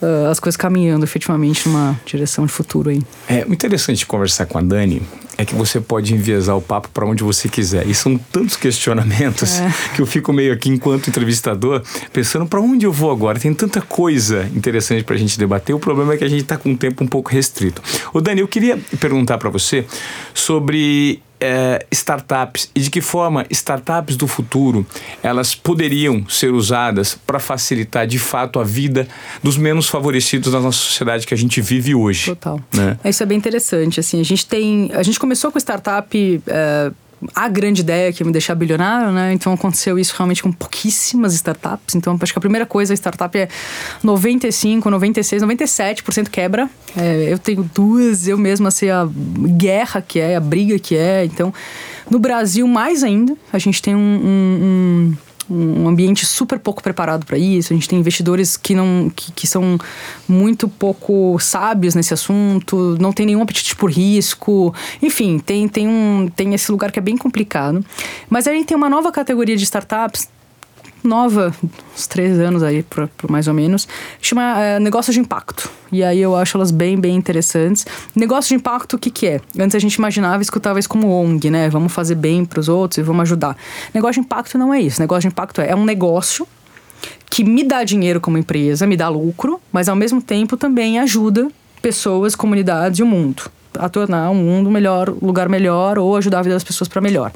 uh, 0.01 0.29
as 0.29 0.39
coisas 0.39 0.57
caminhando 0.57 1.03
efetivamente 1.03 1.67
numa 1.67 1.99
direção 2.05 2.45
de 2.45 2.51
futuro 2.51 2.89
aí. 2.89 3.01
É 3.27 3.45
muito 3.45 3.65
interessante 3.65 4.05
conversar 4.05 4.45
com 4.45 4.57
a 4.57 4.61
Dani, 4.61 5.01
é 5.37 5.45
que 5.45 5.53
você 5.53 5.79
pode 5.79 6.13
enviesar 6.13 6.57
o 6.57 6.61
papo 6.61 6.89
para 6.89 7.05
onde 7.05 7.23
você 7.23 7.47
quiser. 7.47 7.87
E 7.87 7.93
são 7.93 8.17
tantos 8.17 8.55
questionamentos 8.57 9.59
é. 9.59 9.73
que 9.95 10.01
eu 10.01 10.05
fico 10.05 10.33
meio 10.33 10.51
aqui 10.51 10.69
enquanto 10.69 11.09
entrevistador 11.09 11.83
pensando 12.11 12.45
para 12.47 12.59
onde 12.59 12.85
eu 12.85 12.91
vou 12.91 13.11
agora. 13.11 13.39
Tem 13.39 13.53
tanta 13.53 13.81
coisa 13.81 14.49
interessante 14.55 15.03
para 15.03 15.15
a 15.15 15.17
gente 15.17 15.37
debater. 15.37 15.75
O 15.75 15.79
problema 15.79 16.13
é 16.13 16.17
que 16.17 16.23
a 16.23 16.29
gente 16.29 16.41
está 16.41 16.57
com 16.57 16.69
um 16.69 16.75
tempo 16.75 17.03
um 17.03 17.07
pouco 17.07 17.29
restrito. 17.29 17.81
O 18.13 18.19
Dani, 18.19 18.41
eu 18.41 18.47
queria 18.47 18.79
perguntar 18.99 19.37
para 19.37 19.49
você 19.49 19.85
sobre 20.33 21.21
é, 21.39 21.85
startups 21.91 22.69
e 22.73 22.79
de 22.79 22.89
que 22.89 23.01
forma 23.01 23.45
startups 23.49 24.15
do 24.15 24.27
futuro 24.27 24.85
elas 25.21 25.53
poderiam 25.53 26.27
ser 26.27 26.51
usadas 26.51 27.17
para 27.25 27.39
facilitar 27.39 28.07
de 28.07 28.19
fato 28.19 28.59
a 28.59 28.63
vida 28.63 29.07
dos 29.43 29.57
menos 29.57 29.87
favorecidos 29.87 30.51
da 30.51 30.59
nossa 30.59 30.79
sociedade 30.79 31.27
que 31.27 31.33
a 31.33 31.37
gente 31.37 31.61
vive 31.61 31.93
hoje. 31.93 32.25
Total. 32.25 32.59
Né? 32.73 32.97
Isso 33.05 33.23
é 33.23 33.25
bem 33.25 33.37
interessante. 33.37 33.99
Assim, 33.99 34.19
a 34.19 34.25
gente 34.25 34.45
tem, 34.45 34.91
a 34.93 35.03
gente 35.03 35.19
começou 35.19 35.51
com 35.51 35.57
startup 35.59 36.41
é, 36.47 36.91
a 37.33 37.47
grande 37.47 37.81
ideia 37.81 38.13
que 38.13 38.21
ia 38.21 38.25
me 38.25 38.31
deixar 38.31 38.55
bilionário, 38.55 39.11
né? 39.11 39.33
Então 39.33 39.51
aconteceu 39.53 39.97
isso 39.97 40.13
realmente 40.15 40.43
com 40.43 40.51
pouquíssimas 40.51 41.33
startups. 41.33 41.95
Então 41.95 42.17
acho 42.21 42.31
que 42.31 42.37
a 42.37 42.41
primeira 42.41 42.65
coisa, 42.65 42.93
a 42.93 42.95
startup 42.95 43.37
é 43.37 43.47
95, 44.03 44.89
96, 44.89 45.43
97% 45.43 46.29
quebra. 46.29 46.69
É, 46.95 47.27
eu 47.31 47.39
tenho 47.39 47.69
duas, 47.73 48.27
eu 48.27 48.37
mesma 48.37 48.71
sei 48.71 48.91
a 48.91 49.07
guerra 49.57 50.01
que 50.01 50.19
é, 50.19 50.35
a 50.35 50.39
briga 50.39 50.77
que 50.77 50.95
é. 50.95 51.25
Então, 51.25 51.53
no 52.09 52.19
Brasil, 52.19 52.67
mais 52.67 53.03
ainda, 53.03 53.35
a 53.51 53.57
gente 53.57 53.81
tem 53.81 53.95
um, 53.95 53.99
um, 53.99 55.13
um 55.13 55.17
um 55.49 55.87
ambiente 55.87 56.25
super 56.25 56.59
pouco 56.59 56.81
preparado 56.81 57.25
para 57.25 57.37
isso. 57.37 57.73
A 57.73 57.75
gente 57.75 57.87
tem 57.87 57.99
investidores 57.99 58.57
que 58.57 58.75
não 58.75 59.11
que, 59.15 59.31
que, 59.31 59.47
são 59.47 59.77
muito 60.27 60.67
pouco 60.67 61.37
sábios 61.39 61.95
nesse 61.95 62.13
assunto, 62.13 62.97
não 62.99 63.13
tem 63.13 63.25
nenhum 63.25 63.41
apetite 63.41 63.75
por 63.75 63.91
risco. 63.91 64.73
Enfim, 65.01 65.39
tem, 65.39 65.67
tem, 65.67 65.87
um, 65.87 66.29
tem 66.35 66.53
esse 66.53 66.71
lugar 66.71 66.91
que 66.91 66.99
é 66.99 67.01
bem 67.01 67.17
complicado. 67.17 67.83
Mas 68.29 68.47
a 68.47 68.53
gente 68.53 68.67
tem 68.67 68.77
uma 68.77 68.89
nova 68.89 69.11
categoria 69.11 69.55
de 69.55 69.63
startups 69.63 70.27
nova, 71.03 71.53
uns 71.93 72.07
três 72.07 72.39
anos 72.39 72.63
aí, 72.63 72.83
por, 72.83 73.09
mais 73.29 73.47
ou 73.47 73.53
menos, 73.53 73.87
chama 74.21 74.59
é, 74.59 74.79
Negócios 74.79 75.13
de 75.13 75.19
Impacto. 75.19 75.69
E 75.91 76.03
aí 76.03 76.19
eu 76.19 76.35
acho 76.35 76.57
elas 76.57 76.71
bem, 76.71 76.99
bem 76.99 77.15
interessantes. 77.15 77.85
Negócio 78.15 78.49
de 78.49 78.55
impacto, 78.55 78.95
o 78.95 78.99
que, 78.99 79.09
que 79.09 79.27
é? 79.27 79.41
Antes 79.59 79.75
a 79.75 79.79
gente 79.79 79.95
imaginava 79.95 80.41
e 80.41 80.43
escutava 80.43 80.79
isso 80.79 80.89
como 80.89 81.09
ONG, 81.09 81.49
né? 81.49 81.69
Vamos 81.69 81.93
fazer 81.93 82.15
bem 82.15 82.43
para 82.43 82.59
os 82.59 82.67
outros 82.67 82.97
e 82.97 83.01
vamos 83.01 83.21
ajudar. 83.23 83.55
Negócio 83.93 84.21
de 84.21 84.25
impacto 84.25 84.57
não 84.57 84.73
é 84.73 84.81
isso. 84.81 84.99
Negócio 85.01 85.21
de 85.21 85.27
impacto 85.27 85.61
é, 85.61 85.69
é 85.69 85.75
um 85.75 85.85
negócio 85.85 86.47
que 87.29 87.43
me 87.43 87.63
dá 87.63 87.83
dinheiro 87.83 88.19
como 88.19 88.37
empresa, 88.37 88.87
me 88.87 88.97
dá 88.97 89.07
lucro, 89.09 89.61
mas 89.71 89.87
ao 89.87 89.95
mesmo 89.95 90.21
tempo 90.21 90.57
também 90.57 90.99
ajuda 90.99 91.47
pessoas, 91.81 92.35
comunidades 92.35 92.99
e 92.99 93.03
o 93.03 93.05
mundo 93.05 93.43
a 93.79 93.89
tornar 93.89 94.29
o 94.29 94.35
mundo 94.35 94.69
melhor, 94.69 95.09
lugar 95.21 95.49
melhor 95.49 95.97
ou 95.97 96.15
ajudar 96.15 96.39
a 96.39 96.41
vida 96.41 96.55
das 96.55 96.63
pessoas 96.63 96.87
para 96.87 97.01
melhor. 97.01 97.31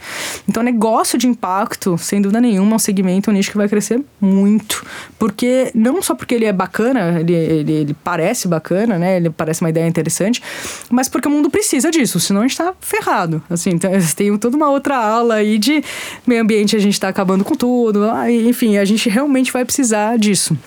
Então, 0.48 0.64
negócio 0.64 1.18
de 1.18 1.28
impacto, 1.28 1.98
sem 1.98 2.22
dúvida 2.22 2.40
nenhuma, 2.42 2.74
é 2.74 2.76
um 2.76 2.80
segmento, 2.80 3.30
um 3.30 3.34
nicho 3.34 3.52
que 3.52 3.58
vai 3.58 3.68
crescer 3.68 4.02
muito. 4.20 4.86
Porque, 5.18 5.72
não 5.74 6.02
só 6.02 6.16
porque 6.16 6.36
ele 6.36 6.46
é 6.46 6.54
bacana, 6.54 7.20
ele, 7.20 7.34
ele, 7.34 7.72
ele 7.72 7.94
parece 8.04 8.48
bacana, 8.48 8.98
né? 8.98 9.18
Ele 9.18 9.30
parece 9.30 9.62
uma 9.62 9.70
ideia 9.70 9.88
interessante, 9.88 10.42
mas 10.90 11.08
porque 11.08 11.28
o 11.28 11.32
mundo 11.32 11.50
precisa 11.50 11.92
disso, 11.92 12.20
senão 12.20 12.42
a 12.42 12.48
gente 12.48 12.58
tá 12.58 12.74
ferrado. 12.80 13.42
Assim, 13.50 13.72
então, 13.72 13.92
tem 14.16 14.38
toda 14.38 14.56
uma 14.56 14.70
outra 14.70 14.98
aula 14.98 15.36
aí 15.36 15.58
de 15.58 15.84
meio 16.26 16.42
ambiente, 16.42 16.76
a 16.76 16.80
gente 16.80 17.00
tá 17.00 17.08
acabando 17.08 17.44
com 17.44 17.56
tudo. 17.56 18.06
Enfim, 18.48 18.78
a 18.78 18.86
gente 18.86 19.10
realmente 19.10 19.52
vai 19.52 19.66
precisar 19.66 20.18
disso. 20.18 20.58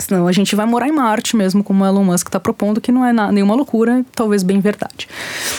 Senão 0.00 0.26
a 0.26 0.32
gente 0.32 0.56
vai 0.56 0.66
morar 0.66 0.88
em 0.88 0.92
Marte 0.92 1.36
mesmo, 1.36 1.62
como 1.62 1.84
o 1.84 1.86
Elon 1.86 2.04
Musk 2.04 2.28
está 2.28 2.40
propondo, 2.40 2.80
que 2.80 2.90
não 2.90 3.04
é 3.04 3.12
nenhuma 3.30 3.54
loucura, 3.54 4.04
talvez 4.14 4.42
bem 4.42 4.60
verdade. 4.60 5.06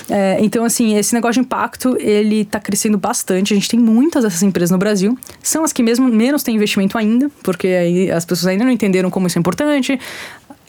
É, 0.09 0.37
então, 0.41 0.65
assim, 0.65 0.97
esse 0.97 1.13
negócio 1.13 1.41
de 1.41 1.45
impacto, 1.45 1.95
ele 1.99 2.41
está 2.41 2.59
crescendo 2.59 2.97
bastante. 2.97 3.53
A 3.53 3.55
gente 3.55 3.69
tem 3.69 3.79
muitas 3.79 4.23
dessas 4.23 4.41
empresas 4.43 4.71
no 4.71 4.77
Brasil. 4.77 5.17
São 5.41 5.63
as 5.63 5.71
que 5.71 5.83
mesmo 5.83 6.07
menos 6.07 6.43
têm 6.43 6.55
investimento 6.55 6.97
ainda, 6.97 7.29
porque 7.43 7.67
aí 7.67 8.11
as 8.11 8.25
pessoas 8.25 8.47
ainda 8.47 8.65
não 8.65 8.71
entenderam 8.71 9.09
como 9.09 9.27
isso 9.27 9.37
é 9.37 9.39
importante. 9.39 9.99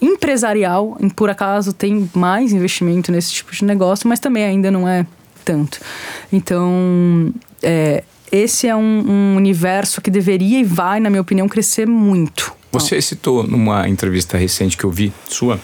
Empresarial, 0.01 0.99
por 1.17 1.31
acaso, 1.31 1.73
tem 1.73 2.11
mais 2.15 2.53
investimento 2.53 3.11
nesse 3.11 3.33
tipo 3.33 3.53
de 3.53 3.65
negócio, 3.65 4.09
mas 4.09 4.21
também 4.21 4.45
ainda 4.45 4.71
não 4.71 4.89
é 4.89 5.07
tanto. 5.45 5.81
Então, 6.33 7.33
é, 7.63 8.05
esse 8.31 8.67
é 8.67 8.75
um, 8.75 9.05
um 9.07 9.37
universo 9.37 10.01
que 10.01 10.11
deveria 10.11 10.61
e 10.61 10.65
vai, 10.65 11.01
na 11.01 11.09
minha 11.09 11.23
opinião, 11.23 11.49
crescer 11.49 11.87
muito 11.87 12.62
você 12.73 13.01
citou 13.01 13.43
numa 13.43 13.89
entrevista 13.89 14.37
recente 14.39 14.77
que 14.77 14.85
eu 14.85 14.91
vi 14.91 15.13
sua, 15.29 15.61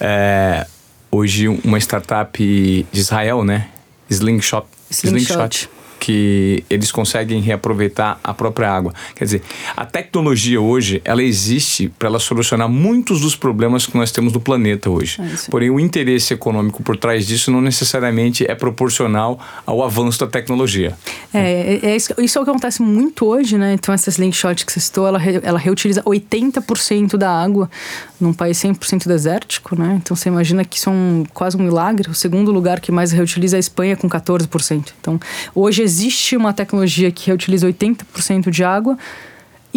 é, 0.00 0.66
hoje 1.10 1.48
uma 1.48 1.78
startup 1.78 2.38
de 2.38 3.00
Israel, 3.00 3.44
né? 3.44 3.68
Slingshot. 4.10 4.66
Slingshot. 4.90 5.28
Slingshot 5.28 5.77
que 5.98 6.64
eles 6.70 6.92
conseguem 6.92 7.40
reaproveitar 7.40 8.18
a 8.22 8.32
própria 8.32 8.70
água. 8.70 8.94
Quer 9.14 9.24
dizer, 9.24 9.42
a 9.76 9.84
tecnologia 9.84 10.60
hoje, 10.60 11.00
ela 11.04 11.22
existe 11.22 11.88
para 11.98 12.08
ela 12.08 12.18
solucionar 12.18 12.68
muitos 12.68 13.20
dos 13.20 13.34
problemas 13.34 13.86
que 13.86 13.96
nós 13.96 14.10
temos 14.10 14.32
no 14.32 14.40
planeta 14.40 14.90
hoje. 14.90 15.20
É 15.20 15.50
Porém, 15.50 15.70
o 15.70 15.80
interesse 15.80 16.34
econômico 16.34 16.82
por 16.82 16.96
trás 16.96 17.26
disso 17.26 17.50
não 17.50 17.60
necessariamente 17.60 18.44
é 18.48 18.54
proporcional 18.54 19.38
ao 19.66 19.82
avanço 19.82 20.20
da 20.20 20.26
tecnologia. 20.26 20.96
É, 21.32 21.80
é, 21.82 21.86
é 21.90 21.96
isso, 21.96 22.14
isso, 22.18 22.38
é 22.38 22.42
o 22.42 22.44
que 22.44 22.50
acontece 22.50 22.82
muito 22.82 23.26
hoje, 23.26 23.58
né? 23.58 23.74
Então, 23.74 23.94
essa 23.94 24.10
slingshot 24.10 24.64
que 24.64 24.72
você 24.72 24.80
citou, 24.80 25.06
ela, 25.06 25.20
ela 25.42 25.58
reutiliza 25.58 26.02
80% 26.02 27.16
da 27.16 27.30
água 27.30 27.70
num 28.20 28.32
país 28.32 28.58
100% 28.58 29.06
desértico, 29.06 29.78
né? 29.78 29.98
Então, 30.02 30.16
você 30.16 30.28
imagina 30.28 30.64
que 30.64 30.76
isso 30.76 30.88
é 30.88 30.92
um, 30.92 31.24
quase 31.32 31.56
um 31.56 31.62
milagre. 31.62 32.10
O 32.10 32.14
segundo 32.14 32.50
lugar 32.50 32.80
que 32.80 32.90
mais 32.90 33.12
reutiliza 33.12 33.56
é 33.56 33.58
a 33.58 33.60
Espanha, 33.60 33.96
com 33.96 34.08
14%. 34.08 34.92
Então, 35.00 35.20
hoje 35.54 35.82
existe 35.88 36.36
uma 36.36 36.52
tecnologia 36.52 37.10
que 37.10 37.28
reutiliza 37.28 37.66
80% 37.66 38.50
de 38.50 38.62
água 38.62 38.98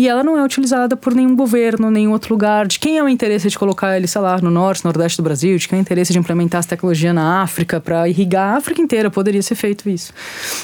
e 0.01 0.07
ela 0.07 0.23
não 0.23 0.35
é 0.35 0.43
utilizada 0.43 0.97
por 0.97 1.13
nenhum 1.13 1.35
governo, 1.35 1.91
nenhum 1.91 2.11
outro 2.11 2.33
lugar. 2.33 2.65
De 2.65 2.79
quem 2.79 2.97
é 2.97 3.03
o 3.03 3.07
interesse 3.07 3.47
de 3.47 3.59
colocar 3.59 3.95
ele, 3.95 4.07
sei 4.07 4.19
lá, 4.19 4.41
no 4.41 4.49
norte, 4.49 4.83
nordeste 4.83 5.15
do 5.17 5.23
Brasil? 5.23 5.55
De 5.59 5.67
quem 5.67 5.77
é 5.77 5.79
o 5.79 5.83
interesse 5.83 6.11
de 6.11 6.17
implementar 6.17 6.57
essa 6.57 6.69
tecnologia 6.69 7.13
na 7.13 7.43
África 7.43 7.79
para 7.79 8.09
irrigar 8.09 8.55
a 8.55 8.57
África 8.57 8.81
inteira? 8.81 9.11
Poderia 9.11 9.43
ser 9.43 9.53
feito 9.53 9.87
isso. 9.87 10.11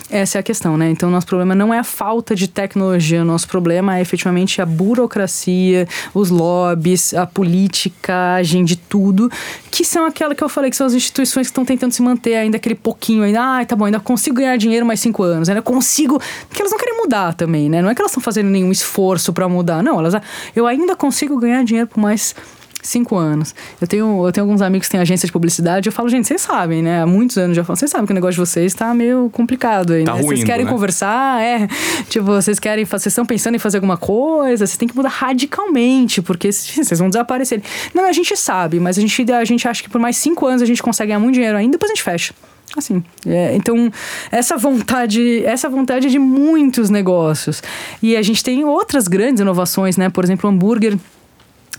Essa 0.09 0.39
é 0.39 0.41
a 0.41 0.43
questão, 0.43 0.75
né? 0.75 0.89
Então, 0.89 1.11
nosso 1.11 1.27
problema 1.27 1.53
não 1.53 1.71
é 1.71 1.77
a 1.77 1.83
falta 1.83 2.35
de 2.35 2.47
tecnologia, 2.47 3.23
nosso 3.23 3.47
problema 3.47 3.99
é 3.99 4.01
efetivamente 4.01 4.59
a 4.59 4.65
burocracia, 4.65 5.87
os 6.15 6.31
lobbies, 6.31 7.13
a 7.13 7.27
politicagem 7.27 8.65
de 8.65 8.75
tudo, 8.75 9.31
que 9.69 9.85
são 9.85 10.07
aquela 10.07 10.33
que 10.33 10.43
eu 10.43 10.49
falei, 10.49 10.71
que 10.71 10.75
são 10.75 10.87
as 10.87 10.95
instituições 10.95 11.45
que 11.45 11.51
estão 11.51 11.63
tentando 11.63 11.91
se 11.91 12.01
manter 12.01 12.37
ainda 12.37 12.57
aquele 12.57 12.73
pouquinho 12.73 13.21
ainda. 13.21 13.59
Ah, 13.59 13.63
tá 13.63 13.75
bom, 13.75 13.85
ainda 13.85 13.99
consigo 13.99 14.37
ganhar 14.37 14.57
dinheiro 14.57 14.83
mais 14.83 14.99
cinco 14.99 15.21
anos, 15.21 15.47
ainda 15.47 15.61
consigo. 15.61 16.19
Porque 16.49 16.59
elas 16.59 16.71
não 16.71 16.79
querem 16.79 16.97
mudar 16.97 17.35
também, 17.35 17.69
né? 17.69 17.83
Não 17.83 17.89
é 17.91 17.93
que 17.93 18.01
elas 18.01 18.09
estão 18.09 18.23
fazendo 18.23 18.49
nenhum 18.49 18.71
esforço 18.71 19.26
esforço 19.27 19.33
para 19.33 19.47
mudar. 19.47 19.83
Não, 19.83 19.99
elas, 19.99 20.15
eu 20.55 20.65
ainda 20.65 20.95
consigo 20.95 21.37
ganhar 21.37 21.63
dinheiro 21.63 21.87
por 21.87 21.99
mais 21.99 22.33
cinco 22.81 23.17
anos. 23.17 23.53
Eu 23.81 23.87
tenho, 23.87 24.25
eu 24.25 24.31
tenho 24.31 24.45
alguns 24.45 24.61
amigos 24.61 24.87
que 24.87 24.91
têm 24.91 25.01
agência 25.01 25.25
de 25.25 25.31
publicidade. 25.31 25.89
Eu 25.89 25.91
falo, 25.91 26.07
gente, 26.07 26.27
vocês 26.27 26.39
sabem, 26.39 26.81
né? 26.81 27.01
Há 27.01 27.05
muitos 27.05 27.37
anos 27.37 27.55
já 27.55 27.63
falo, 27.63 27.75
vocês 27.75 27.91
sabem 27.91 28.05
que 28.05 28.13
o 28.13 28.15
negócio 28.15 28.33
de 28.33 28.39
vocês 28.39 28.71
está 28.71 28.93
meio 28.93 29.29
complicado 29.31 29.93
aí, 29.93 30.05
tá 30.05 30.13
né? 30.13 30.19
Ruindo, 30.19 30.35
vocês 30.35 30.43
querem 30.45 30.65
né? 30.65 30.71
conversar, 30.71 31.41
é. 31.41 31.67
Tipo, 32.07 32.25
vocês 32.25 32.59
querem, 32.59 32.85
vocês 32.85 33.07
estão 33.07 33.25
pensando 33.25 33.55
em 33.55 33.59
fazer 33.59 33.77
alguma 33.77 33.97
coisa, 33.97 34.65
vocês 34.65 34.77
têm 34.77 34.87
que 34.87 34.95
mudar 34.95 35.09
radicalmente, 35.09 36.21
porque 36.21 36.49
vocês 36.51 36.99
vão 36.99 37.09
desaparecer. 37.09 37.61
Não, 37.93 38.05
a 38.05 38.13
gente 38.13 38.35
sabe, 38.37 38.79
mas 38.79 38.97
a 38.97 39.01
gente, 39.01 39.31
a 39.31 39.43
gente 39.43 39.67
acha 39.67 39.83
que 39.83 39.89
por 39.89 39.99
mais 39.99 40.15
cinco 40.15 40.45
anos 40.45 40.61
a 40.61 40.65
gente 40.65 40.81
consegue 40.81 41.07
ganhar 41.09 41.19
muito 41.19 41.33
dinheiro 41.33 41.57
ainda, 41.57 41.73
depois 41.73 41.91
a 41.91 41.95
gente 41.95 42.03
fecha. 42.03 42.33
Assim, 42.75 43.03
é, 43.25 43.55
então 43.55 43.91
essa 44.31 44.57
vontade, 44.57 45.43
essa 45.45 45.69
vontade 45.69 46.09
de 46.09 46.19
muitos 46.19 46.89
negócios. 46.89 47.63
E 48.01 48.15
a 48.15 48.21
gente 48.21 48.43
tem 48.43 48.65
outras 48.65 49.07
grandes 49.07 49.41
inovações, 49.41 49.95
né? 49.97 50.09
Por 50.09 50.23
exemplo, 50.23 50.49
o 50.49 50.53
hambúrguer 50.53 50.97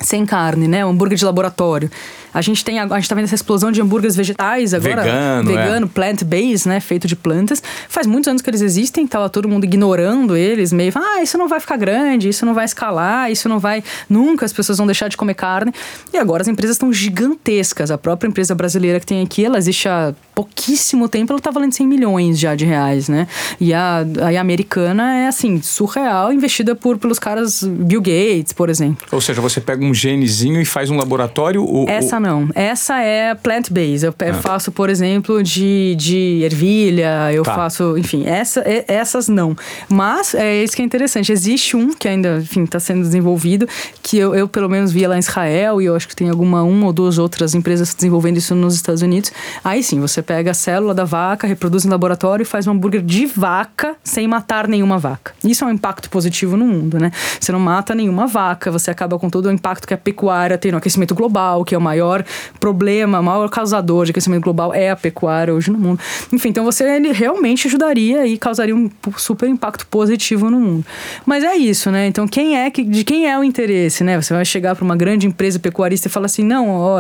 sem 0.01 0.25
carne, 0.25 0.69
né? 0.69 0.85
O 0.85 0.89
hambúrguer 0.89 1.17
de 1.17 1.25
laboratório. 1.25 1.91
A 2.33 2.41
gente 2.41 2.65
tem 2.65 2.79
a 2.79 2.87
gente 2.87 3.09
tá 3.09 3.15
vendo 3.15 3.25
essa 3.25 3.35
explosão 3.35 3.73
de 3.73 3.81
hambúrgueres 3.81 4.15
vegetais 4.15 4.75
agora. 4.75 5.03
Vegano, 5.03 5.51
vegano 5.51 5.87
é. 5.87 5.89
plant-based, 5.89 6.69
né? 6.69 6.81
Feito 6.81 7.09
de 7.09 7.17
plantas. 7.17 7.63
Faz 7.89 8.07
muitos 8.07 8.29
anos 8.29 8.43
que 8.43 8.51
eles 8.51 8.61
existem, 8.61 9.07
tava 9.07 9.29
todo 9.29 9.49
mundo 9.49 9.65
ignorando 9.65 10.37
eles, 10.37 10.73
meio, 10.73 10.93
ah, 10.95 11.23
isso 11.23 11.39
não 11.39 11.49
vai 11.49 11.59
ficar 11.59 11.77
grande, 11.77 12.29
isso 12.29 12.45
não 12.45 12.55
vai 12.55 12.65
escalar, 12.65 13.31
isso 13.31 13.49
não 13.49 13.59
vai. 13.59 13.83
Nunca 14.09 14.45
as 14.45 14.53
pessoas 14.53 14.79
vão 14.79 14.87
deixar 14.87 15.09
de 15.09 15.17
comer 15.17 15.35
carne. 15.35 15.73
E 16.13 16.19
agora 16.19 16.43
as 16.43 16.49
empresas 16.49 16.77
estão 16.77 16.93
gigantescas. 16.93 17.91
A 17.91 17.99
própria 17.99 18.29
empresa 18.29 18.55
brasileira 18.55 19.01
que 19.01 19.07
tem 19.07 19.23
aqui, 19.23 19.45
ela 19.45 19.59
existe 19.59 19.89
há 19.89 20.15
pouquíssimo 20.35 21.09
tempo, 21.09 21.33
ela 21.33 21.41
tá 21.41 21.51
valendo 21.51 21.73
100 21.73 21.87
milhões 21.87 22.39
já 22.39 22.55
de 22.55 22.65
reais, 22.65 23.09
né? 23.09 23.27
E 23.61 23.75
a, 23.75 24.07
a 24.23 24.41
americana 24.41 25.15
é 25.15 25.27
assim, 25.27 25.61
surreal, 25.61 26.33
investida 26.33 26.77
por, 26.77 26.99
pelos 26.99 27.19
caras 27.19 27.65
Bill 27.65 28.01
Gates, 28.01 28.53
por 28.53 28.71
exemplo. 28.71 29.07
Ou 29.11 29.21
seja, 29.21 29.41
você 29.41 29.61
pega 29.61 29.85
um 29.85 29.88
genezinho 29.95 30.61
e 30.61 30.65
faz 30.65 30.91
um 30.91 30.97
laboratório? 30.97 31.65
Ou, 31.65 31.89
Essa 31.89 32.19
não. 32.19 32.49
Essa 32.55 33.01
é 33.01 33.35
plant-based. 33.35 34.05
Eu 34.05 34.15
ah. 34.31 34.35
faço, 34.35 34.73
por 34.73 34.91
exemplo, 34.91 35.43
de, 35.43 35.95
de 35.97 36.41
ervilha, 36.43 37.33
eu 37.33 37.43
tá. 37.43 37.55
faço, 37.55 37.97
enfim, 37.99 38.25
essa, 38.27 38.63
essas 38.87 39.29
não. 39.29 39.57
Mas 39.89 40.35
é 40.35 40.63
isso 40.63 40.75
que 40.75 40.83
é 40.83 40.85
interessante. 40.85 41.33
Existe 41.33 41.77
um 41.77 41.93
que 41.93 42.09
ainda, 42.09 42.39
enfim, 42.39 42.65
está 42.65 42.81
sendo 42.81 43.03
desenvolvido, 43.03 43.69
que 44.03 44.19
eu, 44.19 44.35
eu 44.35 44.49
pelo 44.49 44.69
menos 44.69 44.91
via 44.91 45.09
lá 45.09 45.17
em 45.17 45.21
Israel, 45.21 45.81
e 45.81 45.85
eu 45.85 45.95
acho 45.95 46.09
que 46.09 46.17
tem 46.17 46.29
alguma 46.29 46.63
uma 46.63 46.87
ou 46.87 46.93
duas 46.93 47.19
outras 47.19 47.55
empresas 47.55 47.95
desenvolvendo 47.95 48.39
isso 48.39 48.55
nos 48.55 48.75
Estados 48.75 49.03
Unidos. 49.03 49.31
Aí 49.63 49.83
sim, 49.83 50.01
você 50.01 50.23
pega 50.23 50.51
a 50.51 50.55
célula 50.55 50.95
da 50.95 51.05
vaca, 51.05 51.47
reproduz 51.47 51.85
em 51.85 51.89
laboratório 51.89 52.43
e 52.43 52.47
faz 52.47 52.67
um 52.67 52.73
hambúrguer 52.73 53.03
de 53.03 53.27
vaca 53.27 53.95
sem 54.03 54.27
matar 54.27 54.67
nenhuma 54.67 54.99
vaca. 54.99 55.33
Isso 55.45 55.65
é 55.65 55.67
um 55.67 55.71
impacto 55.71 56.11
positivo 56.11 56.57
no 56.57 56.67
mundo, 56.67 56.99
né? 56.99 57.13
Você 57.39 57.53
não 57.53 57.61
mata 57.61 57.95
nenhuma 57.95 58.27
vaca, 58.27 58.71
você 58.71 58.91
acaba 58.91 59.19
com 59.19 59.29
todo 59.29 59.47
o 59.47 59.53
impacto 59.53 59.78
que 59.87 59.95
a 59.95 59.99
pecuária 59.99 60.59
tem 60.59 60.73
no 60.73 60.79
aquecimento 60.79 61.15
global, 61.15 61.65
que 61.65 61.75
é 61.75 61.79
o 61.79 61.81
maior 61.81 62.25
problema, 62.59 63.21
o 63.21 63.23
maior 63.23 63.49
causador 63.49 64.05
de 64.05 64.11
aquecimento 64.11 64.43
global 64.43 64.75
é 64.75 64.91
a 64.91 64.97
pecuária 64.97 65.55
hoje 65.55 65.71
no 65.71 65.79
mundo. 65.79 66.01
Enfim, 66.33 66.49
então 66.49 66.65
você 66.65 66.85
ele 66.85 67.13
realmente 67.13 67.67
ajudaria 67.69 68.27
e 68.27 68.37
causaria 68.39 68.75
um 68.75 68.91
super 69.17 69.49
impacto 69.49 69.87
positivo 69.87 70.51
no 70.51 70.59
mundo. 70.59 70.87
Mas 71.25 71.45
é 71.45 71.57
isso, 71.57 71.91
né? 71.91 72.07
Então 72.07 72.27
quem 72.27 72.57
é 72.57 72.71
que 72.71 72.83
de 72.83 73.05
quem 73.05 73.29
é 73.31 73.39
o 73.39 73.45
interesse, 73.45 74.03
né? 74.05 74.21
Você 74.21 74.35
vai 74.35 74.45
chegar 74.45 74.75
para 74.75 74.85
uma 74.85 74.97
grande 74.97 75.27
empresa 75.27 75.59
pecuarista 75.59 76.09
e 76.09 76.11
falar 76.11 76.27
assim: 76.27 76.43
"Não, 76.43 76.69
ó, 76.71 76.99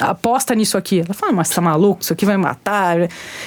aposta 0.00 0.54
nisso 0.54 0.76
aqui". 0.76 1.00
Ela 1.00 1.14
fala: 1.14 1.32
"Mas 1.32 1.48
tá 1.50 1.60
maluco? 1.60 2.02
Isso 2.02 2.12
aqui 2.12 2.24
vai 2.24 2.36
matar". 2.36 2.96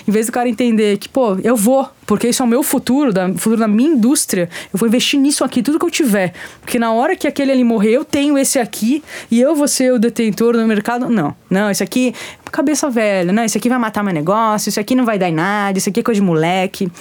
Em 0.07 0.11
vez 0.11 0.25
do 0.25 0.31
cara 0.31 0.49
entender 0.49 0.97
que, 0.97 1.09
pô, 1.09 1.37
eu 1.43 1.55
vou, 1.55 1.89
porque 2.09 2.27
isso 2.27 2.41
é 2.41 2.45
o 2.45 2.49
meu 2.49 2.63
futuro, 2.63 3.13
da, 3.13 3.29
futuro 3.35 3.57
da 3.57 3.67
minha 3.67 3.91
indústria, 3.91 4.49
eu 4.73 4.79
vou 4.79 4.89
investir 4.89 5.19
nisso 5.19 5.43
aqui, 5.43 5.61
tudo 5.61 5.77
que 5.77 5.85
eu 5.85 5.91
tiver. 5.91 6.33
Porque 6.59 6.79
na 6.79 6.91
hora 6.91 7.15
que 7.15 7.27
aquele 7.27 7.51
ali 7.51 7.63
morrer, 7.63 7.91
eu 7.91 8.03
tenho 8.03 8.35
esse 8.35 8.57
aqui 8.57 9.03
e 9.29 9.39
eu 9.39 9.53
vou 9.53 9.67
ser 9.67 9.93
o 9.93 9.99
detentor 9.99 10.53
do 10.53 10.65
mercado. 10.65 11.07
Não, 11.07 11.35
não, 11.47 11.69
esse 11.69 11.83
aqui, 11.83 12.15
cabeça 12.51 12.89
velha, 12.89 13.31
não, 13.31 13.43
esse 13.43 13.59
aqui 13.59 13.69
vai 13.69 13.77
matar 13.77 14.03
meu 14.03 14.11
negócio, 14.11 14.69
isso 14.69 14.79
aqui 14.79 14.95
não 14.95 15.05
vai 15.05 15.19
dar 15.19 15.29
em 15.29 15.35
nada, 15.35 15.77
isso 15.77 15.87
aqui 15.87 15.99
é 15.99 16.03
coisa 16.03 16.19
de 16.19 16.25
moleque 16.25 16.91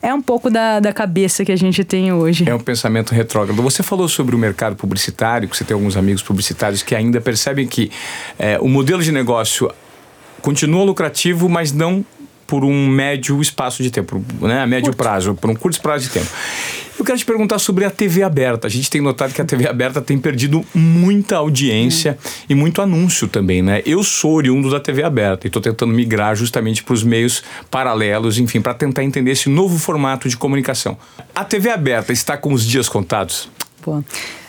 é 0.00 0.12
um 0.12 0.20
pouco 0.20 0.50
da, 0.50 0.80
da 0.80 0.92
cabeça 0.92 1.44
que 1.44 1.52
a 1.52 1.56
gente 1.56 1.82
tem 1.82 2.12
hoje. 2.12 2.48
É 2.48 2.54
um 2.54 2.60
pensamento 2.60 3.14
retrógrado. 3.14 3.62
Você 3.62 3.82
falou 3.82 4.06
sobre 4.06 4.34
o 4.34 4.38
mercado 4.38 4.76
publicitário, 4.76 5.48
que 5.48 5.56
você 5.56 5.64
tem 5.64 5.74
alguns 5.74 5.96
amigos 5.96 6.22
publicitários 6.22 6.82
que 6.82 6.94
ainda 6.94 7.22
percebem 7.22 7.66
que 7.66 7.90
é, 8.38 8.58
o 8.60 8.68
modelo 8.68 9.02
de 9.02 9.10
negócio 9.10 9.70
continua 10.42 10.84
lucrativo, 10.84 11.48
mas 11.48 11.72
não 11.72 12.04
por 12.54 12.64
um 12.64 12.86
médio 12.86 13.42
espaço 13.42 13.82
de 13.82 13.90
tempo, 13.90 14.24
né? 14.40 14.64
médio 14.64 14.92
curto. 14.92 14.96
prazo, 14.96 15.34
por 15.34 15.50
um 15.50 15.56
curto 15.56 15.80
prazo 15.80 16.04
de 16.04 16.10
tempo. 16.10 16.28
Eu 16.96 17.04
quero 17.04 17.18
te 17.18 17.24
perguntar 17.24 17.58
sobre 17.58 17.84
a 17.84 17.90
TV 17.90 18.22
aberta. 18.22 18.68
A 18.68 18.70
gente 18.70 18.88
tem 18.88 19.00
notado 19.00 19.34
que 19.34 19.42
a 19.42 19.44
TV 19.44 19.66
aberta 19.66 20.00
tem 20.00 20.16
perdido 20.16 20.64
muita 20.72 21.38
audiência 21.38 22.16
hum. 22.16 22.30
e 22.50 22.54
muito 22.54 22.80
anúncio 22.80 23.26
também, 23.26 23.60
né? 23.60 23.82
Eu 23.84 24.04
sou 24.04 24.34
oriundo 24.34 24.70
da 24.70 24.78
TV 24.78 25.02
aberta 25.02 25.46
e 25.46 25.48
estou 25.48 25.60
tentando 25.60 25.92
migrar 25.92 26.36
justamente 26.36 26.84
para 26.84 26.94
os 26.94 27.02
meios 27.02 27.42
paralelos, 27.68 28.38
enfim, 28.38 28.60
para 28.60 28.72
tentar 28.72 29.02
entender 29.02 29.32
esse 29.32 29.48
novo 29.48 29.76
formato 29.76 30.28
de 30.28 30.36
comunicação. 30.36 30.96
A 31.34 31.44
TV 31.44 31.70
aberta 31.70 32.12
está 32.12 32.36
com 32.36 32.52
os 32.52 32.64
dias 32.64 32.88
contados? 32.88 33.50
Pô. 33.82 34.00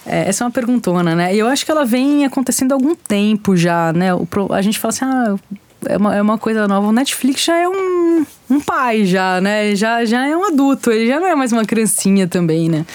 É, 0.06 0.30
essa 0.30 0.44
é 0.44 0.46
uma 0.46 0.52
perguntona, 0.52 1.16
né? 1.16 1.34
E 1.34 1.40
eu 1.40 1.48
acho 1.48 1.66
que 1.66 1.72
ela 1.72 1.84
vem 1.84 2.24
acontecendo 2.24 2.74
há 2.74 2.76
algum 2.76 2.94
tempo 2.94 3.58
já, 3.58 3.92
né? 3.92 4.14
O, 4.14 4.28
a 4.52 4.62
gente 4.62 4.78
fala 4.78 4.94
assim, 4.94 5.06
ah, 5.06 5.36
é 5.88 5.98
uma, 5.98 6.16
é 6.16 6.22
uma 6.22 6.38
coisa 6.38 6.68
nova. 6.68 6.88
O 6.88 6.92
Netflix 6.92 7.44
já 7.44 7.58
é 7.58 7.68
um, 7.68 8.26
um 8.50 8.60
pai, 8.60 9.06
já, 9.06 9.42
né? 9.42 9.76
Já, 9.76 10.06
já 10.06 10.28
é 10.28 10.36
um 10.36 10.46
adulto, 10.46 10.92
ele 10.92 11.08
já 11.08 11.20
não 11.20 11.28
é 11.28 11.36
mais 11.36 11.52
uma 11.52 11.66
criancinha 11.66 12.28
também, 12.28 12.70
né? 12.70 12.86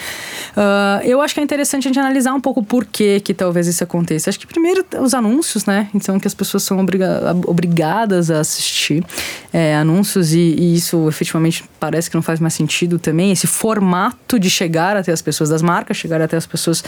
Uh, 0.51 1.05
eu 1.05 1.21
acho 1.21 1.35
que 1.35 1.41
é 1.41 1.43
interessante 1.43 1.87
a 1.87 1.89
gente 1.89 1.99
analisar 1.99 2.35
um 2.35 2.41
pouco 2.41 2.63
por 2.63 2.85
que, 2.85 3.21
que 3.21 3.33
talvez 3.33 3.67
isso 3.67 3.83
aconteça. 3.85 4.31
Acho 4.31 4.39
que 4.39 4.47
primeiro 4.47 4.85
os 5.01 5.15
anúncios, 5.15 5.65
né? 5.65 5.89
Então 5.95 6.19
que 6.19 6.27
as 6.27 6.35
pessoas 6.35 6.63
são 6.63 6.79
obriga 6.79 7.37
obrigadas 7.47 8.31
a 8.31 8.41
assistir 8.41 9.05
é, 9.53 9.75
anúncios 9.77 10.33
e, 10.33 10.39
e, 10.39 10.75
isso 10.75 11.09
efetivamente 11.09 11.65
parece 11.79 12.11
que 12.11 12.17
não 12.17 12.23
faz 12.23 12.41
mais 12.41 12.55
sentido 12.55 12.99
também. 12.99 13.31
Esse 13.31 13.47
formato 13.47 14.39
de 14.39 14.51
chegar 14.51 14.97
até 14.97 15.13
as 15.13 15.23
pessoas 15.23 15.51
das 15.51 15.63
marcas, 15.63 15.97
chegar 15.97 16.21
até 16.21 16.37
as 16.37 16.47
pessoas 16.47 16.83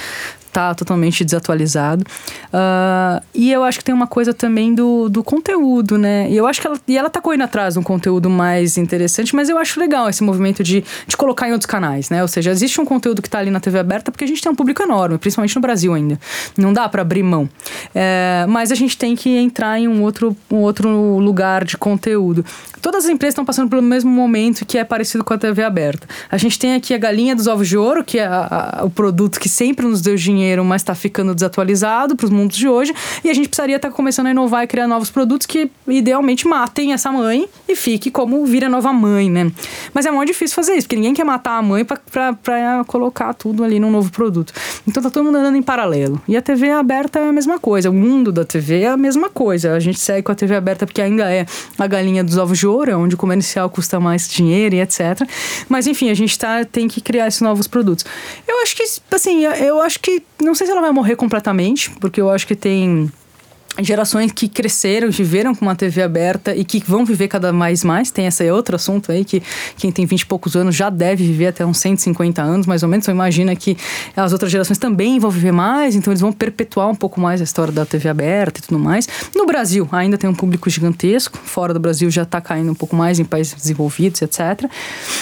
tá 0.52 0.74
totalmente 0.74 1.24
desatualizado. 1.24 2.04
Uh, 2.52 3.24
e 3.34 3.50
eu 3.50 3.64
acho 3.64 3.78
que 3.78 3.84
tem 3.84 3.94
uma 3.94 4.06
coisa 4.06 4.34
também 4.34 4.74
do, 4.74 5.08
do 5.08 5.24
conteúdo, 5.24 5.96
né? 5.96 6.30
E 6.30 6.36
eu 6.36 6.46
acho 6.46 6.60
que 6.60 6.66
ela, 6.66 6.78
e 6.86 6.98
ela 6.98 7.08
tá 7.08 7.20
correndo 7.20 7.44
atrás 7.44 7.74
de 7.74 7.80
um 7.80 7.82
conteúdo 7.82 8.28
mais 8.28 8.51
interessante, 8.76 9.34
mas 9.34 9.48
eu 9.48 9.58
acho 9.58 9.78
legal 9.78 10.08
esse 10.08 10.22
movimento 10.22 10.62
de, 10.62 10.84
de 11.06 11.16
colocar 11.16 11.48
em 11.48 11.52
outros 11.52 11.66
canais, 11.66 12.10
né? 12.10 12.22
Ou 12.22 12.28
seja, 12.28 12.50
existe 12.50 12.80
um 12.80 12.84
conteúdo 12.84 13.22
que 13.22 13.30
tá 13.30 13.38
ali 13.38 13.50
na 13.50 13.60
TV 13.60 13.78
aberta 13.78 14.10
porque 14.10 14.24
a 14.24 14.26
gente 14.26 14.42
tem 14.42 14.50
um 14.50 14.54
público 14.54 14.82
enorme, 14.82 15.18
principalmente 15.18 15.54
no 15.54 15.62
Brasil 15.62 15.94
ainda. 15.94 16.18
Não 16.56 16.72
dá 16.72 16.88
para 16.88 17.02
abrir 17.02 17.22
mão. 17.22 17.48
É, 17.94 18.44
mas 18.48 18.72
a 18.72 18.74
gente 18.74 18.96
tem 18.96 19.14
que 19.14 19.30
entrar 19.36 19.78
em 19.78 19.88
um 19.88 20.02
outro, 20.02 20.36
um 20.50 20.56
outro 20.56 21.18
lugar 21.18 21.64
de 21.64 21.76
conteúdo. 21.76 22.44
Todas 22.80 23.04
as 23.04 23.10
empresas 23.10 23.32
estão 23.32 23.44
passando 23.44 23.70
pelo 23.70 23.82
mesmo 23.82 24.10
momento 24.10 24.66
que 24.66 24.76
é 24.76 24.84
parecido 24.84 25.22
com 25.22 25.32
a 25.32 25.38
TV 25.38 25.62
aberta. 25.62 26.06
A 26.30 26.36
gente 26.36 26.58
tem 26.58 26.74
aqui 26.74 26.92
a 26.92 26.98
galinha 26.98 27.34
dos 27.36 27.46
ovos 27.46 27.68
de 27.68 27.76
ouro, 27.76 28.02
que 28.02 28.18
é 28.18 28.26
a, 28.26 28.78
a, 28.80 28.84
o 28.84 28.90
produto 28.90 29.38
que 29.38 29.48
sempre 29.48 29.86
nos 29.86 30.00
deu 30.00 30.16
dinheiro, 30.16 30.64
mas 30.64 30.82
está 30.82 30.94
ficando 30.94 31.34
desatualizado 31.34 32.16
para 32.16 32.24
os 32.24 32.30
mundos 32.30 32.56
de 32.56 32.68
hoje. 32.68 32.92
E 33.22 33.30
a 33.30 33.34
gente 33.34 33.48
precisaria 33.48 33.76
estar 33.76 33.90
tá 33.90 33.94
começando 33.94 34.26
a 34.26 34.30
inovar 34.30 34.64
e 34.64 34.66
criar 34.66 34.88
novos 34.88 35.10
produtos 35.10 35.46
que 35.46 35.70
idealmente 35.86 36.46
matem 36.46 36.92
essa 36.92 37.12
mãe 37.12 37.48
e 37.68 37.76
fique 37.76 38.10
como 38.10 38.41
vira 38.44 38.68
nova 38.68 38.92
mãe, 38.92 39.30
né? 39.30 39.50
Mas 39.92 40.06
é 40.06 40.10
muito 40.10 40.28
difícil 40.28 40.54
fazer 40.54 40.74
isso, 40.74 40.86
porque 40.86 40.96
ninguém 40.96 41.14
quer 41.14 41.24
matar 41.24 41.58
a 41.58 41.62
mãe 41.62 41.84
para 41.84 42.84
colocar 42.86 43.34
tudo 43.34 43.64
ali 43.64 43.78
num 43.78 43.90
novo 43.90 44.10
produto. 44.10 44.52
Então 44.86 45.02
tá 45.02 45.10
todo 45.10 45.24
mundo 45.24 45.38
andando 45.38 45.56
em 45.56 45.62
paralelo. 45.62 46.20
E 46.26 46.36
a 46.36 46.42
TV 46.42 46.70
aberta 46.70 47.18
é 47.18 47.28
a 47.28 47.32
mesma 47.32 47.58
coisa, 47.58 47.90
o 47.90 47.92
mundo 47.92 48.32
da 48.32 48.44
TV 48.44 48.82
é 48.82 48.88
a 48.88 48.96
mesma 48.96 49.28
coisa. 49.28 49.74
A 49.74 49.80
gente 49.80 49.98
segue 49.98 50.22
com 50.22 50.32
a 50.32 50.34
TV 50.34 50.54
aberta 50.54 50.86
porque 50.86 51.00
ainda 51.00 51.30
é 51.32 51.46
a 51.78 51.86
galinha 51.86 52.22
dos 52.22 52.36
ovos 52.36 52.58
de 52.58 52.66
ouro, 52.66 52.90
é 52.90 52.96
onde 52.96 53.14
o 53.14 53.18
comercial 53.18 53.68
custa 53.68 53.98
mais 54.00 54.28
dinheiro 54.28 54.74
e 54.74 54.80
etc. 54.80 55.22
Mas 55.68 55.86
enfim, 55.86 56.10
a 56.10 56.14
gente 56.14 56.38
tá, 56.38 56.64
tem 56.64 56.88
que 56.88 57.00
criar 57.00 57.26
esses 57.26 57.40
novos 57.40 57.66
produtos. 57.66 58.04
Eu 58.46 58.62
acho 58.62 58.76
que, 58.76 58.84
assim, 59.10 59.44
eu 59.44 59.80
acho 59.80 60.00
que, 60.00 60.22
não 60.40 60.54
sei 60.54 60.66
se 60.66 60.72
ela 60.72 60.80
vai 60.80 60.92
morrer 60.92 61.16
completamente, 61.16 61.90
porque 62.00 62.20
eu 62.20 62.30
acho 62.30 62.46
que 62.46 62.54
tem 62.54 63.10
gerações 63.80 64.32
que 64.32 64.48
cresceram, 64.48 65.10
viveram 65.10 65.54
com 65.54 65.64
uma 65.64 65.74
TV 65.74 66.02
aberta 66.02 66.54
e 66.54 66.64
que 66.64 66.82
vão 66.86 67.04
viver 67.04 67.28
cada 67.28 67.52
mais 67.52 67.82
mais. 67.82 68.10
Tem 68.10 68.26
esse 68.26 68.50
outro 68.50 68.76
assunto 68.76 69.10
aí 69.10 69.24
que 69.24 69.42
quem 69.76 69.90
tem 69.90 70.04
20 70.04 70.20
e 70.20 70.26
poucos 70.26 70.56
anos 70.56 70.74
já 70.74 70.90
deve 70.90 71.24
viver 71.24 71.48
até 71.48 71.64
uns 71.64 71.78
150 71.78 72.42
anos, 72.42 72.66
mais 72.66 72.82
ou 72.82 72.88
menos. 72.88 73.04
Então 73.04 73.14
imagina 73.14 73.54
que 73.56 73.76
as 74.16 74.32
outras 74.32 74.50
gerações 74.50 74.78
também 74.78 75.18
vão 75.18 75.30
viver 75.30 75.52
mais, 75.52 75.94
então 75.94 76.12
eles 76.12 76.20
vão 76.20 76.32
perpetuar 76.32 76.88
um 76.88 76.94
pouco 76.94 77.20
mais 77.20 77.40
a 77.40 77.44
história 77.44 77.72
da 77.72 77.86
TV 77.86 78.08
aberta 78.08 78.60
e 78.60 78.62
tudo 78.62 78.78
mais. 78.78 79.08
No 79.34 79.46
Brasil 79.46 79.88
ainda 79.92 80.18
tem 80.18 80.28
um 80.28 80.34
público 80.34 80.68
gigantesco, 80.68 81.38
fora 81.38 81.72
do 81.72 81.80
Brasil 81.80 82.10
já 82.10 82.22
está 82.22 82.40
caindo 82.40 82.70
um 82.72 82.74
pouco 82.74 82.94
mais 82.94 83.18
em 83.18 83.24
países 83.24 83.54
desenvolvidos, 83.54 84.20
etc. 84.20 84.40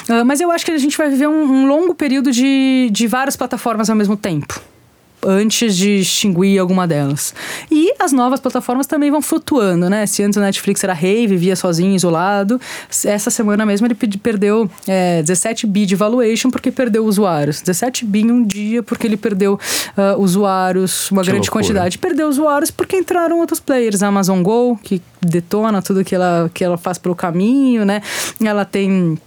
Ah, 0.09 0.25
mas 0.25 0.41
eu 0.41 0.51
acho 0.51 0.65
que 0.65 0.71
a 0.71 0.79
gente 0.79 0.97
vai 0.97 1.09
viver 1.09 1.29
um, 1.29 1.43
um 1.43 1.67
longo 1.67 1.95
período 1.95 2.33
de, 2.33 2.89
de 2.91 3.07
várias 3.07 3.37
plataformas 3.37 3.89
ao 3.89 3.97
mesmo 3.97 4.17
tempo 4.17 4.70
antes 5.25 5.77
de 5.77 6.01
extinguir 6.01 6.59
alguma 6.59 6.87
delas. 6.87 7.35
E 7.71 7.93
as 7.99 8.12
novas 8.12 8.41
plataformas 8.41 8.87
também 8.87 9.11
vão 9.11 9.23
flutuando, 9.23 9.89
né? 9.89 10.07
Se 10.07 10.23
antes 10.23 10.37
o 10.37 10.41
Netflix 10.41 10.83
era 10.83 10.93
rei, 10.93 11.27
vivia 11.27 11.57
sozinho, 11.57 11.95
isolado, 11.95 12.61
essa 13.05 13.31
semana 13.31 13.66
mesmo 13.66 13.87
ele 13.87 13.95
perdeu 13.95 14.71
é, 14.87 15.23
17 15.23 15.66
bi 15.66 15.87
de 15.87 15.97
valuation 15.97 16.51
porque 16.51 16.71
perdeu 16.71 17.05
usuários. 17.05 17.61
17 17.61 18.05
bi 18.05 18.21
em 18.21 18.31
um 18.31 18.45
dia 18.45 18.83
porque 18.83 19.07
ele 19.07 19.16
perdeu 19.16 19.59
uh, 19.97 20.21
usuários, 20.21 21.11
uma 21.11 21.23
que 21.23 21.31
grande 21.31 21.47
loucura. 21.47 21.64
quantidade. 21.64 21.99
Perdeu 21.99 22.29
usuários 22.29 22.71
porque 22.71 22.97
entraram 22.97 23.39
outros 23.39 23.61
players. 23.61 24.03
A 24.03 24.09
Amazon 24.09 24.43
Go, 24.43 24.79
que 24.83 25.03
detona 25.21 25.83
tudo 25.83 26.05
que 26.05 26.14
ela, 26.14 26.51
que 26.53 26.64
ela 26.64 26.79
faz 26.79 26.99
pelo 26.99 27.14
caminho, 27.14 27.85
né? 27.85 28.03
Ela 28.43 28.64
tem 28.64 29.18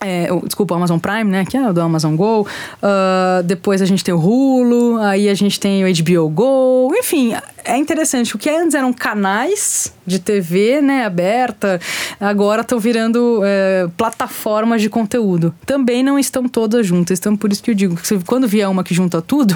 é, 0.00 0.28
desculpa, 0.44 0.74
o 0.74 0.76
Amazon 0.76 0.98
Prime, 0.98 1.24
né? 1.24 1.44
Que 1.44 1.56
é 1.56 1.68
o 1.68 1.72
do 1.72 1.80
Amazon 1.80 2.14
Go. 2.14 2.42
Uh, 2.42 3.42
depois 3.44 3.82
a 3.82 3.86
gente 3.86 4.04
tem 4.04 4.14
o 4.14 4.18
Hulu, 4.18 4.98
aí 4.98 5.28
a 5.28 5.34
gente 5.34 5.58
tem 5.58 5.84
o 5.84 5.88
HBO 5.92 6.28
Go. 6.28 6.94
Enfim, 6.96 7.34
é 7.68 7.76
interessante. 7.76 8.34
O 8.34 8.38
que 8.38 8.48
antes 8.48 8.74
eram 8.74 8.92
canais 8.92 9.92
de 10.06 10.18
TV, 10.18 10.80
né, 10.80 11.04
aberta, 11.04 11.78
agora 12.18 12.62
estão 12.62 12.78
virando 12.78 13.42
é, 13.44 13.86
plataformas 13.96 14.80
de 14.80 14.88
conteúdo. 14.88 15.54
Também 15.66 16.02
não 16.02 16.18
estão 16.18 16.48
todas 16.48 16.86
juntas. 16.86 17.18
Então, 17.18 17.36
por 17.36 17.52
isso 17.52 17.62
que 17.62 17.70
eu 17.70 17.74
digo 17.74 17.94
que 17.94 18.24
quando 18.24 18.48
vier 18.48 18.68
uma 18.68 18.82
que 18.82 18.94
junta 18.94 19.20
tudo, 19.20 19.54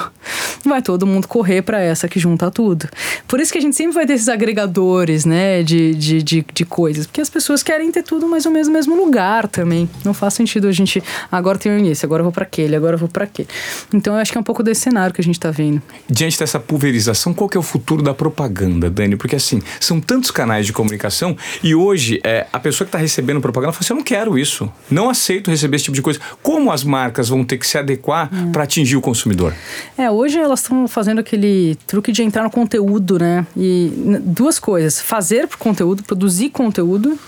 vai 0.62 0.82
todo 0.82 1.06
mundo 1.06 1.26
correr 1.26 1.62
para 1.62 1.80
essa 1.80 2.06
que 2.06 2.20
junta 2.20 2.50
tudo. 2.50 2.86
Por 3.26 3.40
isso 3.40 3.50
que 3.50 3.58
a 3.58 3.60
gente 3.62 3.74
sempre 3.74 3.94
vai 3.94 4.06
ter 4.06 4.12
esses 4.12 4.28
agregadores, 4.28 5.24
né, 5.24 5.62
de, 5.62 5.94
de, 5.94 6.22
de, 6.22 6.44
de 6.52 6.64
coisas. 6.66 7.06
Porque 7.06 7.20
as 7.20 7.30
pessoas 7.30 7.62
querem 7.62 7.90
ter 7.90 8.02
tudo 8.02 8.28
mais 8.28 8.44
ou 8.44 8.52
menos 8.52 8.68
no 8.68 8.74
mesmo 8.74 8.94
lugar 8.94 9.48
também. 9.48 9.88
Não 10.04 10.12
faz 10.12 10.34
sentido 10.34 10.68
a 10.68 10.72
gente, 10.72 11.02
agora 11.30 11.58
tenho 11.58 11.90
esse, 11.90 12.04
agora 12.04 12.20
eu 12.20 12.24
vou 12.24 12.32
para 12.32 12.44
aquele, 12.44 12.76
agora 12.76 12.94
eu 12.94 12.98
vou 12.98 13.08
para 13.08 13.24
aquele. 13.24 13.48
Então, 13.94 14.14
eu 14.14 14.20
acho 14.20 14.30
que 14.30 14.36
é 14.36 14.40
um 14.40 14.44
pouco 14.44 14.62
desse 14.62 14.82
cenário 14.82 15.14
que 15.14 15.20
a 15.20 15.24
gente 15.24 15.36
está 15.36 15.50
vendo. 15.50 15.80
Diante 16.10 16.38
dessa 16.38 16.60
pulverização, 16.60 17.32
qual 17.32 17.48
que 17.48 17.56
é 17.56 17.60
o 17.60 17.62
futuro 17.62 18.01
da 18.02 18.14
propaganda, 18.14 18.90
Dani, 18.90 19.16
porque 19.16 19.36
assim, 19.36 19.60
são 19.80 20.00
tantos 20.00 20.30
canais 20.30 20.66
de 20.66 20.72
comunicação 20.72 21.36
e 21.62 21.74
hoje 21.74 22.20
é, 22.24 22.46
a 22.52 22.58
pessoa 22.58 22.86
que 22.86 22.88
está 22.88 22.98
recebendo 22.98 23.40
propaganda 23.40 23.72
fala 23.72 23.82
assim: 23.82 23.92
eu 23.92 23.96
não 23.96 24.04
quero 24.04 24.38
isso, 24.38 24.70
não 24.90 25.08
aceito 25.08 25.50
receber 25.50 25.76
esse 25.76 25.86
tipo 25.86 25.94
de 25.94 26.02
coisa. 26.02 26.20
Como 26.42 26.70
as 26.70 26.84
marcas 26.84 27.28
vão 27.28 27.44
ter 27.44 27.58
que 27.58 27.66
se 27.66 27.78
adequar 27.78 28.28
hum. 28.32 28.52
para 28.52 28.64
atingir 28.64 28.96
o 28.96 29.00
consumidor? 29.00 29.54
É, 29.96 30.10
hoje 30.10 30.38
elas 30.38 30.60
estão 30.60 30.86
fazendo 30.88 31.20
aquele 31.20 31.76
truque 31.86 32.12
de 32.12 32.22
entrar 32.22 32.42
no 32.42 32.50
conteúdo, 32.50 33.18
né? 33.18 33.46
E 33.56 33.92
duas 34.24 34.58
coisas: 34.58 35.00
fazer 35.00 35.48
conteúdo, 35.58 36.02
produzir 36.02 36.50
conteúdo 36.50 37.18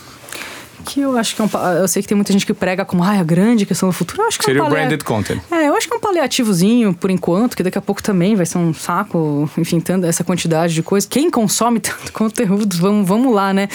que 0.84 1.00
eu 1.00 1.16
acho 1.16 1.34
que 1.34 1.42
é 1.42 1.44
um. 1.44 1.48
Eu 1.80 1.88
sei 1.88 2.02
que 2.02 2.08
tem 2.08 2.14
muita 2.14 2.32
gente 2.32 2.46
que 2.46 2.54
prega 2.54 2.84
como 2.84 3.02
ah, 3.02 3.18
a 3.18 3.22
grande 3.22 3.66
questão 3.66 3.88
do 3.88 3.92
futuro. 3.92 4.22
Eu 4.22 4.28
acho 4.28 4.38
que 4.38 4.44
Seria 4.44 4.60
é 4.60 4.62
um 4.62 4.66
o 4.66 4.70
branded 4.70 5.02
content. 5.02 5.40
É, 5.50 5.68
eu 5.68 5.76
acho 5.76 5.88
que 5.88 5.94
é 5.94 5.96
um 5.96 6.00
paliativozinho 6.00 6.94
por 6.94 7.10
enquanto, 7.10 7.56
que 7.56 7.62
daqui 7.62 7.78
a 7.78 7.82
pouco 7.82 8.02
também 8.02 8.36
vai 8.36 8.46
ser 8.46 8.58
um 8.58 8.72
saco, 8.72 9.48
enfim, 9.58 9.80
tanta 9.80 10.06
essa 10.06 10.22
quantidade 10.22 10.74
de 10.74 10.82
coisas. 10.82 11.08
Quem 11.08 11.30
consome 11.30 11.80
tanto 11.80 12.12
conteúdo, 12.12 12.76
vamos, 12.76 13.08
vamos 13.08 13.34
lá, 13.34 13.52
né? 13.52 13.68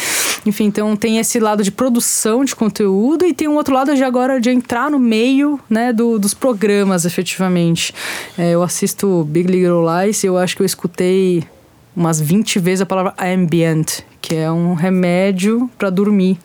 Enfim, 0.45 0.65
então 0.65 0.95
tem 0.95 1.17
esse 1.17 1.39
lado 1.39 1.63
de 1.63 1.71
produção 1.71 2.45
de 2.45 2.55
conteúdo 2.55 3.25
e 3.25 3.33
tem 3.33 3.47
um 3.47 3.55
outro 3.55 3.73
lado 3.73 3.95
de 3.95 4.03
agora 4.03 4.39
de 4.39 4.49
entrar 4.49 4.89
no 4.89 4.99
meio, 4.99 5.59
né, 5.69 5.91
do, 5.91 6.19
dos 6.19 6.33
programas, 6.33 7.05
efetivamente. 7.05 7.93
É, 8.37 8.51
eu 8.51 8.63
assisto 8.63 9.23
Big 9.29 9.51
Little 9.51 9.83
Lies 9.85 10.23
e 10.23 10.27
eu 10.27 10.37
acho 10.37 10.55
que 10.55 10.61
eu 10.61 10.65
escutei 10.65 11.43
umas 11.95 12.21
20 12.21 12.59
vezes 12.59 12.81
a 12.81 12.85
palavra 12.85 13.13
ambient, 13.19 14.01
que 14.21 14.35
é 14.35 14.51
um 14.51 14.73
remédio 14.73 15.69
para 15.77 15.89
dormir. 15.89 16.37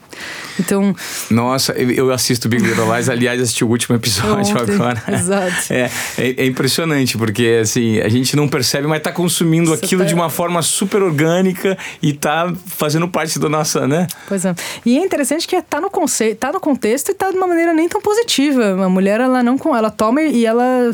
Então. 0.58 0.94
Nossa, 1.30 1.72
eu 1.72 2.12
assisto 2.12 2.48
Big 2.48 2.62
Little 2.62 2.92
Lies, 2.94 3.08
aliás, 3.08 3.40
assisti 3.40 3.64
o 3.64 3.68
último 3.68 3.96
episódio 3.96 4.54
ontem, 4.56 4.74
agora. 4.74 5.02
Exato. 5.12 5.72
É, 5.72 5.90
é, 6.18 6.34
é, 6.38 6.46
impressionante, 6.46 7.18
porque 7.18 7.58
assim, 7.60 7.98
a 8.00 8.08
gente 8.08 8.36
não 8.36 8.48
percebe, 8.48 8.86
mas 8.86 9.02
tá 9.02 9.12
consumindo 9.12 9.70
Você 9.70 9.84
aquilo 9.84 10.02
tá... 10.02 10.08
de 10.08 10.14
uma 10.14 10.30
forma 10.30 10.62
super 10.62 11.02
orgânica 11.02 11.76
e 12.00 12.12
tá 12.12 12.52
fazendo 12.66 13.08
parte 13.08 13.38
da 13.38 13.48
nossa, 13.48 13.86
né? 13.86 14.06
Pois 14.28 14.44
é. 14.44 14.54
E 14.86 14.96
é 14.96 15.04
interessante 15.04 15.46
que 15.46 15.60
tá 15.60 15.80
no 15.80 15.90
conceito, 15.90 16.38
tá 16.38 16.52
no 16.52 16.60
contexto 16.60 17.10
e 17.10 17.14
tá 17.14 17.30
de 17.30 17.36
uma 17.36 17.46
maneira 17.46 17.72
nem 17.72 17.88
tão 17.88 18.00
positiva. 18.00 18.84
A 18.84 18.88
mulher, 18.88 19.20
ela 19.20 19.42
não 19.42 19.58
ela 19.76 19.90
toma 19.90 20.22
e 20.22 20.46
ela 20.46 20.90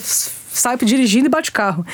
sai 0.53 0.77
dirigindo 0.79 1.27
e 1.27 1.29
bate 1.29 1.53
carro. 1.53 1.85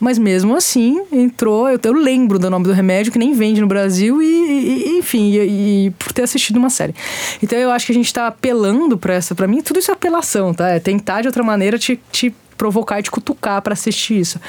Mas 0.00 0.18
mesmo 0.18 0.56
assim, 0.56 1.02
entrou. 1.12 1.68
Eu, 1.68 1.78
eu, 1.82 1.92
lembro 1.92 2.38
do 2.38 2.50
nome 2.50 2.64
do 2.64 2.72
remédio, 2.72 3.12
que 3.12 3.18
nem 3.18 3.32
vende 3.32 3.60
no 3.60 3.66
Brasil, 3.66 4.22
e, 4.22 4.26
e 4.26 4.98
enfim, 4.98 5.32
e, 5.32 5.86
e, 5.86 5.90
por 5.92 6.12
ter 6.12 6.22
assistido 6.22 6.56
uma 6.56 6.70
série. 6.70 6.94
Então 7.42 7.58
eu 7.58 7.70
acho 7.70 7.86
que 7.86 7.92
a 7.92 7.94
gente 7.94 8.12
tá 8.12 8.26
apelando 8.26 8.96
pra 8.96 9.14
essa. 9.14 9.34
Pra 9.34 9.46
mim, 9.46 9.60
tudo 9.60 9.78
isso 9.78 9.90
é 9.90 9.94
apelação, 9.94 10.54
tá? 10.54 10.68
É 10.68 10.80
tentar 10.80 11.20
de 11.20 11.28
outra 11.28 11.42
maneira 11.42 11.78
te, 11.78 12.00
te 12.10 12.34
provocar 12.56 12.98
e 13.00 13.02
te 13.02 13.10
cutucar 13.10 13.60
para 13.62 13.74
assistir 13.74 14.18
isso. 14.20 14.40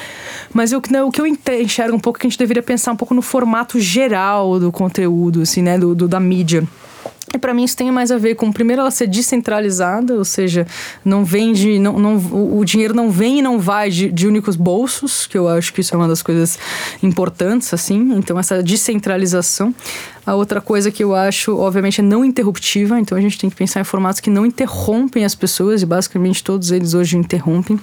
Mas 0.53 0.72
eu, 0.72 0.80
o 0.80 1.11
que 1.11 1.22
eu 1.22 1.28
enxergo 1.28 1.95
um 1.95 1.99
pouco 1.99 2.18
é 2.18 2.22
que 2.22 2.28
a 2.28 2.30
gente 2.30 2.39
deveria 2.39 2.63
pensar 2.63 2.91
um 2.91 2.95
pouco 2.95 3.13
no 3.13 3.22
formato 3.22 3.80
geral 3.80 4.59
do 4.59 4.72
conteúdo, 4.72 5.41
assim, 5.41 5.61
né? 5.61 5.78
do, 5.78 5.93
do 5.93 6.07
da 6.07 6.20
mídia. 6.20 6.68
E 7.34 7.38
para 7.38 7.53
mim 7.53 7.63
isso 7.63 7.75
tem 7.75 7.91
mais 7.91 8.11
a 8.11 8.17
ver 8.17 8.36
com, 8.36 8.51
primeiro, 8.51 8.82
ela 8.82 8.91
ser 8.91 9.07
descentralizada, 9.07 10.15
ou 10.15 10.23
seja, 10.23 10.65
não 11.03 11.25
vem 11.25 11.53
de. 11.53 11.78
Não, 11.78 11.99
não, 11.99 12.15
o 12.57 12.63
dinheiro 12.63 12.93
não 12.93 13.11
vem 13.11 13.39
e 13.39 13.41
não 13.41 13.59
vai 13.59 13.89
de, 13.89 14.09
de 14.09 14.28
únicos 14.28 14.55
bolsos, 14.55 15.28
que 15.28 15.38
eu 15.38 15.47
acho 15.47 15.73
que 15.73 15.82
isso 15.82 15.93
é 15.93 15.97
uma 15.97 16.07
das 16.07 16.21
coisas 16.21 16.57
importantes, 17.03 17.73
assim. 17.73 18.13
Então, 18.15 18.39
essa 18.39 18.63
descentralização. 18.63 19.73
A 20.28 20.36
outra 20.36 20.59
coisa 20.59 20.91
que 20.91 21.01
eu 21.01 21.15
acho, 21.15 21.55
obviamente, 21.57 22.01
é 22.01 22.03
não 22.03 22.25
interruptiva, 22.25 22.99
então 22.99 23.17
a 23.17 23.21
gente 23.21 23.39
tem 23.39 23.49
que 23.49 23.55
pensar 23.55 23.80
em 23.80 23.86
formatos 23.86 24.19
que 24.19 24.30
não 24.30 24.45
interrompem 24.45 25.23
as 25.23 25.34
pessoas, 25.34 25.82
e 25.82 25.86
basicamente 25.86 26.43
todos 26.43 26.69
eles 26.69 26.93
hoje 26.93 27.15
interrompem. 27.15 27.80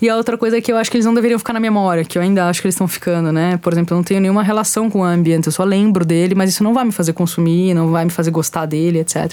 E 0.00 0.08
a 0.08 0.16
outra 0.16 0.38
coisa 0.38 0.58
é 0.58 0.60
que 0.60 0.70
eu 0.70 0.76
acho 0.76 0.92
que 0.92 0.96
eles 0.96 1.04
não 1.04 1.12
deveriam 1.12 1.40
ficar 1.40 1.52
na 1.52 1.58
memória, 1.58 2.04
que 2.04 2.16
eu 2.16 2.22
ainda 2.22 2.48
acho 2.48 2.60
que 2.60 2.68
eles 2.68 2.76
estão 2.76 2.86
ficando, 2.86 3.32
né? 3.32 3.56
Por 3.56 3.72
exemplo, 3.72 3.94
eu 3.94 3.96
não 3.96 4.04
tenho 4.04 4.20
nenhuma 4.20 4.44
relação 4.44 4.88
com 4.88 5.00
o 5.00 5.02
ambiente, 5.02 5.46
eu 5.46 5.52
só 5.52 5.64
lembro 5.64 6.04
dele, 6.04 6.36
mas 6.36 6.50
isso 6.50 6.62
não 6.62 6.72
vai 6.72 6.84
me 6.84 6.92
fazer 6.92 7.12
consumir, 7.14 7.74
não 7.74 7.90
vai 7.90 8.04
me 8.04 8.12
fazer 8.12 8.30
gostar 8.30 8.64
dele, 8.64 9.00
etc. 9.00 9.32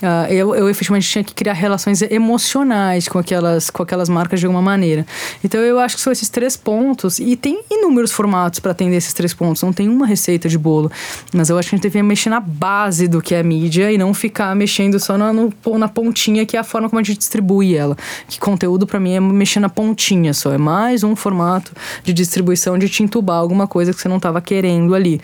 Uh, 0.00 0.32
eu, 0.32 0.54
eu 0.54 0.70
efetivamente 0.70 1.08
tinha 1.08 1.24
que 1.24 1.34
criar 1.34 1.54
relações 1.54 2.02
emocionais 2.02 3.08
com 3.08 3.18
aquelas, 3.18 3.68
com 3.68 3.82
aquelas 3.82 4.08
marcas 4.08 4.38
de 4.38 4.46
alguma 4.46 4.62
maneira. 4.62 5.04
Então 5.42 5.60
eu 5.60 5.80
acho 5.80 5.96
que 5.96 6.02
são 6.02 6.12
esses 6.12 6.28
três 6.28 6.56
pontos, 6.56 7.18
e 7.18 7.34
tem 7.34 7.64
inúmeros 7.68 8.12
formatos 8.12 8.60
para 8.60 8.70
atender 8.70 8.94
esses 8.94 9.12
três 9.12 9.34
pontos, 9.34 9.60
não 9.60 9.72
tem 9.72 9.88
uma 9.88 10.06
receita 10.06 10.48
de 10.48 10.56
bolo, 10.56 10.88
mas 11.34 11.50
eu 11.50 11.58
acho 11.58 11.70
que 11.70 11.74
a 11.74 11.78
gente 11.78 11.95
mexer 12.02 12.30
na 12.30 12.40
base 12.40 13.08
do 13.08 13.20
que 13.20 13.34
é 13.34 13.42
mídia 13.42 13.90
e 13.90 13.98
não 13.98 14.12
ficar 14.14 14.54
mexendo 14.54 14.98
só 14.98 15.16
na, 15.16 15.32
no, 15.32 15.52
na 15.78 15.88
pontinha, 15.88 16.44
que 16.46 16.56
é 16.56 16.60
a 16.60 16.64
forma 16.64 16.88
como 16.88 17.00
a 17.00 17.02
gente 17.02 17.18
distribui 17.18 17.74
ela. 17.74 17.96
Que 18.28 18.38
conteúdo, 18.38 18.86
para 18.86 19.00
mim, 19.00 19.14
é 19.14 19.20
mexer 19.20 19.60
na 19.60 19.68
pontinha 19.68 20.32
só. 20.32 20.52
É 20.52 20.58
mais 20.58 21.02
um 21.02 21.14
formato 21.16 21.72
de 22.02 22.12
distribuição 22.12 22.78
de 22.78 22.88
te 22.88 23.02
entubar 23.02 23.38
alguma 23.38 23.66
coisa 23.66 23.92
que 23.92 24.00
você 24.00 24.08
não 24.08 24.16
estava 24.16 24.40
querendo 24.40 24.94
ali. 24.94 25.20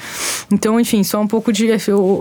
Então, 0.50 0.78
enfim, 0.78 1.02
só 1.02 1.20
um 1.20 1.26
pouco 1.26 1.52
de, 1.52 1.68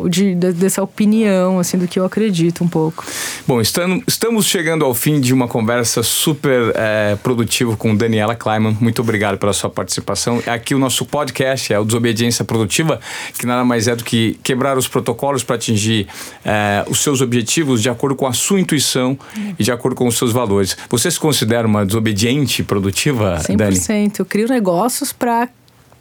de, 0.10 0.36
de, 0.36 0.54
dessa 0.54 0.84
opinião, 0.84 1.60
assim, 1.60 1.78
do 1.78 1.88
que 1.88 2.00
eu 2.00 2.06
acredito 2.06 2.64
um 2.64 2.68
pouco. 2.68 3.06
Bom, 3.48 3.62
estamos 3.62 4.46
chegando 4.46 4.86
ao 4.86 4.94
fim 4.94 5.20
de 5.20 5.34
uma 5.34 5.48
conversa 5.48 6.04
super 6.04 6.74
é, 6.76 7.16
produtiva 7.18 7.76
com 7.76 7.96
Daniela 7.96 8.36
Kleiman. 8.36 8.78
Muito 8.80 9.02
obrigado 9.02 9.38
pela 9.38 9.54
sua 9.54 9.70
participação. 9.70 10.42
Aqui 10.46 10.74
o 10.74 10.80
nosso 10.80 11.06
podcast 11.06 11.74
é 11.74 11.80
o 11.80 11.86
Desobediência 11.86 12.46
Produtiva, 12.46 13.00
que 13.38 13.46
nada 13.46 13.64
mais 13.64 13.88
é 13.88 13.96
do 13.96 14.04
que 14.04 14.38
quebrar 14.44 14.78
os 14.78 14.88
protocolos 14.88 15.44
para 15.44 15.56
atingir 15.56 16.08
é, 16.44 16.84
os 16.90 17.00
seus 17.00 17.22
objetivos 17.22 17.82
de 17.82 17.90
acordo 17.90 18.16
com 18.16 18.28
a 18.28 18.34
sua 18.34 18.60
intuição 18.60 19.18
uhum. 19.38 19.56
e 19.58 19.64
de 19.64 19.72
acordo 19.72 19.96
com 19.96 20.08
os 20.08 20.18
seus 20.18 20.32
valores. 20.32 20.78
Você 20.90 21.10
se 21.10 21.20
considera 21.20 21.68
uma 21.68 21.86
desobediente 21.86 22.64
produtiva, 22.64 23.40
100%. 23.40 23.56
Dani? 23.56 23.76
100%. 23.76 24.20
Eu 24.20 24.26
crio 24.26 24.48
negócios 24.48 25.14
para 25.14 25.50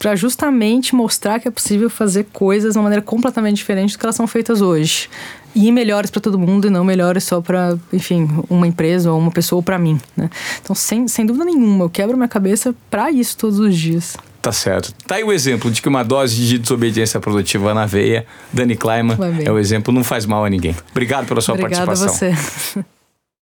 para 0.01 0.16
justamente 0.16 0.95
mostrar 0.95 1.38
que 1.38 1.47
é 1.47 1.51
possível 1.51 1.91
fazer 1.91 2.24
coisas 2.32 2.72
de 2.72 2.78
uma 2.78 2.84
maneira 2.84 3.05
completamente 3.05 3.57
diferente 3.57 3.93
do 3.93 3.99
que 3.99 4.07
elas 4.07 4.16
são 4.16 4.26
feitas 4.26 4.62
hoje. 4.62 5.11
E 5.55 5.70
melhores 5.70 6.11
para 6.11 6.22
todo 6.22 6.38
mundo 6.38 6.68
e 6.68 6.70
não 6.70 6.82
melhores 6.82 7.24
só 7.24 7.43
para, 7.43 7.78
enfim, 7.93 8.26
uma 8.49 8.66
empresa 8.66 9.12
ou 9.12 9.18
uma 9.18 9.30
pessoa 9.30 9.59
ou 9.59 9.62
para 9.62 9.78
mim, 9.78 10.01
né? 10.16 10.30
Então, 10.62 10.74
sem, 10.74 11.07
sem 11.07 11.26
dúvida 11.26 11.45
nenhuma, 11.45 11.84
eu 11.84 11.91
quebro 11.91 12.16
minha 12.16 12.28
cabeça 12.28 12.74
para 12.88 13.11
isso 13.11 13.36
todos 13.36 13.59
os 13.59 13.76
dias. 13.76 14.16
Tá 14.43 14.53
certo. 14.53 14.93
Tá 15.07 15.16
aí 15.16 15.24
o 15.24 15.32
exemplo 15.32 15.70
de 15.70 15.82
que 15.82 15.88
uma 15.88 16.03
dose 16.03 16.34
de 16.34 16.59
desobediência 16.59 17.20
produtiva 17.20 17.74
na 17.74 17.84
veia, 17.84 18.26
Dani 18.53 18.74
Kleiman, 18.74 19.18
é 19.45 19.51
o 19.51 19.59
exemplo, 19.59 19.93
não 19.93 20.03
faz 20.03 20.24
mal 20.24 20.45
a 20.45 20.51
ninguém. 20.51 20.74
Obrigado 20.91 21.26
pela 21.26 21.41
sua 21.41 21.55
Obrigada 21.55 21.84
participação. 21.84 22.28
A 22.28 22.34
você. 22.34 22.84